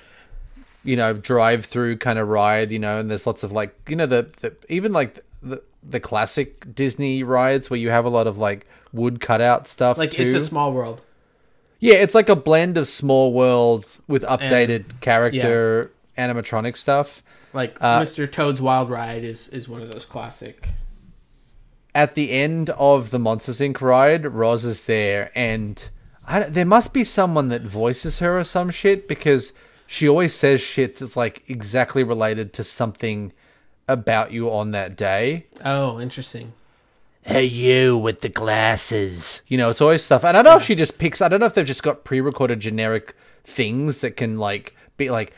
you 0.84 0.96
know, 0.96 1.12
drive 1.12 1.66
through 1.66 1.98
kind 1.98 2.18
of 2.18 2.28
ride, 2.28 2.70
you 2.70 2.78
know, 2.78 2.98
and 2.98 3.10
there's 3.10 3.26
lots 3.26 3.42
of 3.42 3.52
like, 3.52 3.76
you 3.88 3.96
know, 3.96 4.06
the, 4.06 4.30
the 4.40 4.56
even 4.68 4.92
like 4.92 5.20
the 5.42 5.62
the 5.82 6.00
classic 6.00 6.74
Disney 6.74 7.22
rides 7.22 7.68
where 7.68 7.78
you 7.78 7.90
have 7.90 8.04
a 8.04 8.08
lot 8.08 8.26
of 8.26 8.38
like 8.38 8.66
wood 8.92 9.20
cutout 9.20 9.66
stuff. 9.66 9.98
Like 9.98 10.12
too. 10.12 10.22
it's 10.22 10.34
a 10.36 10.46
small 10.46 10.72
world. 10.72 11.02
Yeah, 11.80 11.94
it's 11.96 12.14
like 12.14 12.28
a 12.28 12.36
blend 12.36 12.78
of 12.78 12.86
Small 12.86 13.32
World 13.32 13.98
with 14.06 14.22
updated 14.22 15.00
character 15.00 15.90
animatronic 16.16 16.76
stuff. 16.76 17.22
Like 17.52 17.76
Uh, 17.80 18.00
Mr. 18.00 18.30
Toad's 18.30 18.60
Wild 18.60 18.90
Ride 18.90 19.24
is 19.24 19.48
is 19.48 19.68
one 19.68 19.82
of 19.82 19.90
those 19.92 20.04
classic. 20.04 20.68
At 21.94 22.14
the 22.14 22.30
end 22.30 22.70
of 22.70 23.10
the 23.10 23.18
Monsters 23.18 23.60
Inc. 23.60 23.80
ride, 23.82 24.24
Roz 24.26 24.64
is 24.64 24.84
there, 24.84 25.30
and 25.34 25.90
I, 26.26 26.44
there 26.44 26.64
must 26.64 26.94
be 26.94 27.04
someone 27.04 27.48
that 27.48 27.62
voices 27.62 28.20
her 28.20 28.38
or 28.38 28.44
some 28.44 28.70
shit 28.70 29.06
because 29.06 29.52
she 29.86 30.08
always 30.08 30.32
says 30.34 30.62
shit 30.62 30.96
that's 30.96 31.16
like 31.16 31.42
exactly 31.48 32.02
related 32.02 32.54
to 32.54 32.64
something 32.64 33.32
about 33.88 34.32
you 34.32 34.50
on 34.50 34.70
that 34.70 34.96
day. 34.96 35.44
Oh, 35.64 36.00
interesting. 36.00 36.54
Hey, 37.24 37.44
you 37.44 37.98
with 37.98 38.22
the 38.22 38.30
glasses. 38.30 39.42
You 39.46 39.58
know, 39.58 39.68
it's 39.70 39.80
always 39.82 40.02
stuff. 40.02 40.24
And 40.24 40.34
I 40.36 40.42
don't 40.42 40.52
know 40.54 40.56
if 40.58 40.64
she 40.64 40.74
just 40.74 40.98
picks, 40.98 41.20
I 41.20 41.28
don't 41.28 41.40
know 41.40 41.46
if 41.46 41.54
they've 41.54 41.66
just 41.66 41.82
got 41.82 42.04
pre 42.04 42.20
recorded 42.22 42.58
generic 42.60 43.14
things 43.44 43.98
that 43.98 44.16
can, 44.16 44.38
like, 44.38 44.74
be 44.96 45.10
like, 45.10 45.32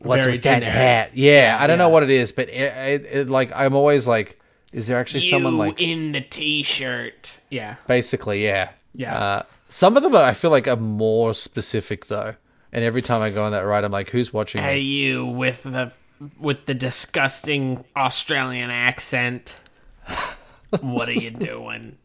what's 0.00 0.24
Very 0.24 0.36
with 0.36 0.44
that 0.44 0.60
generic. 0.60 0.74
hat? 0.74 1.10
Yeah, 1.14 1.56
I 1.60 1.66
don't 1.66 1.78
know 1.78 1.88
what 1.88 2.02
it 2.02 2.10
is, 2.10 2.32
but 2.32 2.48
it, 2.48 2.52
it, 2.76 3.06
it, 3.10 3.30
like, 3.30 3.52
I'm 3.54 3.74
always 3.74 4.06
like, 4.06 4.40
is 4.72 4.86
there 4.86 4.98
actually 4.98 5.24
You 5.24 5.30
someone 5.30 5.58
like, 5.58 5.80
in 5.80 6.12
the 6.12 6.20
t-shirt. 6.20 7.40
Yeah. 7.50 7.76
basically, 7.86 8.44
yeah. 8.44 8.70
Yeah. 8.94 9.18
Uh, 9.18 9.42
some 9.68 9.96
of 9.96 10.02
them 10.02 10.14
are, 10.14 10.22
I 10.24 10.34
feel 10.34 10.50
like 10.50 10.66
are 10.68 10.76
more 10.76 11.34
specific 11.34 12.06
though. 12.06 12.34
And 12.72 12.84
every 12.84 13.00
time 13.02 13.22
I 13.22 13.30
go 13.30 13.44
on 13.44 13.52
that 13.52 13.60
ride, 13.60 13.84
I'm 13.84 13.92
like, 13.92 14.10
who's 14.10 14.32
watching 14.32 14.60
Hey, 14.60 14.76
me? 14.76 14.80
you 14.82 15.26
with 15.26 15.62
the 15.62 15.92
with 16.38 16.66
the 16.66 16.74
disgusting 16.74 17.84
Australian 17.96 18.70
accent. 18.70 19.58
what 20.80 21.08
are 21.08 21.12
you 21.12 21.30
doing? 21.30 21.96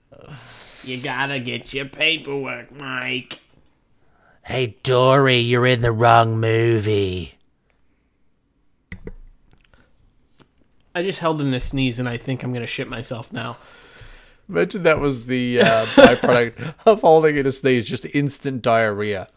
You 0.84 0.97
gotta 1.01 1.39
get 1.39 1.74
your 1.74 1.86
paperwork, 1.86 2.72
Mike. 2.80 3.39
Hey, 4.43 4.78
Dory, 4.84 5.38
you're 5.38 5.65
in 5.65 5.82
the 5.82 5.91
wrong 5.91 6.39
movie. 6.39 7.36
I 10.95 11.03
just 11.03 11.19
held 11.19 11.41
in 11.41 11.53
a 11.53 11.59
sneeze 11.59 11.99
and 11.99 12.07
I 12.07 12.17
think 12.17 12.43
I'm 12.43 12.53
gonna 12.53 12.67
shit 12.67 12.87
myself 12.89 13.31
now. 13.33 13.57
Imagine 14.49 14.83
that 14.83 14.99
was 14.99 15.25
the 15.25 15.61
uh, 15.61 15.85
byproduct 15.85 16.75
of 16.85 17.01
holding 17.01 17.37
in 17.37 17.45
a 17.47 17.51
sneeze, 17.51 17.87
just 17.87 18.05
instant 18.13 18.61
diarrhea. 18.61 19.29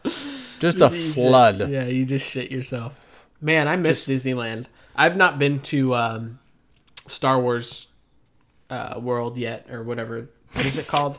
Just 0.59 0.81
a 0.81 0.89
flood. 0.89 1.69
Yeah, 1.69 1.85
you 1.85 2.05
just 2.05 2.29
shit 2.29 2.51
yourself. 2.51 2.93
Man, 3.39 3.67
I 3.67 3.75
miss 3.77 4.07
Disneyland. 4.07 4.65
I've 4.95 5.15
not 5.15 5.39
been 5.39 5.59
to 5.61 5.93
um, 5.95 6.39
Star 7.07 7.39
Wars 7.39 7.87
uh, 8.69 8.99
World 9.01 9.37
yet, 9.37 9.67
or 9.71 9.83
whatever. 9.83 10.27
What 10.51 10.65
is 10.65 10.79
it 10.79 10.87
called? 10.91 11.17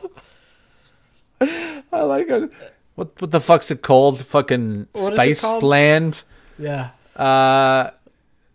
I 1.41 2.01
like 2.03 2.29
it. 2.29 2.51
What 2.95 3.19
what 3.21 3.31
the 3.31 3.39
fuck's 3.41 3.71
it 3.71 3.81
called? 3.81 4.19
Fucking 4.23 4.87
What 4.91 5.13
Space 5.13 5.41
called? 5.41 5.63
Land. 5.63 6.23
yeah. 6.57 6.89
Uh, 7.15 7.91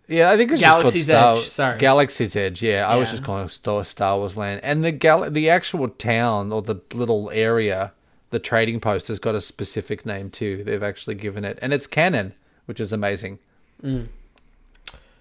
Yeah, 0.06 0.30
I 0.30 0.36
think 0.36 0.52
it's 0.52 0.60
Galaxy's 0.60 1.08
Edge, 1.08 1.16
Star, 1.16 1.36
sorry. 1.36 1.78
Galaxy's 1.78 2.36
Edge. 2.36 2.62
Yeah, 2.62 2.86
I 2.86 2.96
was 2.96 3.10
just 3.10 3.24
calling 3.24 3.46
it 3.46 3.48
Star, 3.48 3.82
Star 3.84 4.18
Wars 4.18 4.36
Land, 4.36 4.60
and 4.62 4.84
the 4.84 4.92
gal 4.92 5.30
the 5.30 5.48
actual 5.48 5.88
town 5.88 6.52
or 6.52 6.60
the 6.60 6.80
little 6.92 7.30
area, 7.30 7.92
the 8.30 8.38
trading 8.38 8.80
post 8.80 9.08
has 9.08 9.18
got 9.18 9.34
a 9.34 9.40
specific 9.40 10.04
name 10.04 10.30
too. 10.30 10.62
They've 10.62 10.82
actually 10.82 11.14
given 11.14 11.44
it, 11.44 11.58
and 11.62 11.72
it's 11.72 11.86
canon, 11.86 12.34
which 12.66 12.80
is 12.80 12.92
amazing. 12.92 13.38
Mm. 13.82 14.08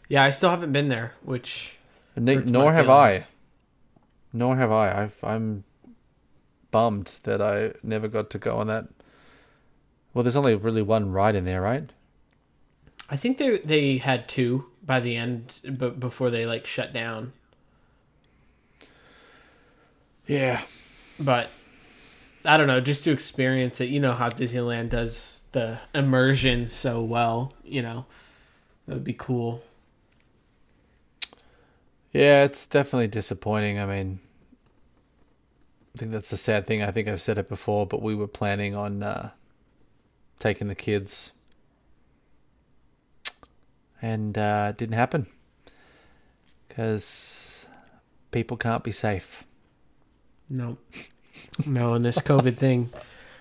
Yeah, 0.10 0.24
I 0.24 0.32
still 0.32 0.50
haven't 0.50 0.74
been 0.74 0.90
there, 0.90 1.14
which 1.24 1.78
nor 2.18 2.74
have 2.74 2.90
I. 2.90 3.22
Nor 4.34 4.58
have 4.58 4.72
I. 4.72 5.04
I've, 5.04 5.24
I'm 5.24 5.64
bummed 6.72 7.20
that 7.24 7.42
I 7.42 7.74
never 7.84 8.10
got 8.10 8.30
to 8.32 8.38
go 8.38 8.58
on 8.58 8.68
that. 8.68 8.90
Well, 10.14 10.24
there's 10.24 10.36
only 10.36 10.56
really 10.56 10.82
one 10.82 11.12
ride 11.12 11.36
in 11.36 11.46
there, 11.46 11.62
right? 11.62 11.90
I 13.10 13.16
think 13.16 13.38
they 13.38 13.58
they 13.60 13.98
had 13.98 14.28
two 14.28 14.66
by 14.86 15.00
the 15.00 15.16
end, 15.16 15.60
but 15.64 16.00
before 16.00 16.30
they 16.30 16.46
like 16.46 16.68
shut 16.68 16.94
down. 16.94 17.34
Yeah. 20.28 20.62
But 21.20 21.50
I 22.46 22.58
don't 22.58 22.68
know, 22.68 22.82
just 22.82 23.04
to 23.06 23.12
experience 23.12 23.80
it. 23.80 23.90
You 23.90 24.00
know 24.00 24.14
how 24.14 24.30
Disneyland 24.30 24.90
does 24.90 25.44
the 25.52 25.80
immersion 25.94 26.68
so 26.68 27.02
well. 27.02 27.54
You 27.64 27.82
know, 27.82 28.06
that 28.88 28.96
would 28.96 29.04
be 29.04 29.14
cool. 29.14 29.62
Yeah, 32.12 32.44
it's 32.44 32.66
definitely 32.66 33.08
disappointing. 33.08 33.80
I 33.80 33.86
mean, 33.86 34.20
I 35.96 36.00
think 36.00 36.12
that's 36.12 36.30
the 36.30 36.38
sad 36.38 36.68
thing. 36.68 36.82
I 36.82 36.92
think 36.92 37.08
I've 37.08 37.22
said 37.22 37.38
it 37.38 37.50
before, 37.50 37.86
but 37.86 38.02
we 38.02 38.16
were 38.16 38.28
planning 38.28 38.76
on 38.76 39.04
uh, 39.04 39.32
taking 40.40 40.68
the 40.68 40.76
kids, 40.76 41.32
and 44.04 44.38
uh, 44.38 44.68
it 44.72 44.78
didn't 44.78 44.96
happen 44.96 45.26
because 46.68 47.66
people 48.32 48.58
can't 48.58 48.84
be 48.84 48.92
safe. 48.92 49.46
No, 50.50 50.78
no, 51.66 51.94
and 51.94 52.04
this 52.04 52.18
COVID 52.20 52.58
thing 52.58 52.92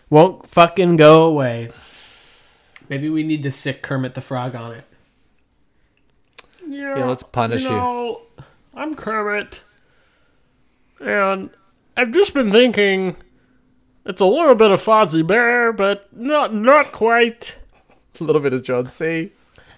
won't 0.09 0.47
fucking 0.47 0.97
go 0.97 1.25
away. 1.25 1.71
Maybe 2.89 3.11
we 3.11 3.25
need 3.25 3.43
to 3.43 3.51
sic 3.51 3.83
Kermit 3.83 4.15
the 4.15 4.21
Frog 4.21 4.55
on 4.55 4.73
it. 4.75 4.85
Yeah, 6.67 6.97
Yeah, 6.97 7.05
let's 7.07 7.25
punish 7.25 7.65
you. 7.65 7.71
know, 7.71 8.23
I'm 8.73 8.95
Kermit, 8.95 9.63
and 11.01 11.51
I've 11.97 12.13
just 12.13 12.33
been 12.33 12.53
thinking. 12.53 13.17
It's 14.05 14.21
a 14.21 14.27
little 14.27 14.57
bit 14.57 14.71
of 14.73 14.81
Fozzie 14.81 15.27
Bear, 15.27 15.73
but 15.73 16.07
not 16.17 16.55
not 16.55 16.93
quite. 16.93 17.59
A 18.21 18.25
little 18.25 18.43
bit 18.43 18.53
of 18.53 18.63
John 18.63 18.89
C. 18.89 19.33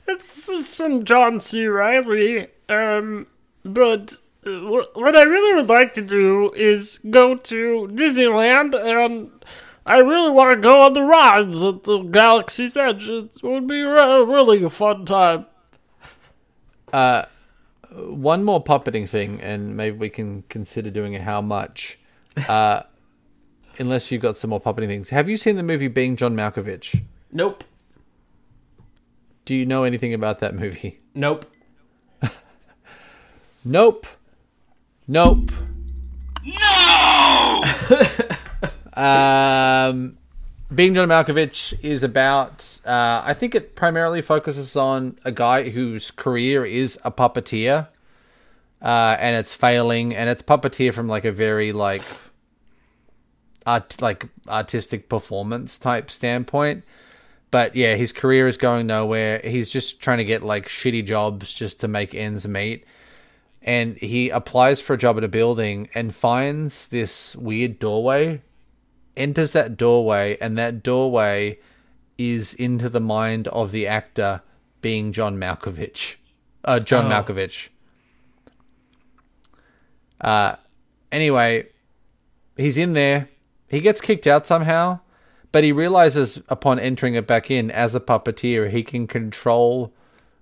It's 0.06 0.66
some 0.66 1.04
John 1.04 1.40
C. 1.40 1.66
Reilly. 1.66 2.48
Um, 2.68 3.26
but 3.64 4.18
uh, 4.46 4.50
what 4.94 5.16
I 5.16 5.22
really 5.22 5.54
would 5.54 5.68
like 5.68 5.94
to 5.94 6.02
do 6.02 6.52
is 6.52 6.98
go 7.10 7.34
to 7.34 7.88
Disneyland, 7.92 8.74
and 8.74 9.30
I 9.86 9.98
really 9.98 10.30
want 10.30 10.56
to 10.56 10.60
go 10.60 10.82
on 10.82 10.92
the 10.92 11.02
rides 11.02 11.62
at 11.62 11.84
the 11.84 12.00
Galaxy's 12.00 12.76
Edge. 12.76 13.08
It 13.08 13.42
would 13.42 13.66
be 13.66 13.82
re- 13.82 14.24
really 14.24 14.62
a 14.62 14.70
fun 14.70 15.04
time. 15.06 15.46
One 17.90 18.44
more 18.44 18.62
puppeting 18.62 19.08
thing, 19.08 19.40
and 19.40 19.76
maybe 19.76 19.96
we 19.96 20.10
can 20.10 20.42
consider 20.48 20.90
doing 20.90 21.14
a 21.14 21.22
how 21.22 21.40
much. 21.40 21.98
Uh, 22.48 22.82
unless 23.78 24.10
you've 24.10 24.22
got 24.22 24.36
some 24.36 24.50
more 24.50 24.60
puppeting 24.60 24.86
things. 24.86 25.10
Have 25.10 25.28
you 25.28 25.36
seen 25.36 25.56
the 25.56 25.62
movie 25.62 25.88
Being 25.88 26.16
John 26.16 26.34
Malkovich? 26.34 27.02
Nope, 27.32 27.64
Do 29.44 29.54
you 29.54 29.66
know 29.66 29.84
anything 29.84 30.14
about 30.14 30.38
that 30.40 30.54
movie? 30.54 31.00
nope. 31.14 31.46
Nope. 33.64 34.06
Nope. 35.06 35.50
No. 36.44 37.64
um, 38.94 40.18
being 40.74 40.94
John 40.94 41.08
Malkovich 41.08 41.78
is 41.82 42.02
about. 42.02 42.80
Uh, 42.84 43.22
I 43.24 43.34
think 43.34 43.54
it 43.54 43.74
primarily 43.74 44.22
focuses 44.22 44.76
on 44.76 45.18
a 45.24 45.32
guy 45.32 45.70
whose 45.70 46.10
career 46.10 46.64
is 46.64 46.98
a 47.04 47.10
puppeteer, 47.10 47.88
uh, 48.82 49.16
and 49.18 49.36
it's 49.36 49.54
failing, 49.54 50.14
and 50.14 50.28
it's 50.28 50.42
puppeteer 50.42 50.92
from 50.92 51.08
like 51.08 51.24
a 51.24 51.32
very 51.32 51.72
like 51.72 52.04
art 53.66 54.00
like 54.02 54.28
artistic 54.48 55.08
performance 55.08 55.78
type 55.78 56.10
standpoint. 56.10 56.84
But 57.54 57.76
yeah, 57.76 57.94
his 57.94 58.12
career 58.12 58.48
is 58.48 58.56
going 58.56 58.88
nowhere. 58.88 59.40
He's 59.44 59.70
just 59.70 60.00
trying 60.00 60.18
to 60.18 60.24
get 60.24 60.42
like 60.42 60.66
shitty 60.66 61.06
jobs 61.06 61.54
just 61.54 61.78
to 61.82 61.86
make 61.86 62.12
ends 62.12 62.48
meet. 62.48 62.84
And 63.62 63.96
he 63.96 64.28
applies 64.30 64.80
for 64.80 64.94
a 64.94 64.98
job 64.98 65.18
at 65.18 65.22
a 65.22 65.28
building 65.28 65.88
and 65.94 66.12
finds 66.12 66.88
this 66.88 67.36
weird 67.36 67.78
doorway 67.78 68.42
enters 69.16 69.52
that 69.52 69.76
doorway 69.76 70.36
and 70.40 70.58
that 70.58 70.82
doorway 70.82 71.56
is 72.18 72.54
into 72.54 72.88
the 72.88 72.98
mind 72.98 73.46
of 73.46 73.70
the 73.70 73.86
actor 73.86 74.42
being 74.80 75.12
John 75.12 75.36
Malkovich. 75.38 76.16
Uh 76.64 76.80
John 76.80 77.04
Oh. 77.06 77.10
Malkovich. 77.10 77.68
Uh 80.20 80.56
anyway 81.12 81.68
he's 82.56 82.76
in 82.76 82.94
there. 82.94 83.28
He 83.68 83.80
gets 83.80 84.00
kicked 84.00 84.26
out 84.26 84.44
somehow 84.44 84.98
but 85.54 85.62
he 85.62 85.70
realizes 85.70 86.40
upon 86.48 86.80
entering 86.80 87.14
it 87.14 87.28
back 87.28 87.48
in 87.48 87.70
as 87.70 87.94
a 87.94 88.00
puppeteer 88.00 88.68
he 88.68 88.82
can 88.82 89.06
control 89.06 89.94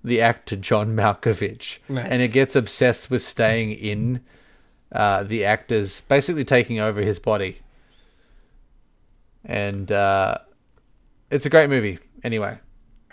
the 0.03 0.23
actor 0.23 0.57
John 0.57 0.97
Malkovich, 0.97 1.81
Nice. 1.87 2.09
and 2.11 2.23
it 2.23 2.33
gets 2.33 2.57
obsessed 2.57 3.11
with 3.11 3.21
staying 3.21 3.73
in 3.73 4.23
uh, 4.91 5.23
the 5.25 5.45
actor's, 5.45 6.01
basically 6.01 6.47
taking 6.47 6.81
over 6.81 7.03
his 7.03 7.19
body. 7.19 7.59
And 9.45 9.93
uh, 9.93 10.39
it's 11.31 11.45
a 11.45 11.51
great 11.51 11.69
movie. 11.69 11.99
Anyway, 12.25 12.59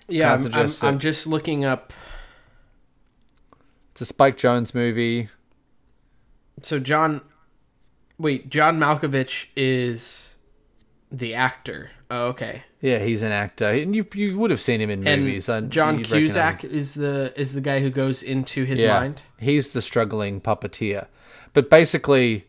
Yeah, 0.08 0.36
I'm, 0.36 0.54
I'm, 0.54 0.72
I'm 0.82 1.00
just 1.00 1.28
looking 1.28 1.66
up. 1.66 1.92
it's 3.92 4.00
a 4.00 4.06
Spike 4.06 4.38
Jonze 4.38 4.74
movie. 4.74 5.28
So 6.62 6.80
John, 6.80 7.20
wait, 8.18 8.48
John 8.50 8.80
Malkovich 8.80 9.48
is 9.58 10.29
the 11.12 11.34
actor. 11.36 11.92
Oh, 12.12 12.28
okay. 12.28 12.64
Yeah, 12.82 13.00
he's 13.00 13.22
an 13.22 13.32
actor, 13.32 13.70
and 13.70 13.96
you 13.96 14.06
you 14.14 14.38
would 14.40 14.52
have 14.52 14.62
seen 14.62 14.80
him 14.82 14.90
in 14.90 15.06
And 15.08 15.24
movies. 15.24 15.50
I- 15.50 15.62
John 15.62 16.02
Cusack 16.04 16.64
is 16.64 16.94
the 16.94 17.34
is 17.36 17.54
the 17.54 17.62
guy 17.62 17.80
who 17.82 17.90
goes 17.90 18.24
into 18.24 18.64
his 18.64 18.82
yeah, 18.82 19.00
mind. 19.00 19.22
he's 19.38 19.72
the 19.72 19.82
struggling 19.82 20.40
puppeteer. 20.42 21.08
But 21.54 21.70
basically, 21.70 22.46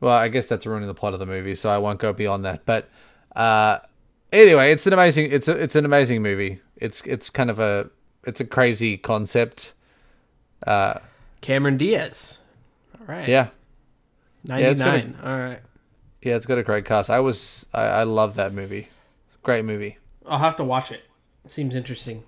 well, 0.00 0.14
I 0.16 0.28
guess 0.28 0.46
that's 0.48 0.64
ruining 0.66 0.86
the 0.88 0.94
plot 0.94 1.12
of 1.12 1.20
the 1.20 1.26
movie, 1.26 1.54
so 1.54 1.70
I 1.70 1.78
won't 1.78 1.98
go 1.98 2.12
beyond 2.12 2.44
that. 2.44 2.64
But 2.66 2.88
uh, 3.36 3.78
anyway, 4.32 4.72
it's 4.72 4.86
an 4.86 4.92
amazing 4.94 5.30
it's 5.30 5.48
a, 5.48 5.52
it's 5.56 5.76
an 5.76 5.84
amazing 5.84 6.22
movie. 6.22 6.60
It's 6.76 7.02
it's 7.02 7.30
kind 7.30 7.50
of 7.50 7.58
a 7.58 7.90
it's 8.24 8.40
a 8.40 8.44
crazy 8.44 8.96
concept. 8.96 9.74
Uh, 10.66 10.94
Cameron 11.40 11.76
Diaz. 11.76 12.38
All 13.00 13.06
right. 13.06 13.28
yeah, 13.28 13.48
Ninety 14.44 14.78
nine. 14.78 15.16
All 15.22 15.36
right. 15.38 15.60
Yeah, 16.22 16.36
it's 16.36 16.46
got 16.46 16.58
a 16.58 16.62
great 16.62 16.84
cast. 16.84 17.10
I 17.10 17.20
was 17.20 17.66
I, 17.72 17.82
I 17.82 18.02
love 18.04 18.34
that 18.36 18.52
movie. 18.52 18.88
Great 19.42 19.64
movie. 19.64 19.98
I'll 20.26 20.38
have 20.38 20.56
to 20.56 20.64
watch 20.64 20.92
it. 20.92 21.02
Seems 21.46 21.74
interesting. 21.74 22.22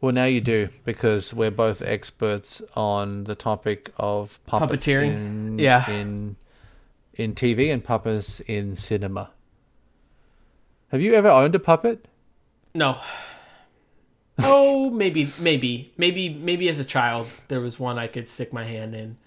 Well, 0.00 0.12
now 0.12 0.24
you 0.24 0.40
do 0.40 0.68
because 0.84 1.32
we're 1.32 1.52
both 1.52 1.80
experts 1.82 2.60
on 2.74 3.24
the 3.24 3.36
topic 3.36 3.92
of 3.96 4.40
puppets 4.46 4.84
Puppeteering? 4.84 5.14
in, 5.14 5.58
Yeah. 5.60 5.88
in 5.88 6.36
in 7.14 7.34
TV 7.34 7.72
and 7.72 7.84
puppets 7.84 8.40
in 8.40 8.74
cinema. 8.74 9.30
Have 10.90 11.00
you 11.00 11.14
ever 11.14 11.28
owned 11.28 11.54
a 11.54 11.58
puppet? 11.60 12.06
No. 12.74 12.96
Oh, 14.38 14.88
maybe, 14.90 15.30
maybe, 15.38 15.92
maybe, 15.98 16.30
maybe 16.30 16.68
as 16.70 16.78
a 16.78 16.84
child 16.86 17.28
there 17.48 17.60
was 17.60 17.78
one 17.78 17.98
I 17.98 18.06
could 18.06 18.28
stick 18.28 18.50
my 18.52 18.64
hand 18.66 18.94
in 18.94 19.18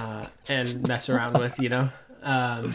uh, 0.00 0.26
and 0.48 0.86
mess 0.86 1.08
around 1.08 1.38
with. 1.38 1.58
You 1.60 1.68
know. 1.68 1.90
Um, 2.22 2.72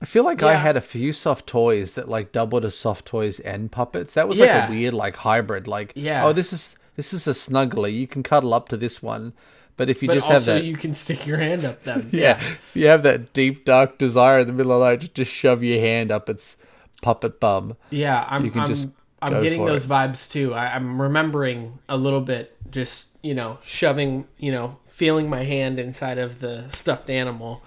I 0.00 0.04
feel 0.04 0.24
like 0.24 0.42
I 0.42 0.54
had 0.54 0.76
a 0.76 0.80
few 0.80 1.12
soft 1.12 1.46
toys 1.46 1.92
that 1.92 2.08
like 2.08 2.32
doubled 2.32 2.64
as 2.64 2.76
soft 2.76 3.04
toys 3.06 3.38
and 3.40 3.70
puppets. 3.70 4.14
That 4.14 4.28
was 4.28 4.38
like 4.38 4.48
Yeah. 4.48 4.66
a 4.66 4.70
weird 4.70 4.94
like 4.94 5.16
hybrid. 5.16 5.68
Like, 5.68 5.92
Yeah. 5.94 6.24
oh, 6.26 6.32
this 6.32 6.52
is 6.52 6.74
this 6.96 7.12
is 7.14 7.26
a 7.28 7.30
snuggly. 7.30 7.92
You 7.94 8.08
can 8.08 8.22
cuddle 8.24 8.52
up 8.52 8.68
to 8.70 8.76
this 8.76 9.00
one, 9.00 9.32
but 9.76 9.88
if 9.88 10.02
you 10.02 10.08
but 10.08 10.14
just 10.14 10.28
have 10.28 10.44
that, 10.46 10.64
you 10.64 10.76
can 10.76 10.92
stick 10.92 11.24
your 11.26 11.38
hand 11.38 11.64
up 11.64 11.84
them. 11.84 12.08
yeah, 12.12 12.38
if 12.40 12.70
you 12.74 12.88
have 12.88 13.04
that 13.04 13.32
deep 13.32 13.64
dark 13.64 13.96
desire 13.96 14.40
in 14.40 14.48
the 14.48 14.52
middle 14.52 14.72
of 14.72 14.80
the 14.80 14.86
night 14.86 15.00
to 15.02 15.08
just 15.08 15.30
shove 15.30 15.62
your 15.62 15.80
hand 15.80 16.10
up 16.10 16.28
its 16.28 16.56
puppet 17.00 17.38
bum. 17.38 17.76
Yeah, 17.90 18.26
I'm. 18.28 18.44
You 18.44 18.50
can 18.50 18.62
I'm, 18.62 18.66
just 18.66 18.88
I'm 19.22 19.40
getting 19.40 19.64
those 19.64 19.84
it. 19.84 19.88
vibes 19.88 20.28
too. 20.28 20.52
I, 20.52 20.74
I'm 20.74 21.00
remembering 21.00 21.78
a 21.88 21.96
little 21.96 22.20
bit, 22.22 22.56
just 22.72 23.06
you 23.22 23.34
know, 23.34 23.58
shoving, 23.62 24.26
you 24.36 24.50
know, 24.50 24.78
feeling 24.92 25.28
my 25.28 25.42
hand 25.42 25.78
inside 25.78 26.18
of 26.18 26.40
the 26.40 26.68
stuffed 26.68 27.08
animal. 27.08 27.62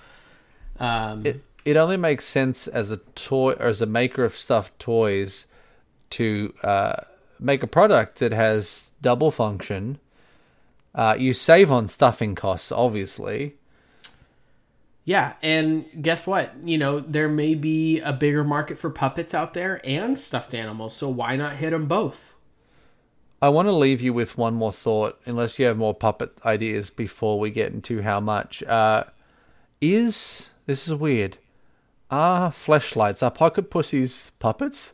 Um, 0.80 1.26
it 1.26 1.44
it 1.66 1.76
only 1.76 1.98
makes 1.98 2.26
sense 2.26 2.68
as 2.68 2.92
a 2.92 2.98
toy 2.98 3.54
or 3.54 3.66
as 3.66 3.82
a 3.82 3.88
maker 3.88 4.24
of 4.24 4.38
stuffed 4.38 4.78
toys 4.80 5.48
to 6.12 6.54
uh, 6.64 6.94
make 7.40 7.64
a 7.64 7.68
product 7.68 8.20
that 8.20 8.32
has 8.32 8.86
double 9.02 9.32
function. 9.32 9.98
Uh, 10.94 11.16
you 11.18 11.34
save 11.34 11.72
on 11.72 11.88
stuffing 11.88 12.36
costs, 12.36 12.72
obviously. 12.72 13.56
Yeah, 15.04 15.34
and 15.42 15.86
guess 16.02 16.26
what? 16.26 16.54
You 16.64 16.78
know, 16.78 17.00
there 17.00 17.28
may 17.28 17.56
be 17.56 18.00
a 18.00 18.14
bigger 18.14 18.44
market 18.44 18.78
for 18.78 18.90
puppets 18.92 19.34
out 19.34 19.54
there 19.54 19.82
and 19.84 20.18
stuffed 20.18 20.54
animals, 20.54 20.96
so 20.96 21.10
why 21.10 21.36
not 21.36 21.58
hit 21.58 21.72
them 21.72 21.88
both? 21.88 22.35
I 23.46 23.50
want 23.50 23.68
to 23.68 23.76
leave 23.76 24.02
you 24.02 24.12
with 24.12 24.40
one 24.40 24.56
more 24.56 24.72
thought, 24.72 25.22
unless 25.28 25.60
you 25.60 25.68
have 25.68 25.78
more 25.78 25.94
puppet 25.94 26.32
ideas 26.44 26.90
before 26.90 27.40
we 27.40 27.52
get 27.52 27.72
into 27.72 28.02
how 28.02 28.20
much. 28.20 28.64
Uh, 28.64 29.04
is 29.80 30.50
this 30.66 30.88
is 30.88 30.96
weird? 30.96 31.38
Are 32.10 32.50
fleshlights 32.50 33.22
are 33.22 33.30
pocket 33.30 33.70
pussies 33.70 34.32
puppets? 34.40 34.94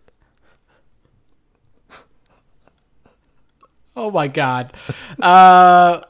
Oh 3.96 4.12
my 4.12 4.28
god. 4.28 4.74
Uh 5.22 6.02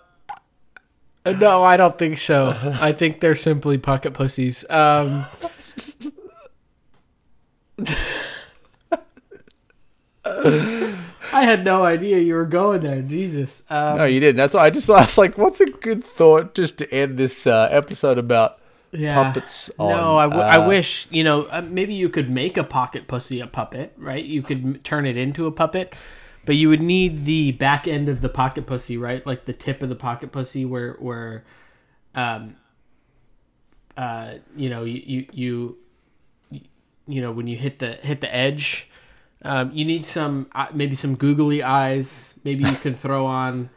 no, 1.24 1.64
I 1.64 1.78
don't 1.78 2.00
think 2.00 2.18
so. 2.18 2.58
I 2.82 2.92
think 2.92 3.20
they're 3.20 3.36
simply 3.36 3.78
pocket 3.78 4.16
pussies. 4.16 4.66
Um 4.68 5.28
I 11.34 11.44
had 11.44 11.64
no 11.64 11.84
idea 11.84 12.20
you 12.20 12.34
were 12.36 12.46
going 12.46 12.82
there. 12.82 13.02
Jesus. 13.02 13.64
Um, 13.70 13.98
No, 13.98 14.06
you 14.06 14.20
didn't. 14.20 14.38
That's 14.38 14.56
why 14.56 14.66
I 14.66 14.70
just 14.70 14.90
I 14.90 15.02
was 15.02 15.18
like, 15.18 15.38
what's 15.38 15.60
a 15.60 15.66
good 15.66 16.04
thought 16.04 16.56
just 16.56 16.78
to 16.80 16.94
end 16.94 17.18
this 17.18 17.48
uh, 17.48 17.68
episode 17.72 18.18
about 18.18 18.60
yeah. 18.92 19.24
puppets 19.24 19.70
on? 19.78 19.90
No, 19.90 20.18
I, 20.18 20.24
w- 20.26 20.44
I 20.44 20.58
uh, 20.58 20.68
wish, 20.68 21.08
you 21.10 21.24
know, 21.24 21.44
uh, 21.44 21.62
maybe 21.62 21.94
you 21.94 22.10
could 22.10 22.30
make 22.30 22.58
a 22.58 22.64
pocket 22.64 23.08
pussy 23.08 23.40
a 23.40 23.48
puppet, 23.48 23.94
right? 23.98 24.24
You 24.24 24.42
could 24.42 24.64
m- 24.64 24.80
turn 24.84 25.06
it 25.06 25.18
into 25.18 25.46
a 25.46 25.52
puppet, 25.52 25.94
but 26.46 26.56
you 26.56 26.70
would 26.70 26.82
need 26.82 27.26
the 27.26 27.52
back 27.54 27.88
end 27.88 28.10
of 28.10 28.22
the 28.22 28.30
pocket 28.30 28.66
pussy, 28.66 28.98
right? 28.98 29.26
Like 29.26 29.46
the 29.46 29.54
tip 29.54 29.82
of 29.82 29.90
the 29.90 29.96
pocket 29.96 30.32
pussy 30.32 30.66
where, 30.66 30.94
where, 30.94 31.44
um, 32.16 32.56
uh, 33.96 34.36
you 34.56 34.70
know, 34.70 34.84
you, 34.84 35.02
you, 35.06 35.26
you, 36.52 36.62
you 37.08 37.22
know, 37.22 37.32
when 37.32 37.48
you 37.48 37.58
hit 37.58 37.80
the, 37.80 37.94
hit 37.96 38.22
the 38.22 38.34
edge, 38.34 38.90
um, 39.44 39.72
you 39.74 39.86
need 39.86 40.06
some, 40.06 40.48
uh, 40.54 40.68
maybe 40.74 40.96
some 40.96 41.16
googly 41.16 41.64
eyes. 41.64 42.40
Maybe 42.44 42.64
you 42.64 42.76
can 42.76 42.96
throw 43.04 43.26
on, 43.26 43.70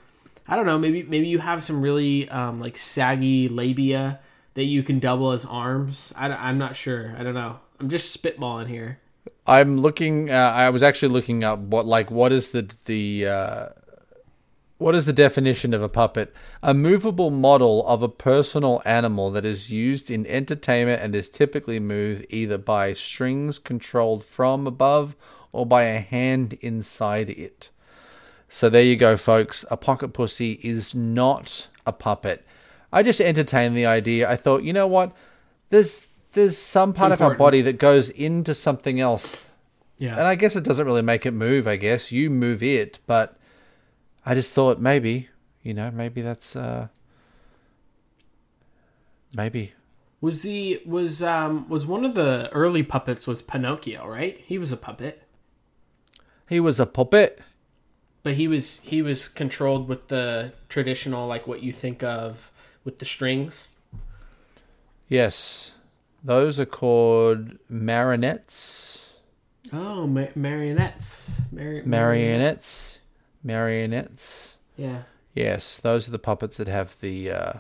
I 0.47 0.57
don't 0.57 0.67
know, 0.67 0.79
maybe, 0.79 1.03
maybe 1.03 1.27
you 1.27 1.39
have 1.39 1.63
some 1.63 1.81
really, 1.81 2.29
um, 2.29 2.61
like 2.61 2.77
saggy 2.77 3.49
labia 3.49 4.21
that 4.55 4.65
you 4.65 4.83
can 4.83 4.99
double 4.99 5.33
as 5.33 5.45
arms. 5.45 6.13
I, 6.17 6.49
am 6.49 6.59
not 6.59 6.77
sure. 6.77 7.15
I 7.19 7.23
don't 7.23 7.35
know. 7.35 7.59
I'm 7.81 7.89
just 7.89 8.21
spitballing 8.21 8.69
here. 8.69 8.99
I'm 9.47 9.79
looking. 9.79 10.31
Uh, 10.31 10.53
I 10.55 10.71
was 10.71 10.83
actually 10.83 11.13
looking 11.13 11.45
up 11.45 11.59
what 11.59 11.87
like 11.87 12.11
what 12.11 12.33
is 12.33 12.51
the 12.51 12.75
the 12.87 13.27
uh, 13.27 13.69
what 14.79 14.95
is 14.95 15.07
the 15.07 15.13
definition 15.13 15.75
of 15.75 15.83
a 15.83 15.89
puppet? 15.89 16.33
A 16.63 16.73
movable 16.73 17.31
model 17.31 17.87
of 17.87 18.03
a 18.03 18.09
personal 18.09 18.81
animal 18.85 19.31
that 19.33 19.45
is 19.45 19.71
used 19.71 20.11
in 20.11 20.27
entertainment 20.27 21.03
and 21.03 21.15
is 21.15 21.29
typically 21.29 21.79
moved 21.79 22.27
either 22.31 22.59
by 22.59 22.93
strings 22.93 23.59
controlled 23.59 24.25
from 24.25 24.67
above 24.67 25.15
or 25.55 25.65
by 25.65 25.85
a 25.85 26.01
hand 26.01 26.55
inside 26.61 27.31
it. 27.31 27.71
So 28.49 28.69
there 28.69 28.83
you 28.83 28.97
go, 28.97 29.17
folks. 29.17 29.65
A 29.71 29.77
pocket 29.77 30.09
pussy 30.09 30.61
is 30.63 30.95
not 30.95 31.69
a 31.87 31.93
puppet. 31.93 32.45
I 32.93 33.03
just 33.03 33.21
entertained 33.21 33.77
the 33.77 33.87
idea. 33.87 34.31
I 34.31 34.37
thought, 34.37 34.63
you 34.63 34.73
know 34.73 34.87
what? 34.87 35.13
There's 35.71 36.09
there's 36.33 36.59
some 36.59 36.93
part 36.93 37.13
of 37.13 37.21
our 37.23 37.35
body 37.35 37.63
that 37.63 37.79
goes 37.79 38.11
into 38.11 38.55
something 38.55 39.01
else. 39.01 39.45
Yeah. 39.99 40.13
And 40.13 40.23
I 40.23 40.35
guess 40.35 40.57
it 40.57 40.65
doesn't 40.65 40.87
really 40.87 41.03
make 41.03 41.25
it 41.25 41.31
move, 41.31 41.69
I 41.69 41.77
guess. 41.77 42.11
You 42.11 42.31
move 42.31 42.63
it, 42.63 42.99
but 43.07 43.37
I 44.27 44.35
just 44.35 44.53
thought 44.53 44.81
maybe, 44.81 45.29
you 45.63 45.75
know, 45.75 45.91
maybe 45.91 46.21
that's 46.23 46.57
uh 46.57 46.89
maybe. 49.37 49.73
was 50.21 50.43
the 50.43 50.81
was 50.87 51.23
um 51.23 51.69
was 51.69 51.87
one 51.87 52.05
of 52.05 52.15
the 52.15 52.49
early 52.53 52.83
puppets 52.83 53.27
was 53.27 53.43
Pinocchio, 53.43 54.09
right? 54.09 54.41
He 54.45 54.59
was 54.59 54.73
a 54.73 54.77
puppet, 54.77 55.24
He 56.49 56.61
was 56.61 56.79
a 56.81 56.87
puppet. 56.87 57.41
but 58.23 58.35
he 58.35 58.49
was 58.49 58.81
he 58.81 59.03
was 59.03 59.29
controlled 59.29 59.89
with 59.89 60.09
the 60.09 60.53
traditional 60.69 61.27
like 61.27 61.47
what 61.47 61.63
you 61.63 61.73
think 61.73 62.03
of 62.03 62.51
with 62.85 62.99
the 62.99 63.05
strings. 63.05 63.69
Yes. 65.09 65.73
Those 66.23 66.59
are 66.59 66.65
called 66.67 67.59
marionettes. 67.69 69.17
Oh, 69.73 70.07
ma- 70.07 70.27
marionettes. 70.35 71.33
Mar- 71.53 71.83
Marionettes. 71.85 72.99
Marionettes. 73.43 74.57
Yeah. 74.77 75.03
Yes, 75.35 75.79
those 75.79 76.09
are 76.09 76.13
the 76.13 76.19
puppets 76.19 76.57
that 76.59 76.69
have 76.69 76.99
the 77.01 77.31
uh, 77.31 77.53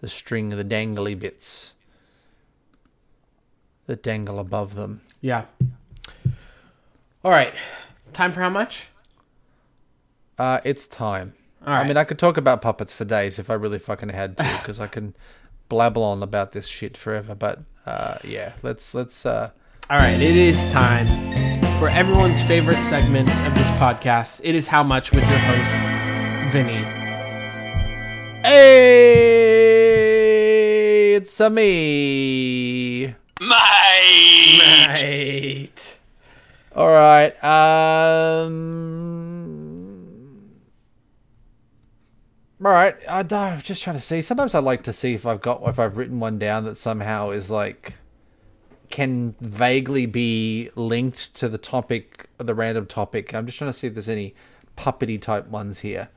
the 0.00 0.08
string, 0.08 0.48
the 0.48 0.64
dangly 0.64 1.16
bits 1.18 1.74
that 3.86 4.02
dangle 4.02 4.38
above 4.38 4.74
them. 4.74 5.00
Yeah. 5.20 5.44
All 7.24 7.30
right. 7.30 7.54
Time 8.12 8.32
for 8.32 8.40
how 8.40 8.50
much? 8.50 8.88
Uh, 10.38 10.60
it's 10.64 10.86
time. 10.86 11.34
All 11.66 11.74
right. 11.74 11.84
I 11.84 11.88
mean, 11.88 11.96
I 11.96 12.04
could 12.04 12.18
talk 12.18 12.36
about 12.36 12.62
puppets 12.62 12.92
for 12.92 13.04
days 13.04 13.38
if 13.38 13.50
I 13.50 13.54
really 13.54 13.78
fucking 13.78 14.08
had 14.10 14.36
to, 14.36 14.42
because 14.60 14.80
I 14.80 14.86
can 14.86 15.14
blabble 15.70 16.02
on 16.02 16.22
about 16.22 16.52
this 16.52 16.66
shit 16.66 16.96
forever. 16.96 17.34
But 17.34 17.60
uh, 17.86 18.18
yeah, 18.24 18.52
let's 18.62 18.94
let's. 18.94 19.24
Uh, 19.24 19.50
All 19.90 19.98
right, 19.98 20.20
it 20.20 20.36
is 20.36 20.68
time 20.68 21.06
for 21.78 21.88
everyone's 21.88 22.42
favorite 22.42 22.82
segment 22.82 23.28
of 23.46 23.54
this 23.54 23.66
podcast. 23.78 24.40
It 24.44 24.54
is 24.54 24.68
How 24.68 24.82
Much 24.82 25.12
with 25.12 25.28
your 25.28 25.38
host, 25.38 26.52
Vinny. 26.52 26.84
hey, 29.42 31.14
it's 31.14 31.40
a 31.40 31.50
me. 31.50 33.14
Right. 33.40 35.91
All 36.74 36.88
right. 36.88 37.32
Um. 37.44 38.50
All 42.64 42.70
right. 42.70 42.96
I, 43.08 43.20
I'm 43.20 43.60
just 43.60 43.82
trying 43.82 43.96
to 43.96 44.02
see. 44.02 44.22
Sometimes 44.22 44.54
I 44.54 44.60
like 44.60 44.82
to 44.84 44.92
see 44.92 45.14
if 45.14 45.26
I've 45.26 45.40
got 45.40 45.62
if 45.66 45.78
I've 45.78 45.96
written 45.96 46.20
one 46.20 46.38
down 46.38 46.64
that 46.64 46.78
somehow 46.78 47.30
is 47.30 47.50
like 47.50 47.94
can 48.92 49.34
vaguely 49.40 50.06
be 50.06 50.70
linked 50.76 51.34
to 51.34 51.48
the 51.48 51.58
topic, 51.58 52.28
the 52.38 52.54
random 52.54 52.86
topic. 52.86 53.34
I'm 53.34 53.46
just 53.46 53.58
trying 53.58 53.72
to 53.72 53.76
see 53.76 53.88
if 53.88 53.94
there's 53.94 54.08
any 54.08 54.34
puppety 54.76 55.20
type 55.20 55.48
ones 55.48 55.80
here. 55.80 56.10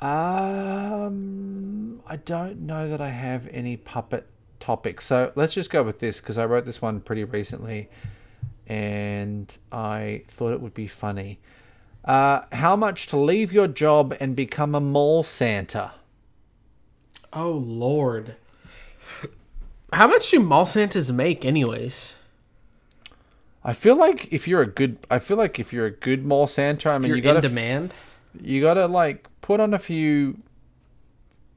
Um, 0.00 2.00
I 2.06 2.16
don't 2.16 2.60
know 2.60 2.88
that 2.88 3.00
I 3.00 3.08
have 3.08 3.48
any 3.50 3.76
puppet 3.76 4.26
topics. 4.60 5.06
So 5.06 5.32
let's 5.34 5.52
just 5.52 5.70
go 5.70 5.82
with 5.82 5.98
this 5.98 6.20
because 6.20 6.38
I 6.38 6.46
wrote 6.46 6.64
this 6.64 6.80
one 6.80 7.00
pretty 7.00 7.24
recently, 7.24 7.90
and 8.68 9.56
I 9.72 10.22
thought 10.28 10.52
it 10.52 10.60
would 10.60 10.74
be 10.74 10.86
funny. 10.86 11.40
Uh, 12.04 12.42
how 12.52 12.76
much 12.76 13.06
to 13.08 13.16
leave 13.16 13.52
your 13.52 13.66
job 13.66 14.14
and 14.20 14.36
become 14.36 14.74
a 14.74 14.80
mall 14.80 15.22
Santa? 15.24 15.92
Oh, 17.32 17.50
Lord. 17.50 18.36
How 19.92 20.06
much 20.06 20.30
do 20.30 20.38
mall 20.40 20.66
Santas 20.66 21.10
make, 21.10 21.44
anyways? 21.44 22.16
I 23.64 23.72
feel 23.72 23.96
like 23.96 24.32
if 24.32 24.46
you're 24.46 24.62
a 24.62 24.66
good, 24.66 24.98
I 25.10 25.18
feel 25.18 25.36
like 25.36 25.58
if 25.58 25.72
you're 25.72 25.86
a 25.86 25.90
good 25.90 26.24
mall 26.24 26.46
Santa, 26.46 26.90
I 26.90 26.98
mean, 26.98 27.08
You're 27.10 27.20
gotta 27.20 27.40
demand? 27.40 27.92
you 28.40 28.60
gotta 28.62 28.86
like 28.86 29.26
put 29.40 29.60
on 29.60 29.74
a 29.74 29.78
few 29.78 30.38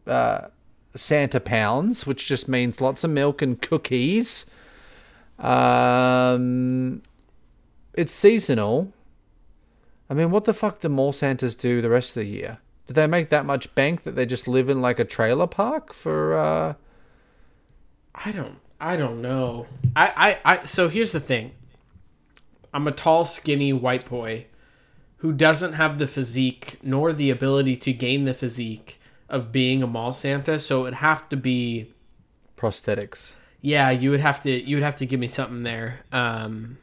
uh, 0.08 0.48
Santa 0.96 1.40
pounds, 1.40 2.08
which 2.08 2.26
just 2.26 2.48
means 2.48 2.82
lots 2.82 3.04
of 3.04 3.12
milk 3.12 3.42
and 3.42 3.62
cookies. 3.62 4.46
Um, 5.42 7.02
it's 7.94 8.14
seasonal. 8.14 8.94
I 10.10 10.14
mean, 10.14 10.32
what 10.32 10.46
the 10.46 10.54
fuck 10.54 10.80
do 10.80 10.90
mall 10.90 11.12
Santas 11.12 11.56
do 11.56 11.82
the 11.82 11.90
rest 11.90 12.12
of 12.12 12.24
the 12.24 12.30
year? 12.30 12.60
Do 12.88 12.94
they 12.94 13.08
make 13.08 13.30
that 13.30 13.46
much 13.46 13.74
bank 13.76 14.04
that 14.04 14.16
they 14.16 14.26
just 14.26 14.48
live 14.48 14.70
in 14.70 14.82
like 14.82 15.00
a 15.00 15.06
trailer 15.06 15.48
park 15.48 15.94
for? 15.94 16.38
uh 16.38 16.74
I 18.14 18.32
don't. 18.32 18.60
I 18.80 18.98
don't 18.98 19.22
know. 19.22 19.68
I, 19.96 20.40
I, 20.46 20.54
I. 20.54 20.66
So 20.66 20.90
here's 20.90 21.12
the 21.12 21.20
thing. 21.20 21.52
I'm 22.74 22.88
a 22.88 22.92
tall, 22.92 23.26
skinny 23.26 23.74
white 23.74 24.06
boy 24.10 24.48
who 25.18 25.32
doesn't 25.32 25.74
have 25.74 26.00
the 26.00 26.08
physique 26.08 26.80
nor 26.82 27.14
the 27.14 27.30
ability 27.30 27.78
to 27.78 27.94
gain 27.94 28.26
the 28.26 28.34
physique 28.34 29.00
of 29.30 29.52
being 29.52 29.84
a 29.84 29.88
mall 29.88 30.14
Santa. 30.14 30.60
So 30.60 30.84
it'd 30.84 30.96
have 30.96 31.30
to 31.30 31.38
be. 31.38 31.94
prosthetics? 32.58 33.36
Yeah, 33.62 33.92
you 33.92 34.10
would 34.10 34.20
have 34.20 34.42
to. 34.42 34.52
You 34.52 34.78
would 34.78 34.84
have 34.84 34.96
to 34.96 35.06
give 35.06 35.20
me 35.20 35.28
something 35.28 35.64
there. 35.64 36.00
Um, 36.12 36.78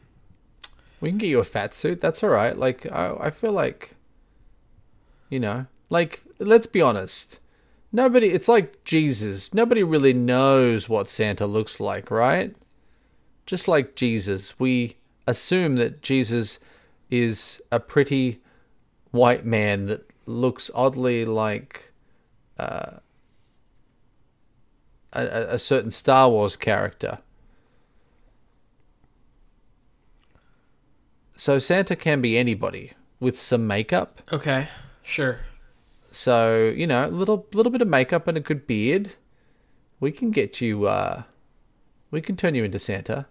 We 1.01 1.11
can 1.11 1.19
get 1.19 1.29
you 1.29 1.41
a 1.41 1.45
fat 1.45 1.75
suit. 1.75 2.01
That's 2.01 2.23
all 2.23 2.31
right. 2.31 2.57
Like 2.57 2.91
I, 2.91 3.15
I 3.21 3.31
feel 3.31 3.53
like, 3.53 3.95
you 5.29 5.41
know, 5.41 5.67
like 5.91 6.23
let's 6.39 6.67
be 6.67 6.81
honest. 6.81 7.39
Nobody. 7.93 8.29
It's 8.29 8.49
like 8.49 8.85
Jesus. 8.85 9.53
Nobody 9.55 9.83
really 9.83 10.13
knows 10.13 10.89
what 10.89 11.09
Santa 11.09 11.47
looks 11.47 11.81
like, 11.81 12.11
right? 12.11 12.55
Just 13.47 13.67
like 13.67 13.95
Jesus, 13.97 14.59
we 14.61 14.97
assume 15.27 15.77
that 15.77 16.03
Jesus 16.03 16.59
is 17.11 17.63
a 17.73 17.81
pretty 17.81 18.41
white 19.11 19.45
man 19.45 19.87
that 19.87 20.07
looks 20.27 20.71
oddly 20.75 21.25
like 21.25 21.93
uh, 22.59 22.99
a, 25.23 25.55
a- 25.55 25.59
certain 25.59 25.91
Star 25.91 26.29
Wars 26.31 26.57
character. 26.57 27.19
So 31.37 31.59
Santa 31.59 31.95
can 31.97 32.21
be 32.21 32.37
anybody 32.37 32.93
with 33.21 33.39
some 33.39 33.67
makeup. 33.67 34.23
Okay, 34.33 34.69
sure. 35.03 35.39
So 36.11 36.73
you 36.77 36.87
know, 36.87 37.07
a 37.07 37.11
little 37.11 37.47
little 37.53 37.71
bit 37.71 37.83
of 37.83 37.89
makeup 37.89 38.27
and 38.27 38.37
a 38.37 38.41
good 38.41 38.67
beard, 38.67 39.13
we 40.01 40.11
can 40.11 40.31
get 40.31 40.61
you. 40.61 40.87
uh 40.87 41.23
We 42.11 42.21
can 42.21 42.37
turn 42.37 42.55
you 42.55 42.65
into 42.65 42.79
Santa. 42.79 43.27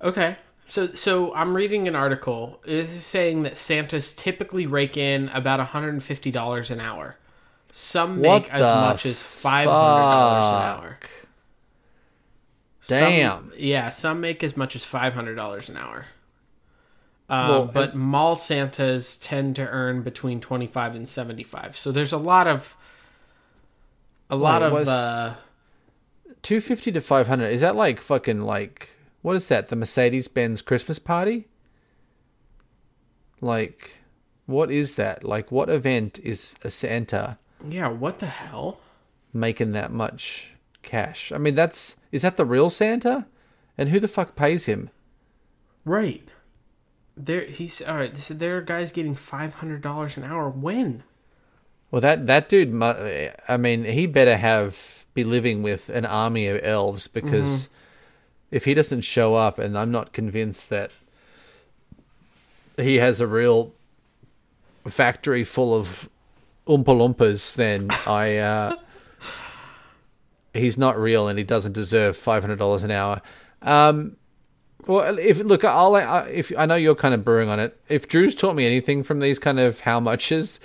Okay. 0.00 0.36
So 0.66 0.86
so 0.94 1.34
I'm 1.34 1.54
reading 1.54 1.86
an 1.88 1.96
article. 1.96 2.60
It 2.64 2.88
is 2.88 3.04
saying 3.04 3.42
that 3.42 3.56
Santas 3.58 4.14
typically 4.14 4.66
rake 4.66 4.96
in 4.96 5.28
about 5.30 5.60
$150 5.66 6.70
an 6.70 6.80
hour. 6.80 7.16
Some 7.72 8.20
What 8.20 8.42
make 8.42 8.52
as 8.52 8.62
much 8.62 9.06
as 9.06 9.20
$500 9.22 9.66
an 9.66 9.72
hour. 9.72 10.98
Some- 12.82 12.98
Damn. 12.98 13.52
yeah, 13.56 13.90
some 13.90 14.20
make 14.20 14.42
as 14.42 14.56
much 14.56 14.74
as 14.74 14.84
$500 14.84 15.68
an 15.68 15.76
hour. 15.76 16.06
Um, 17.28 17.48
Well, 17.48 17.64
but 17.66 17.94
mall 17.94 18.34
Santas 18.34 19.16
tend 19.16 19.54
to 19.56 19.68
earn 19.68 20.02
between 20.02 20.40
25 20.40 20.96
and 20.96 21.06
75. 21.06 21.76
So 21.76 21.92
there's 21.92 22.12
a 22.12 22.18
lot 22.18 22.48
of 22.48 22.76
a 24.28 24.36
lot 24.36 24.62
it 24.62 24.72
of 24.72 24.88
uh 24.88 25.34
Two 26.42 26.60
fifty 26.60 26.90
to 26.92 27.00
five 27.00 27.26
hundred. 27.28 27.48
Is 27.50 27.60
that 27.60 27.76
like 27.76 28.00
fucking 28.00 28.40
like 28.40 28.96
what 29.22 29.36
is 29.36 29.48
that? 29.48 29.68
The 29.68 29.76
Mercedes 29.76 30.26
Benz 30.26 30.62
Christmas 30.62 30.98
party? 30.98 31.46
Like, 33.40 33.98
what 34.46 34.70
is 34.70 34.94
that? 34.96 35.22
Like, 35.24 35.52
what 35.52 35.68
event 35.68 36.18
is 36.20 36.54
a 36.62 36.70
Santa 36.70 37.38
yeah, 37.68 37.88
what 37.88 38.18
the 38.18 38.26
hell? 38.26 38.80
making 39.32 39.72
that 39.72 39.92
much 39.92 40.50
cash? 40.82 41.32
I 41.32 41.38
mean, 41.38 41.54
that's 41.54 41.96
is 42.12 42.22
that 42.22 42.36
the 42.36 42.44
real 42.44 42.70
Santa? 42.70 43.26
And 43.78 43.88
who 43.88 44.00
the 44.00 44.08
fuck 44.08 44.36
pays 44.36 44.66
him? 44.66 44.90
Right. 45.84 46.28
There 47.16 47.44
he's 47.44 47.80
all 47.82 47.96
right. 47.96 48.16
So 48.16 48.34
there 48.34 48.58
are 48.58 48.62
guys 48.62 48.92
getting 48.92 49.14
five 49.14 49.54
hundred 49.54 49.82
dollars 49.82 50.16
an 50.16 50.24
hour. 50.24 50.48
When? 50.50 51.02
Well, 51.90 52.00
that 52.00 52.26
that 52.26 52.48
dude. 52.48 52.74
I 53.48 53.56
mean, 53.56 53.84
he 53.84 54.06
better 54.06 54.36
have 54.36 55.06
be 55.14 55.24
living 55.24 55.62
with 55.62 55.88
an 55.88 56.06
army 56.06 56.46
of 56.46 56.60
elves 56.62 57.08
because 57.08 57.64
mm-hmm. 57.64 58.56
if 58.56 58.64
he 58.64 58.74
doesn't 58.74 59.00
show 59.00 59.34
up, 59.34 59.58
and 59.58 59.76
I'm 59.76 59.90
not 59.90 60.12
convinced 60.12 60.70
that 60.70 60.92
he 62.76 62.96
has 62.96 63.20
a 63.20 63.26
real 63.26 63.72
factory 64.86 65.44
full 65.44 65.74
of 65.74 66.08
oompa 66.70 66.94
loompas, 66.94 67.54
then 67.54 67.90
I 68.06 68.36
uh, 68.38 68.76
he's 70.54 70.78
not 70.78 70.98
real, 70.98 71.28
and 71.28 71.38
he 71.38 71.44
doesn't 71.44 71.72
deserve 71.72 72.16
five 72.16 72.42
hundred 72.42 72.58
dollars 72.58 72.82
an 72.82 72.90
hour. 72.90 73.20
Um, 73.62 74.16
well, 74.86 75.18
if 75.18 75.38
look, 75.40 75.64
I'll 75.64 75.94
I, 75.94 76.22
if 76.28 76.52
I 76.56 76.66
know 76.66 76.74
you're 76.76 76.94
kind 76.94 77.14
of 77.14 77.24
brewing 77.24 77.48
on 77.48 77.60
it. 77.60 77.78
If 77.88 78.08
Drew's 78.08 78.34
taught 78.34 78.56
me 78.56 78.66
anything 78.66 79.02
from 79.02 79.20
these 79.20 79.38
kind 79.38 79.60
of 79.60 79.80
how 79.80 80.00
muches, 80.00 80.58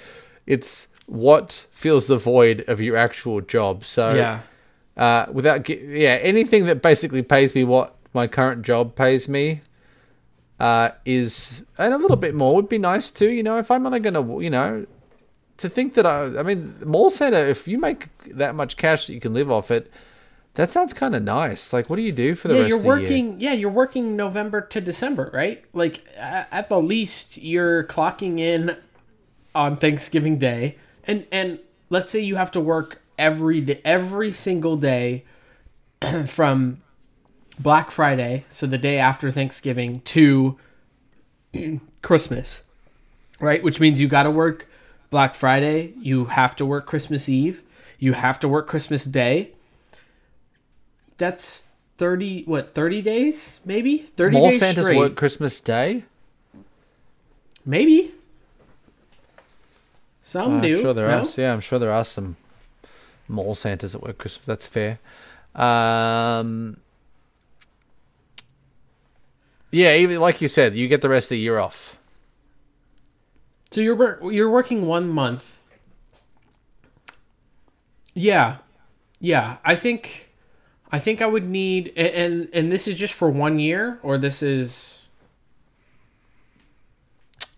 it's 0.47 0.88
what 1.08 1.68
fills 1.72 2.08
the 2.08 2.18
void 2.18 2.64
of 2.68 2.82
your 2.82 2.97
actual 2.97 3.41
job. 3.41 3.86
So 3.86 4.14
Yeah. 4.16 4.41
uh, 4.97 5.26
without 5.32 5.68
yeah, 5.70 6.18
anything 6.22 6.66
that 6.66 6.82
basically 6.82 7.22
pays 7.22 7.53
me 7.53 7.64
what 7.64 7.95
my 8.14 8.28
current 8.28 8.64
job 8.64 8.95
pays 8.95 9.28
me 9.28 9.62
uh, 10.60 10.91
is 11.06 11.62
and 11.78 11.93
a 11.93 11.97
little 11.97 12.18
bit 12.18 12.34
more 12.34 12.56
would 12.56 12.70
be 12.70 12.78
nice 12.80 13.12
too. 13.12 13.30
You 13.30 13.43
know, 13.43 13.58
if 13.58 13.70
I'm 13.70 13.86
only 13.86 13.99
gonna 13.99 14.39
you 14.41 14.49
know 14.49 14.86
to 15.58 15.70
think 15.70 15.93
that 15.95 16.06
I 16.06 16.39
I 16.39 16.43
mean 16.43 16.76
mall 16.86 17.10
center 17.10 17.45
if 17.47 17.68
you 17.68 17.78
make 17.78 18.08
that 18.28 18.56
much 18.56 18.78
cash 18.78 19.08
that 19.08 19.14
you 19.14 19.20
can 19.22 19.34
live 19.34 19.51
off 19.51 19.72
it. 19.72 19.91
That 20.56 20.72
sounds 20.72 20.93
kind 20.93 21.14
of 21.16 21.22
nice. 21.24 21.74
Like, 21.74 21.89
what 21.89 21.97
do 21.97 22.01
you 22.01 22.14
do 22.14 22.34
for 22.34 22.47
the 22.47 22.56
Yeah, 22.56 22.62
rest 22.62 22.70
you're 22.70 22.78
of 22.78 22.84
the 22.84 22.89
year? 22.89 22.97
working. 23.01 23.41
Yeah, 23.41 23.53
you're 23.53 23.70
working 23.70 24.16
November 24.16 24.62
to 24.62 24.80
December, 24.82 25.30
right? 25.34 25.64
Like 25.74 26.06
at 26.18 26.70
the 26.70 26.80
least, 26.82 27.38
you're 27.38 27.84
clocking 27.84 28.39
in 28.39 28.78
on 29.53 29.76
Thanksgiving 29.76 30.38
Day, 30.38 30.78
and 31.06 31.26
and 31.32 31.60
let's 31.89 32.12
say 32.12 32.20
you 32.20 32.38
have 32.38 32.51
to 32.51 32.62
work 32.62 33.01
every 33.18 33.62
day, 33.62 33.82
every 33.84 34.32
single 34.32 34.78
day 34.78 35.26
from 36.26 36.82
Black 37.60 37.91
Friday, 37.91 38.45
so 38.49 38.66
the 38.66 38.78
day 38.78 38.97
after 38.97 39.32
Thanksgiving, 39.32 40.01
to 40.01 40.58
Christmas, 42.01 42.64
right? 43.39 43.62
Which 43.64 43.80
means 43.80 43.99
you 43.99 44.08
got 44.08 44.24
to 44.24 44.32
work 44.32 44.68
Black 45.10 45.36
Friday, 45.36 45.93
you 45.99 46.26
have 46.26 46.56
to 46.58 46.66
work 46.66 46.86
Christmas 46.86 47.30
Eve, 47.30 47.64
you 47.99 48.14
have 48.14 48.39
to 48.39 48.47
work 48.47 48.68
Christmas 48.68 49.06
Day. 49.06 49.51
That's 51.18 51.70
30 51.97 52.43
what 52.43 52.74
30 52.76 53.01
days 53.01 53.62
maybe 53.64 53.99
30 54.18 54.38
Mall 54.38 54.49
days 54.49 54.60
Santas 54.60 54.84
straight 54.84 54.97
work 54.97 55.16
Christmas 55.16 55.62
Day. 55.62 56.03
maybe 57.66 58.12
some 60.22 60.58
Uh, 60.58 60.62
do 60.62 60.76
I'm 60.76 60.82
sure 60.82 60.93
there 60.93 61.08
no? 61.08 61.20
are. 61.22 61.28
Yeah, 61.38 61.53
I'm 61.53 61.62
sure 61.62 61.80
there 61.80 61.93
are 61.93 62.03
some 62.03 62.36
mall 63.30 63.56
Santas 63.56 63.93
that 63.93 64.01
work 64.01 64.18
Christmas. 64.18 64.45
That's 64.45 64.68
fair. 64.68 64.99
Um, 65.56 66.78
yeah, 69.72 69.95
even 69.95 70.20
like 70.20 70.41
you 70.41 70.47
said, 70.49 70.76
you 70.76 70.88
get 70.88 71.01
the 71.01 71.10
rest 71.10 71.28
of 71.28 71.30
the 71.30 71.39
year 71.39 71.60
off. 71.60 71.95
So 73.72 73.82
you're 73.82 74.32
you're 74.32 74.49
working 74.49 74.88
one 74.88 75.09
month. 75.09 75.59
Yeah, 78.13 78.57
yeah. 79.20 79.57
I 79.66 79.76
think, 79.76 80.32
I 80.91 80.99
think 80.99 81.22
I 81.22 81.26
would 81.26 81.45
need, 81.49 81.91
and 81.97 82.47
and 82.53 82.72
this 82.72 82.88
is 82.88 82.97
just 82.97 83.13
for 83.13 83.30
one 83.30 83.59
year, 83.59 83.99
or 84.03 84.18
this 84.18 84.41
is 84.41 85.01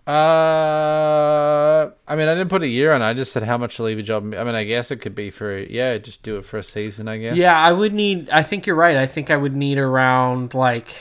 Uh, 0.08 1.92
I 2.08 2.16
mean, 2.16 2.30
I 2.30 2.34
didn't 2.34 2.48
put 2.50 2.64
a 2.64 2.68
year 2.68 2.94
on. 2.94 3.02
it. 3.02 3.06
I 3.06 3.14
just 3.14 3.34
said 3.34 3.44
how 3.44 3.58
much 3.58 3.76
to 3.76 3.84
leave 3.84 4.00
a 4.00 4.04
job. 4.04 4.34
I 4.34 4.44
mean, 4.46 4.56
I 4.56 4.64
guess 4.64 4.90
it 4.90 4.98
could 5.02 5.14
be 5.16 5.30
for 5.32 5.58
yeah, 5.60 5.98
just 5.98 6.24
do 6.24 6.38
it 6.38 6.46
for 6.46 6.58
a 6.58 6.64
season. 6.64 7.08
I 7.10 7.18
guess. 7.18 7.36
yeah. 7.36 7.60
I 7.60 7.74
would 7.74 7.94
need. 7.94 8.30
I 8.30 8.42
think 8.42 8.66
you're 8.66 8.76
right. 8.78 8.96
I 8.96 9.06
think 9.06 9.30
I 9.30 9.36
would 9.38 9.54
need 9.56 9.78
around 9.78 10.54
like, 10.54 10.96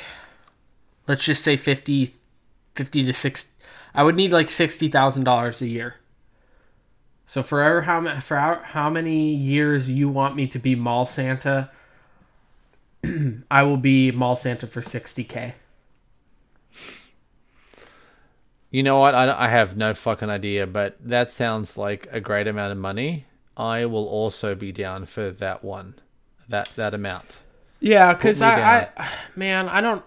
let's 1.07 1.25
just 1.25 1.45
say 1.45 1.57
50, 1.57 2.15
50 2.75 3.05
to 3.07 3.13
six. 3.13 3.53
I 3.97 4.05
would 4.05 4.17
need 4.17 4.31
like 4.31 4.51
sixty 4.51 4.89
thousand 4.89 5.25
dollars 5.25 5.61
a 5.63 5.67
year. 5.67 5.97
So 7.27 7.43
for 7.43 7.81
how 7.83 8.21
for 8.21 8.37
how, 8.37 8.61
how 8.63 8.91
many 8.91 9.35
years 9.35 9.91
you 9.91 10.09
want 10.09 10.37
me 10.37 10.47
to 10.49 10.59
be 10.59 10.77
mall 10.77 11.07
Santa, 11.07 11.71
I 13.51 13.63
will 13.63 13.79
be 13.79 14.13
mall 14.13 14.37
Santa 14.37 14.67
for 14.67 14.83
sixty 14.83 15.25
k. 15.25 15.55
You 18.71 18.83
know 18.83 18.99
what? 18.99 19.15
I, 19.15 19.47
I 19.47 19.49
have 19.49 19.77
no 19.77 19.95
fucking 19.95 20.29
idea, 20.29 20.67
but 20.67 20.97
that 21.01 21.33
sounds 21.33 21.77
like 21.79 22.07
a 22.13 22.21
great 22.21 22.47
amount 22.47 22.73
of 22.73 22.79
money. 22.79 23.25
I 23.57 23.87
will 23.87 24.07
also 24.07 24.55
be 24.55 24.71
down 24.71 25.07
for 25.07 25.31
that 25.31 25.65
one, 25.65 25.95
that 26.49 26.69
that 26.77 26.93
amount. 26.93 27.37
Yeah, 27.81 28.13
because 28.13 28.43
I, 28.43 28.91
I, 28.97 29.11
man, 29.37 29.69
I 29.69 29.81
don't. 29.81 30.05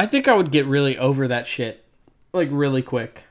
I 0.00 0.06
think 0.06 0.28
I 0.28 0.34
would 0.34 0.50
get 0.50 0.64
really 0.66 0.96
over 0.96 1.28
that 1.28 1.46
shit, 1.46 1.84
like 2.32 2.48
really 2.50 2.80
quick. 2.82 3.24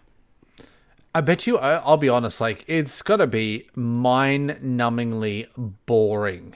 I 1.15 1.21
bet 1.21 1.47
you. 1.47 1.57
I, 1.57 1.77
I'll 1.77 1.97
be 1.97 2.09
honest. 2.09 2.39
Like, 2.39 2.63
it's 2.67 3.01
got 3.01 3.17
to 3.17 3.25
be 3.27 3.67
mind-numbingly 3.73 5.47
boring 5.87 6.55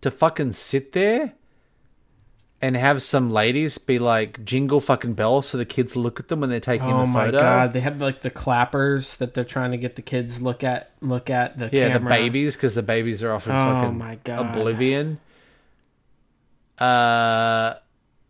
to 0.00 0.10
fucking 0.12 0.52
sit 0.52 0.92
there 0.92 1.32
and 2.62 2.76
have 2.76 3.02
some 3.02 3.30
ladies 3.30 3.78
be 3.78 3.98
like 4.00 4.44
jingle 4.44 4.80
fucking 4.80 5.14
bells 5.14 5.46
so 5.48 5.56
the 5.58 5.64
kids 5.64 5.94
look 5.96 6.18
at 6.20 6.26
them 6.28 6.40
when 6.40 6.50
they're 6.50 6.58
taking 6.60 6.90
Oh 6.90 7.00
the 7.00 7.06
my 7.06 7.24
photo. 7.26 7.38
god, 7.38 7.72
they 7.72 7.80
have 7.80 8.00
like 8.00 8.20
the 8.20 8.30
clappers 8.30 9.16
that 9.18 9.34
they're 9.34 9.44
trying 9.44 9.70
to 9.72 9.76
get 9.76 9.96
the 9.96 10.02
kids 10.02 10.40
look 10.40 10.62
at 10.64 10.90
look 11.00 11.30
at 11.30 11.58
the 11.58 11.68
Yeah, 11.72 11.88
camera. 11.88 11.98
the 11.98 12.08
babies 12.08 12.54
because 12.56 12.74
the 12.76 12.82
babies 12.82 13.22
are 13.24 13.32
often 13.32 13.52
Oh 13.52 13.74
fucking 13.74 13.98
my 13.98 14.18
God. 14.24 14.56
oblivion. 14.56 15.18
Uh, 16.78 17.74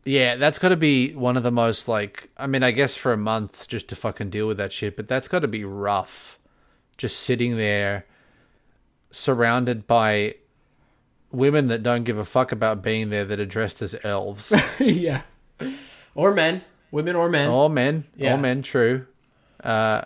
yeah, 0.08 0.36
that's 0.36 0.58
got 0.58 0.70
to 0.70 0.76
be 0.76 1.12
one 1.12 1.36
of 1.36 1.42
the 1.42 1.50
most 1.50 1.86
like. 1.86 2.30
I 2.36 2.46
mean, 2.46 2.62
I 2.62 2.70
guess 2.70 2.96
for 2.96 3.12
a 3.12 3.16
month 3.18 3.68
just 3.68 3.88
to 3.88 3.96
fucking 3.96 4.30
deal 4.30 4.46
with 4.46 4.56
that 4.56 4.72
shit, 4.72 4.96
but 4.96 5.06
that's 5.06 5.28
got 5.28 5.40
to 5.40 5.48
be 5.48 5.64
rough. 5.64 6.38
Just 6.96 7.20
sitting 7.20 7.56
there, 7.58 8.06
surrounded 9.10 9.86
by 9.86 10.36
women 11.30 11.68
that 11.68 11.82
don't 11.82 12.04
give 12.04 12.16
a 12.16 12.24
fuck 12.24 12.52
about 12.52 12.82
being 12.82 13.10
there 13.10 13.24
that 13.26 13.38
are 13.38 13.46
dressed 13.46 13.82
as 13.82 13.94
elves. 14.02 14.52
yeah, 14.80 15.22
or 16.14 16.32
men, 16.32 16.62
women 16.90 17.14
or 17.14 17.28
men. 17.28 17.48
all 17.50 17.68
men, 17.68 18.04
Yeah. 18.16 18.32
all 18.32 18.38
men. 18.38 18.62
True. 18.62 19.06
Uh, 19.62 20.02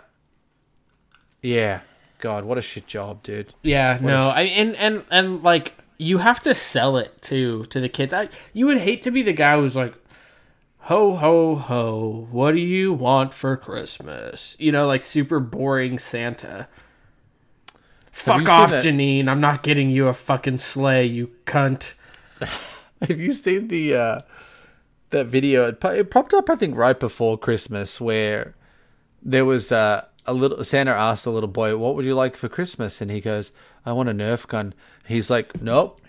yeah. 1.43 1.81
God, 2.19 2.45
what 2.45 2.59
a 2.59 2.63
shit 2.63 2.87
job, 2.87 3.23
dude. 3.23 3.53
Yeah, 3.63 3.99
no, 4.01 4.29
I 4.31 4.43
and 4.43 4.77
and 4.77 5.05
and 5.11 5.43
like 5.43 5.75
you 6.03 6.19
have 6.19 6.41
to 6.41 6.55
sell 6.55 6.97
it 6.97 7.23
too 7.23 7.65
to 7.67 7.81
the 7.81 7.89
kids. 7.89 8.13
I, 8.13 8.29
you 8.53 8.67
would 8.67 8.79
hate 8.79 9.03
to 9.03 9.11
be 9.11 9.23
the 9.23 9.33
guy 9.33 9.57
who's 9.57 9.77
like, 9.77 9.95
Ho 10.87 11.15
ho 11.15 11.55
ho! 11.55 12.27
What 12.33 12.53
do 12.53 12.61
you 12.61 12.93
want 12.93 13.33
for 13.33 13.57
Christmas? 13.57 14.57
You 14.59 14.73
know, 14.73 14.87
like 14.87 15.05
super 15.05 15.39
boring 15.39 15.99
Santa. 16.01 16.67
Fuck 18.11 18.49
off, 18.49 18.71
that- 18.71 18.85
Janine! 18.85 19.29
I'm 19.29 19.41
not 19.41 19.63
getting 19.63 19.91
you 19.91 20.09
a 20.09 20.13
fucking 20.13 20.59
sleigh, 20.59 21.07
you 21.07 21.31
cunt. 21.47 21.95
Have 23.09 23.19
you 23.19 23.33
seen 23.33 23.69
the 23.69 23.95
uh, 23.95 24.21
that 25.11 25.27
video? 25.27 25.69
It, 25.69 25.81
po- 25.81 25.91
it 25.93 26.11
popped 26.11 26.35
up, 26.35 26.51
I 26.51 26.57
think, 26.57 26.77
right 26.77 26.99
before 26.99 27.39
Christmas, 27.39 28.01
where 28.01 28.55
there 29.23 29.45
was 29.45 29.73
uh, 29.73 30.05
a 30.27 30.33
little 30.33 30.63
Santa 30.65 30.93
asked 30.93 31.25
the 31.25 31.33
little 31.33 31.49
boy, 31.49 31.77
"What 31.77 31.95
would 31.95 32.05
you 32.05 32.15
like 32.15 32.37
for 32.37 32.49
Christmas?" 32.49 33.01
And 33.01 33.11
he 33.11 33.21
goes, 33.21 33.53
"I 33.85 33.93
want 33.93 34.09
a 34.09 34.13
Nerf 34.13 34.47
gun." 34.47 34.75
He's 35.07 35.31
like, 35.31 35.61
"Nope, 35.61 36.01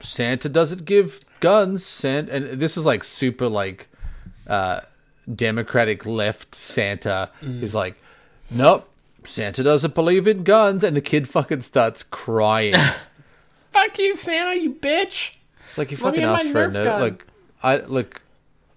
Santa 0.00 0.48
doesn't 0.48 0.84
give 0.84 1.20
guns." 1.40 1.84
Santa, 1.84 2.32
and 2.32 2.46
this 2.60 2.76
is 2.76 2.84
like 2.84 3.04
super 3.04 3.48
like 3.48 3.88
uh, 4.46 4.80
Democratic 5.34 6.04
left 6.04 6.54
Santa. 6.54 7.30
He's 7.40 7.74
like, 7.74 7.96
"Nope." 8.50 8.88
Santa 9.26 9.62
doesn't 9.62 9.94
believe 9.94 10.28
in 10.28 10.44
guns, 10.44 10.84
and 10.84 10.94
the 10.94 11.00
kid 11.00 11.26
fucking 11.28 11.62
starts 11.62 12.02
crying. 12.02 12.74
Fuck 13.70 13.98
you, 13.98 14.16
Santa, 14.16 14.54
you 14.54 14.74
bitch! 14.74 15.36
It's 15.64 15.78
like 15.78 15.90
you 15.90 15.96
Let 15.96 16.12
me 16.14 16.20
fucking 16.20 16.24
asked 16.24 16.52
for 16.52 16.64
a 16.64 16.68
Nerf 16.68 16.72
note. 16.72 16.84
gun. 16.84 17.00
Like, 17.00 17.26
I 17.62 17.76
look, 17.86 18.20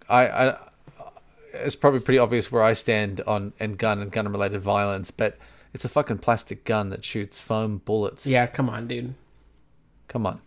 I, 0.07 0.27
I, 0.27 0.57
it's 1.63 1.75
probably 1.75 1.99
pretty 1.99 2.19
obvious 2.19 2.51
where 2.51 2.63
I 2.63 2.73
stand 2.73 3.21
on 3.27 3.53
and 3.59 3.77
gun 3.77 4.01
and 4.01 4.11
gun 4.11 4.27
related 4.31 4.61
violence, 4.61 5.11
but 5.11 5.37
it's 5.73 5.85
a 5.85 5.89
fucking 5.89 6.19
plastic 6.19 6.63
gun 6.65 6.89
that 6.89 7.03
shoots 7.03 7.39
foam 7.41 7.79
bullets. 7.85 8.25
Yeah, 8.25 8.47
come 8.47 8.69
on, 8.69 8.87
dude. 8.87 9.13
come 10.07 10.25
on. 10.25 10.41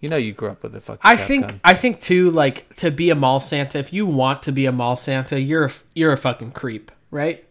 You 0.00 0.10
know 0.10 0.16
you 0.16 0.32
grew 0.32 0.48
up 0.50 0.62
with 0.62 0.76
a 0.76 0.80
fucking. 0.80 1.00
I 1.02 1.16
think 1.16 1.48
gun. 1.48 1.60
I 1.64 1.72
think 1.74 2.00
too, 2.00 2.30
like 2.30 2.74
to 2.76 2.90
be 2.90 3.08
a 3.10 3.14
mall 3.14 3.40
Santa. 3.40 3.78
If 3.78 3.92
you 3.92 4.04
want 4.06 4.42
to 4.44 4.52
be 4.52 4.66
a 4.66 4.72
mall 4.72 4.94
Santa, 4.96 5.40
you're 5.40 5.64
a, 5.66 5.70
you're 5.94 6.12
a 6.12 6.16
fucking 6.18 6.52
creep, 6.52 6.92
right? 7.10 7.44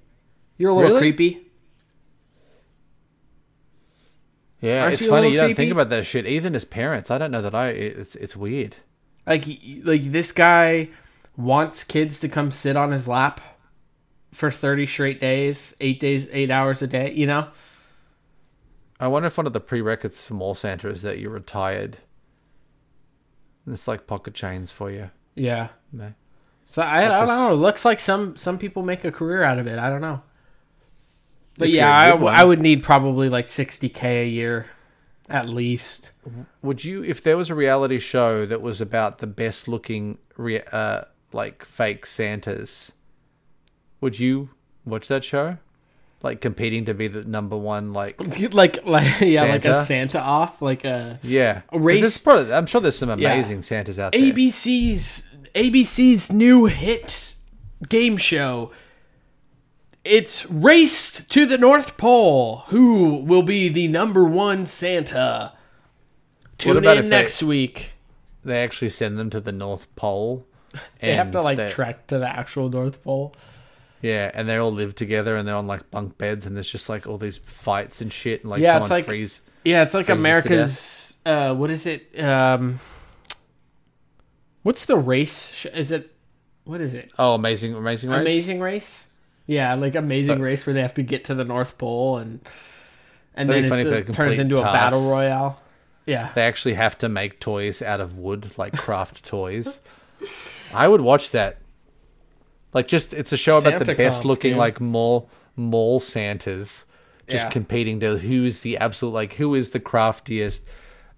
You're 0.57 0.69
a 0.69 0.73
little 0.73 0.89
Really? 0.91 1.01
creepy. 1.01 1.41
Yeah, 4.61 4.83
Aren't 4.83 4.93
it's 4.93 5.03
you 5.03 5.09
funny 5.09 5.29
you 5.29 5.37
don't 5.37 5.47
creepy? 5.47 5.57
think 5.57 5.71
about 5.71 5.89
that 5.89 6.05
shit. 6.05 6.25
Even 6.25 6.55
as 6.55 6.65
parents, 6.65 7.11
I 7.11 7.17
don't 7.17 7.31
know 7.31 7.41
that 7.41 7.53
I. 7.53 7.69
It's 7.69 8.15
it's 8.15 8.35
weird. 8.35 8.75
Like 9.27 9.45
like 9.83 10.03
this 10.03 10.31
guy 10.31 10.89
wants 11.37 11.83
kids 11.83 12.19
to 12.21 12.29
come 12.29 12.51
sit 12.51 12.75
on 12.75 12.91
his 12.91 13.07
lap 13.07 13.41
for 14.31 14.51
30 14.51 14.85
straight 14.85 15.19
days, 15.19 15.75
8 15.79 15.99
days, 15.99 16.27
8 16.31 16.49
hours 16.51 16.81
a 16.81 16.87
day, 16.87 17.13
you 17.13 17.25
know? 17.25 17.47
I 18.99 19.07
wonder 19.07 19.27
if 19.27 19.37
one 19.37 19.45
of 19.47 19.53
the 19.53 19.59
prerequisites 19.59 20.25
for 20.25 20.33
mall 20.35 20.55
Santa 20.55 20.89
is 20.89 21.01
that 21.01 21.19
you're 21.19 21.31
retired. 21.31 21.97
And 23.65 23.73
it's 23.73 23.87
like 23.87 24.07
pocket 24.07 24.33
chains 24.33 24.71
for 24.71 24.91
you. 24.91 25.09
Yeah. 25.35 25.69
No. 25.91 26.13
So 26.65 26.81
I, 26.81 27.05
I 27.05 27.25
don't 27.25 27.27
know. 27.27 27.51
It 27.51 27.55
looks 27.55 27.83
like 27.85 27.99
some 27.99 28.35
some 28.35 28.57
people 28.57 28.83
make 28.83 29.03
a 29.03 29.11
career 29.11 29.43
out 29.43 29.59
of 29.59 29.67
it. 29.67 29.77
I 29.77 29.89
don't 29.89 30.01
know. 30.01 30.21
But 31.57 31.67
If 31.67 31.75
yeah, 31.75 31.95
I, 31.95 32.05
good 32.05 32.11
w- 32.11 32.25
one. 32.25 32.35
I 32.39 32.43
would 32.43 32.59
need 32.61 32.83
probably 32.83 33.29
like 33.29 33.47
60k 33.47 34.03
a 34.23 34.27
year 34.27 34.65
at 35.29 35.49
least. 35.49 36.11
Would 36.61 36.83
you, 36.83 37.03
if 37.03 37.23
there 37.23 37.37
was 37.37 37.49
a 37.49 37.55
reality 37.55 37.99
show 37.99 38.45
that 38.45 38.61
was 38.61 38.79
about 38.81 39.17
the 39.19 39.27
best 39.27 39.67
looking, 39.67 40.17
rea- 40.37 40.63
uh, 40.71 41.01
like 41.35 41.65
fake 41.65 42.05
Santas, 42.05 42.91
would 44.01 44.17
you 44.19 44.49
watch 44.85 45.07
that 45.09 45.23
show? 45.23 45.57
Like 46.23 46.41
competing 46.41 46.85
to 46.85 46.93
be 46.95 47.07
the 47.07 47.23
number 47.23 47.55
one, 47.57 47.93
like 47.93 48.15
like 48.53 48.85
like 48.85 49.05
yeah, 49.21 49.43
like 49.43 49.65
a 49.65 49.75
Santa? 49.75 49.85
Santa 50.13 50.19
off, 50.21 50.61
like 50.61 50.83
a 50.85 51.19
yeah. 51.21 51.61
'Cause 51.69 51.81
race- 51.81 52.17
probably, 52.19 52.51
I'm 52.53 52.65
sure 52.65 52.81
there's 52.81 52.97
some 52.97 53.09
Yeah. 53.19 53.33
amazing 53.33 53.61
Santas 53.61 53.99
out 53.99 54.13
there. 54.13 54.21
ABC's 54.21 55.27
ABC's 55.53 56.31
new 56.31 56.65
hit 56.65 57.33
game 57.89 58.17
show. 58.17 58.71
It's 60.03 60.45
raced 60.47 61.29
to 61.31 61.45
the 61.45 61.57
North 61.57 61.97
Pole. 61.97 62.63
Who 62.67 63.15
will 63.15 63.41
be 63.43 63.69
the 63.69 63.87
number 63.87 64.23
one 64.23 64.65
Santa? 64.65 65.53
Tune 66.57 66.77
in 66.77 66.85
if 66.85 67.03
they- 67.03 67.09
next 67.09 67.43
week. 67.43 67.91
They 68.43 68.61
actually 68.63 68.89
send 68.89 69.17
them 69.17 69.29
to 69.31 69.39
the 69.41 69.51
North 69.51 69.93
Pole. 69.95 70.45
They 70.99 71.15
have 71.15 71.31
to 71.31 71.41
like 71.41 71.69
trek 71.69 72.07
to 72.07 72.19
the 72.19 72.27
actual 72.27 72.69
North 72.69 73.03
Pole. 73.03 73.33
Yeah, 74.01 74.29
and 74.33 74.47
they 74.47 74.57
all 74.57 74.71
live 74.71 74.93
together 74.93 75.35
and 75.35 75.47
they're 75.47 75.55
on 75.55 75.67
like 75.67 75.89
bunk 75.89 76.17
beds 76.17 76.45
and 76.45 76.55
there's 76.55 76.69
just 76.71 76.89
like 76.89 77.07
all 77.07 77.17
these 77.17 77.37
fights 77.39 78.01
and 78.01 78.11
shit 78.13 78.41
and 78.41 78.49
like 78.51 78.61
Yeah, 78.61 78.73
someone 78.73 78.81
it's 78.83 78.89
like- 78.91 79.05
freeze. 79.05 79.41
Yeah, 79.63 79.81
it's 79.81 79.95
like 79.95 80.09
America's. 80.09 81.19
Uh, 81.25 81.55
what 81.55 81.71
is 81.71 81.87
it? 81.87 82.19
Um, 82.19 82.79
what's 84.63 84.85
the 84.85 84.97
race? 84.97 85.65
Is 85.73 85.91
it? 85.91 86.11
What 86.65 86.81
is 86.81 86.93
it? 86.93 87.11
Oh, 87.17 87.33
amazing, 87.33 87.73
amazing 87.73 88.09
race. 88.11 88.21
Amazing 88.21 88.59
Race. 88.59 89.09
Yeah, 89.47 89.75
like 89.75 89.95
Amazing 89.95 90.37
But- 90.39 90.43
Race 90.43 90.65
where 90.65 90.73
they 90.73 90.81
have 90.81 90.95
to 90.95 91.03
get 91.03 91.25
to 91.25 91.35
the 91.35 91.43
North 91.45 91.77
Pole 91.77 92.17
and 92.17 92.41
and 93.35 93.49
then 93.49 93.63
be 93.63 93.69
funny 93.69 93.81
it's, 93.81 93.89
if 93.91 94.05
they 94.07 94.13
turns 94.13 94.39
into 94.39 94.55
a 94.55 94.61
battle 94.63 95.09
royale. 95.11 95.61
Yeah, 96.05 96.31
They 96.35 96.43
actually 96.43 96.75
have 96.75 96.97
to 96.99 97.09
make 97.09 97.39
toys 97.39 97.81
out 97.81 97.99
of 97.99 98.17
wood, 98.19 98.55
like 98.59 98.73
craft 98.77 99.23
toys. 99.25 99.81
I 100.73 100.87
would 100.87 101.01
watch 101.01 101.31
that. 101.31 101.57
Like, 102.73 102.87
just 102.87 103.13
it's 103.13 103.31
a 103.31 103.37
show 103.37 103.57
about 103.57 103.85
the 103.85 103.95
best 103.95 104.17
comp, 104.17 104.25
looking 104.25 104.51
dude. 104.51 104.59
like 104.59 104.81
mole 104.81 105.29
mole 105.55 105.99
Santas, 105.99 106.85
just 107.29 107.45
Yeah. 107.45 107.49
competing 107.49 107.99
to 108.01 108.17
who's 108.17 108.59
the 108.59 108.77
absolute 108.77 109.11
like 109.13 109.33
who 109.33 109.55
is 109.55 109.69
the 109.69 109.79
craftiest, 109.79 110.65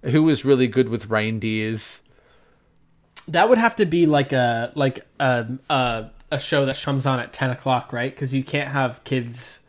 who 0.04 0.30
is 0.30 0.46
really 0.46 0.68
good 0.68 0.90
with 0.90 1.10
reindeers. 1.10 2.02
that 3.28 3.50
would 3.50 3.58
have 3.58 3.76
to 3.78 3.86
be 3.86 4.06
like 4.06 4.32
a 4.34 4.72
like 4.76 5.06
a 5.20 5.48
a, 5.70 6.06
a 6.32 6.40
show 6.40 6.66
that 6.66 6.80
comes 6.82 7.06
on 7.06 7.20
at 7.20 7.34
ten 7.34 7.50
o'clock, 7.50 7.92
right? 7.92 8.14
Because 8.14 8.34
you 8.34 8.44
can't 8.44 8.70
have 8.70 9.04
kids 9.04 9.62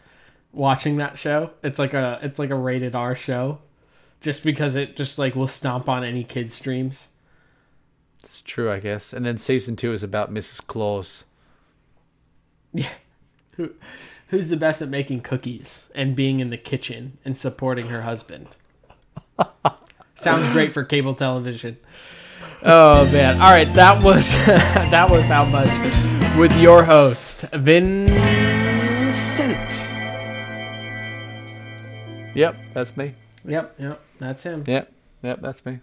watching 0.53 0.97
that 0.99 1.17
show. 1.19 1.53
It's 1.63 1.79
like 1.79 1.95
a 1.95 2.19
it's 2.23 2.39
like 2.39 2.51
a 2.51 2.55
rated 2.57 2.95
R 2.95 3.15
show, 3.15 3.59
just 4.21 4.43
because 4.45 4.77
it 4.77 4.97
just 4.97 5.19
like 5.19 5.35
will 5.35 5.49
stomp 5.49 5.89
on 5.89 6.05
any 6.05 6.23
kid 6.25 6.53
streams. 6.53 7.09
True, 8.49 8.73
I 8.73 8.81
guess. 8.81 9.13
And 9.13 9.27
then 9.27 9.37
season 9.37 9.77
two 9.77 9.93
is 9.93 10.03
about 10.03 10.33
Mrs. 10.33 10.67
Claus. 10.67 11.27
Yeah. 12.73 12.89
Who, 13.53 13.73
who's 14.29 14.49
the 14.49 14.57
best 14.57 14.81
at 14.81 14.89
making 14.89 15.21
cookies 15.21 15.91
and 15.95 16.17
being 16.17 16.41
in 16.41 16.49
the 16.49 16.57
kitchen 16.57 17.19
and 17.27 17.37
supporting 17.37 17.89
her 17.89 18.03
husband? 18.03 18.49
Sounds 20.15 20.51
great 20.53 20.73
for 20.73 20.83
cable 20.83 21.15
television. 21.15 21.77
Oh 22.63 23.05
man! 23.13 23.35
All 23.41 23.51
right, 23.51 23.73
that 23.75 24.03
was 24.03 24.33
that 24.47 25.11
was 25.11 25.27
how 25.27 25.45
much 25.45 25.69
with 26.37 26.59
your 26.59 26.85
host 26.85 27.43
Vincent. 27.53 28.17
Yep, 32.35 32.57
that's 32.73 32.97
me. 32.97 33.13
Yep, 33.45 33.75
yep, 33.79 34.01
that's 34.19 34.43
him. 34.43 34.65
Yep, 34.67 34.93
yep, 35.23 35.41
that's 35.41 35.65
me. 35.67 35.81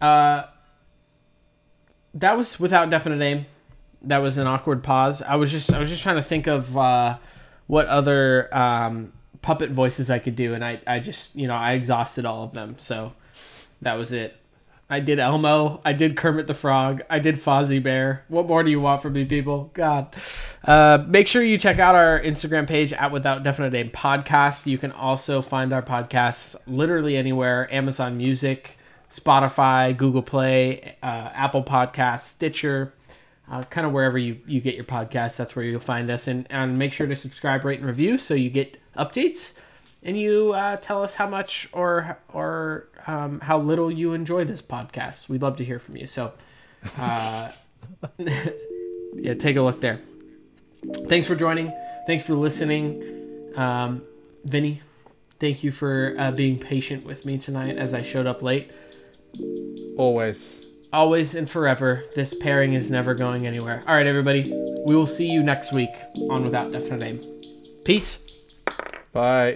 Uh, 0.00 0.44
that 2.14 2.36
was 2.36 2.58
without 2.58 2.90
definite 2.90 3.22
aim. 3.22 3.46
That 4.02 4.18
was 4.18 4.38
an 4.38 4.46
awkward 4.46 4.82
pause. 4.82 5.22
I 5.22 5.36
was 5.36 5.50
just 5.50 5.72
I 5.72 5.78
was 5.78 5.88
just 5.88 6.02
trying 6.02 6.16
to 6.16 6.22
think 6.22 6.46
of 6.46 6.76
uh, 6.76 7.18
what 7.66 7.86
other 7.86 8.54
um, 8.56 9.12
puppet 9.42 9.70
voices 9.70 10.10
I 10.10 10.18
could 10.18 10.36
do, 10.36 10.54
and 10.54 10.64
I 10.64 10.80
I 10.86 11.00
just 11.00 11.36
you 11.36 11.46
know 11.46 11.54
I 11.54 11.72
exhausted 11.72 12.24
all 12.24 12.44
of 12.44 12.52
them, 12.52 12.76
so 12.78 13.12
that 13.82 13.94
was 13.94 14.12
it. 14.12 14.36
I 14.92 14.98
did 14.98 15.20
Elmo. 15.20 15.80
I 15.84 15.92
did 15.92 16.16
Kermit 16.16 16.48
the 16.48 16.54
Frog. 16.54 17.02
I 17.08 17.20
did 17.20 17.36
Fozzie 17.36 17.80
Bear. 17.80 18.24
What 18.26 18.48
more 18.48 18.64
do 18.64 18.72
you 18.72 18.80
want 18.80 19.02
from 19.02 19.12
me, 19.12 19.24
people? 19.24 19.70
God. 19.72 20.12
Uh, 20.64 21.04
make 21.06 21.28
sure 21.28 21.44
you 21.44 21.58
check 21.58 21.78
out 21.78 21.94
our 21.94 22.20
Instagram 22.20 22.66
page 22.66 22.92
at 22.92 23.12
Without 23.12 23.44
Definite 23.44 23.72
Aim 23.76 23.90
Podcast. 23.90 24.66
You 24.66 24.78
can 24.78 24.90
also 24.90 25.42
find 25.42 25.72
our 25.72 25.80
podcasts 25.80 26.56
literally 26.66 27.16
anywhere 27.16 27.72
Amazon 27.72 28.16
Music, 28.16 28.78
Spotify, 29.10 29.96
Google 29.96 30.22
Play, 30.22 30.96
uh, 31.02 31.30
Apple 31.34 31.64
Podcasts, 31.64 32.20
Stitcher, 32.20 32.94
uh, 33.50 33.64
kind 33.64 33.86
of 33.86 33.92
wherever 33.92 34.16
you, 34.18 34.40
you 34.46 34.60
get 34.60 34.76
your 34.76 34.84
podcasts. 34.84 35.36
That's 35.36 35.56
where 35.56 35.64
you'll 35.64 35.80
find 35.80 36.10
us. 36.10 36.28
And, 36.28 36.46
and 36.50 36.78
make 36.78 36.92
sure 36.92 37.06
to 37.06 37.16
subscribe, 37.16 37.64
rate, 37.64 37.80
and 37.80 37.88
review 37.88 38.18
so 38.18 38.34
you 38.34 38.50
get 38.50 38.76
updates 38.96 39.54
and 40.02 40.16
you 40.16 40.52
uh, 40.52 40.76
tell 40.76 41.02
us 41.02 41.14
how 41.14 41.28
much 41.28 41.68
or 41.72 42.18
or 42.32 42.88
um, 43.06 43.40
how 43.40 43.58
little 43.58 43.90
you 43.90 44.12
enjoy 44.12 44.44
this 44.44 44.62
podcast. 44.62 45.28
We'd 45.28 45.42
love 45.42 45.56
to 45.56 45.64
hear 45.64 45.78
from 45.78 45.96
you. 45.96 46.06
So, 46.06 46.32
uh, 46.98 47.50
yeah, 48.18 49.34
take 49.34 49.56
a 49.56 49.62
look 49.62 49.80
there. 49.80 50.00
Thanks 51.08 51.26
for 51.26 51.34
joining. 51.34 51.72
Thanks 52.06 52.24
for 52.24 52.34
listening, 52.34 53.52
um, 53.56 54.02
Vinny. 54.44 54.80
Thank 55.38 55.62
you 55.62 55.70
for 55.70 56.14
uh, 56.18 56.32
being 56.32 56.58
patient 56.58 57.04
with 57.04 57.26
me 57.26 57.38
tonight 57.38 57.76
as 57.76 57.94
I 57.94 58.02
showed 58.02 58.26
up 58.26 58.42
late. 58.42 58.74
Always. 59.96 60.66
Always 60.92 61.34
and 61.34 61.48
forever, 61.48 62.04
this 62.14 62.34
pairing 62.34 62.72
is 62.72 62.90
never 62.90 63.14
going 63.14 63.46
anywhere. 63.46 63.80
All 63.86 63.94
right, 63.94 64.06
everybody. 64.06 64.42
We 64.86 64.96
will 64.96 65.06
see 65.06 65.30
you 65.30 65.42
next 65.42 65.72
week 65.72 65.90
on 66.30 66.42
Without 66.42 66.72
Definite 66.72 67.02
Aim. 67.04 67.20
Peace. 67.84 68.42
Bye. 69.12 69.52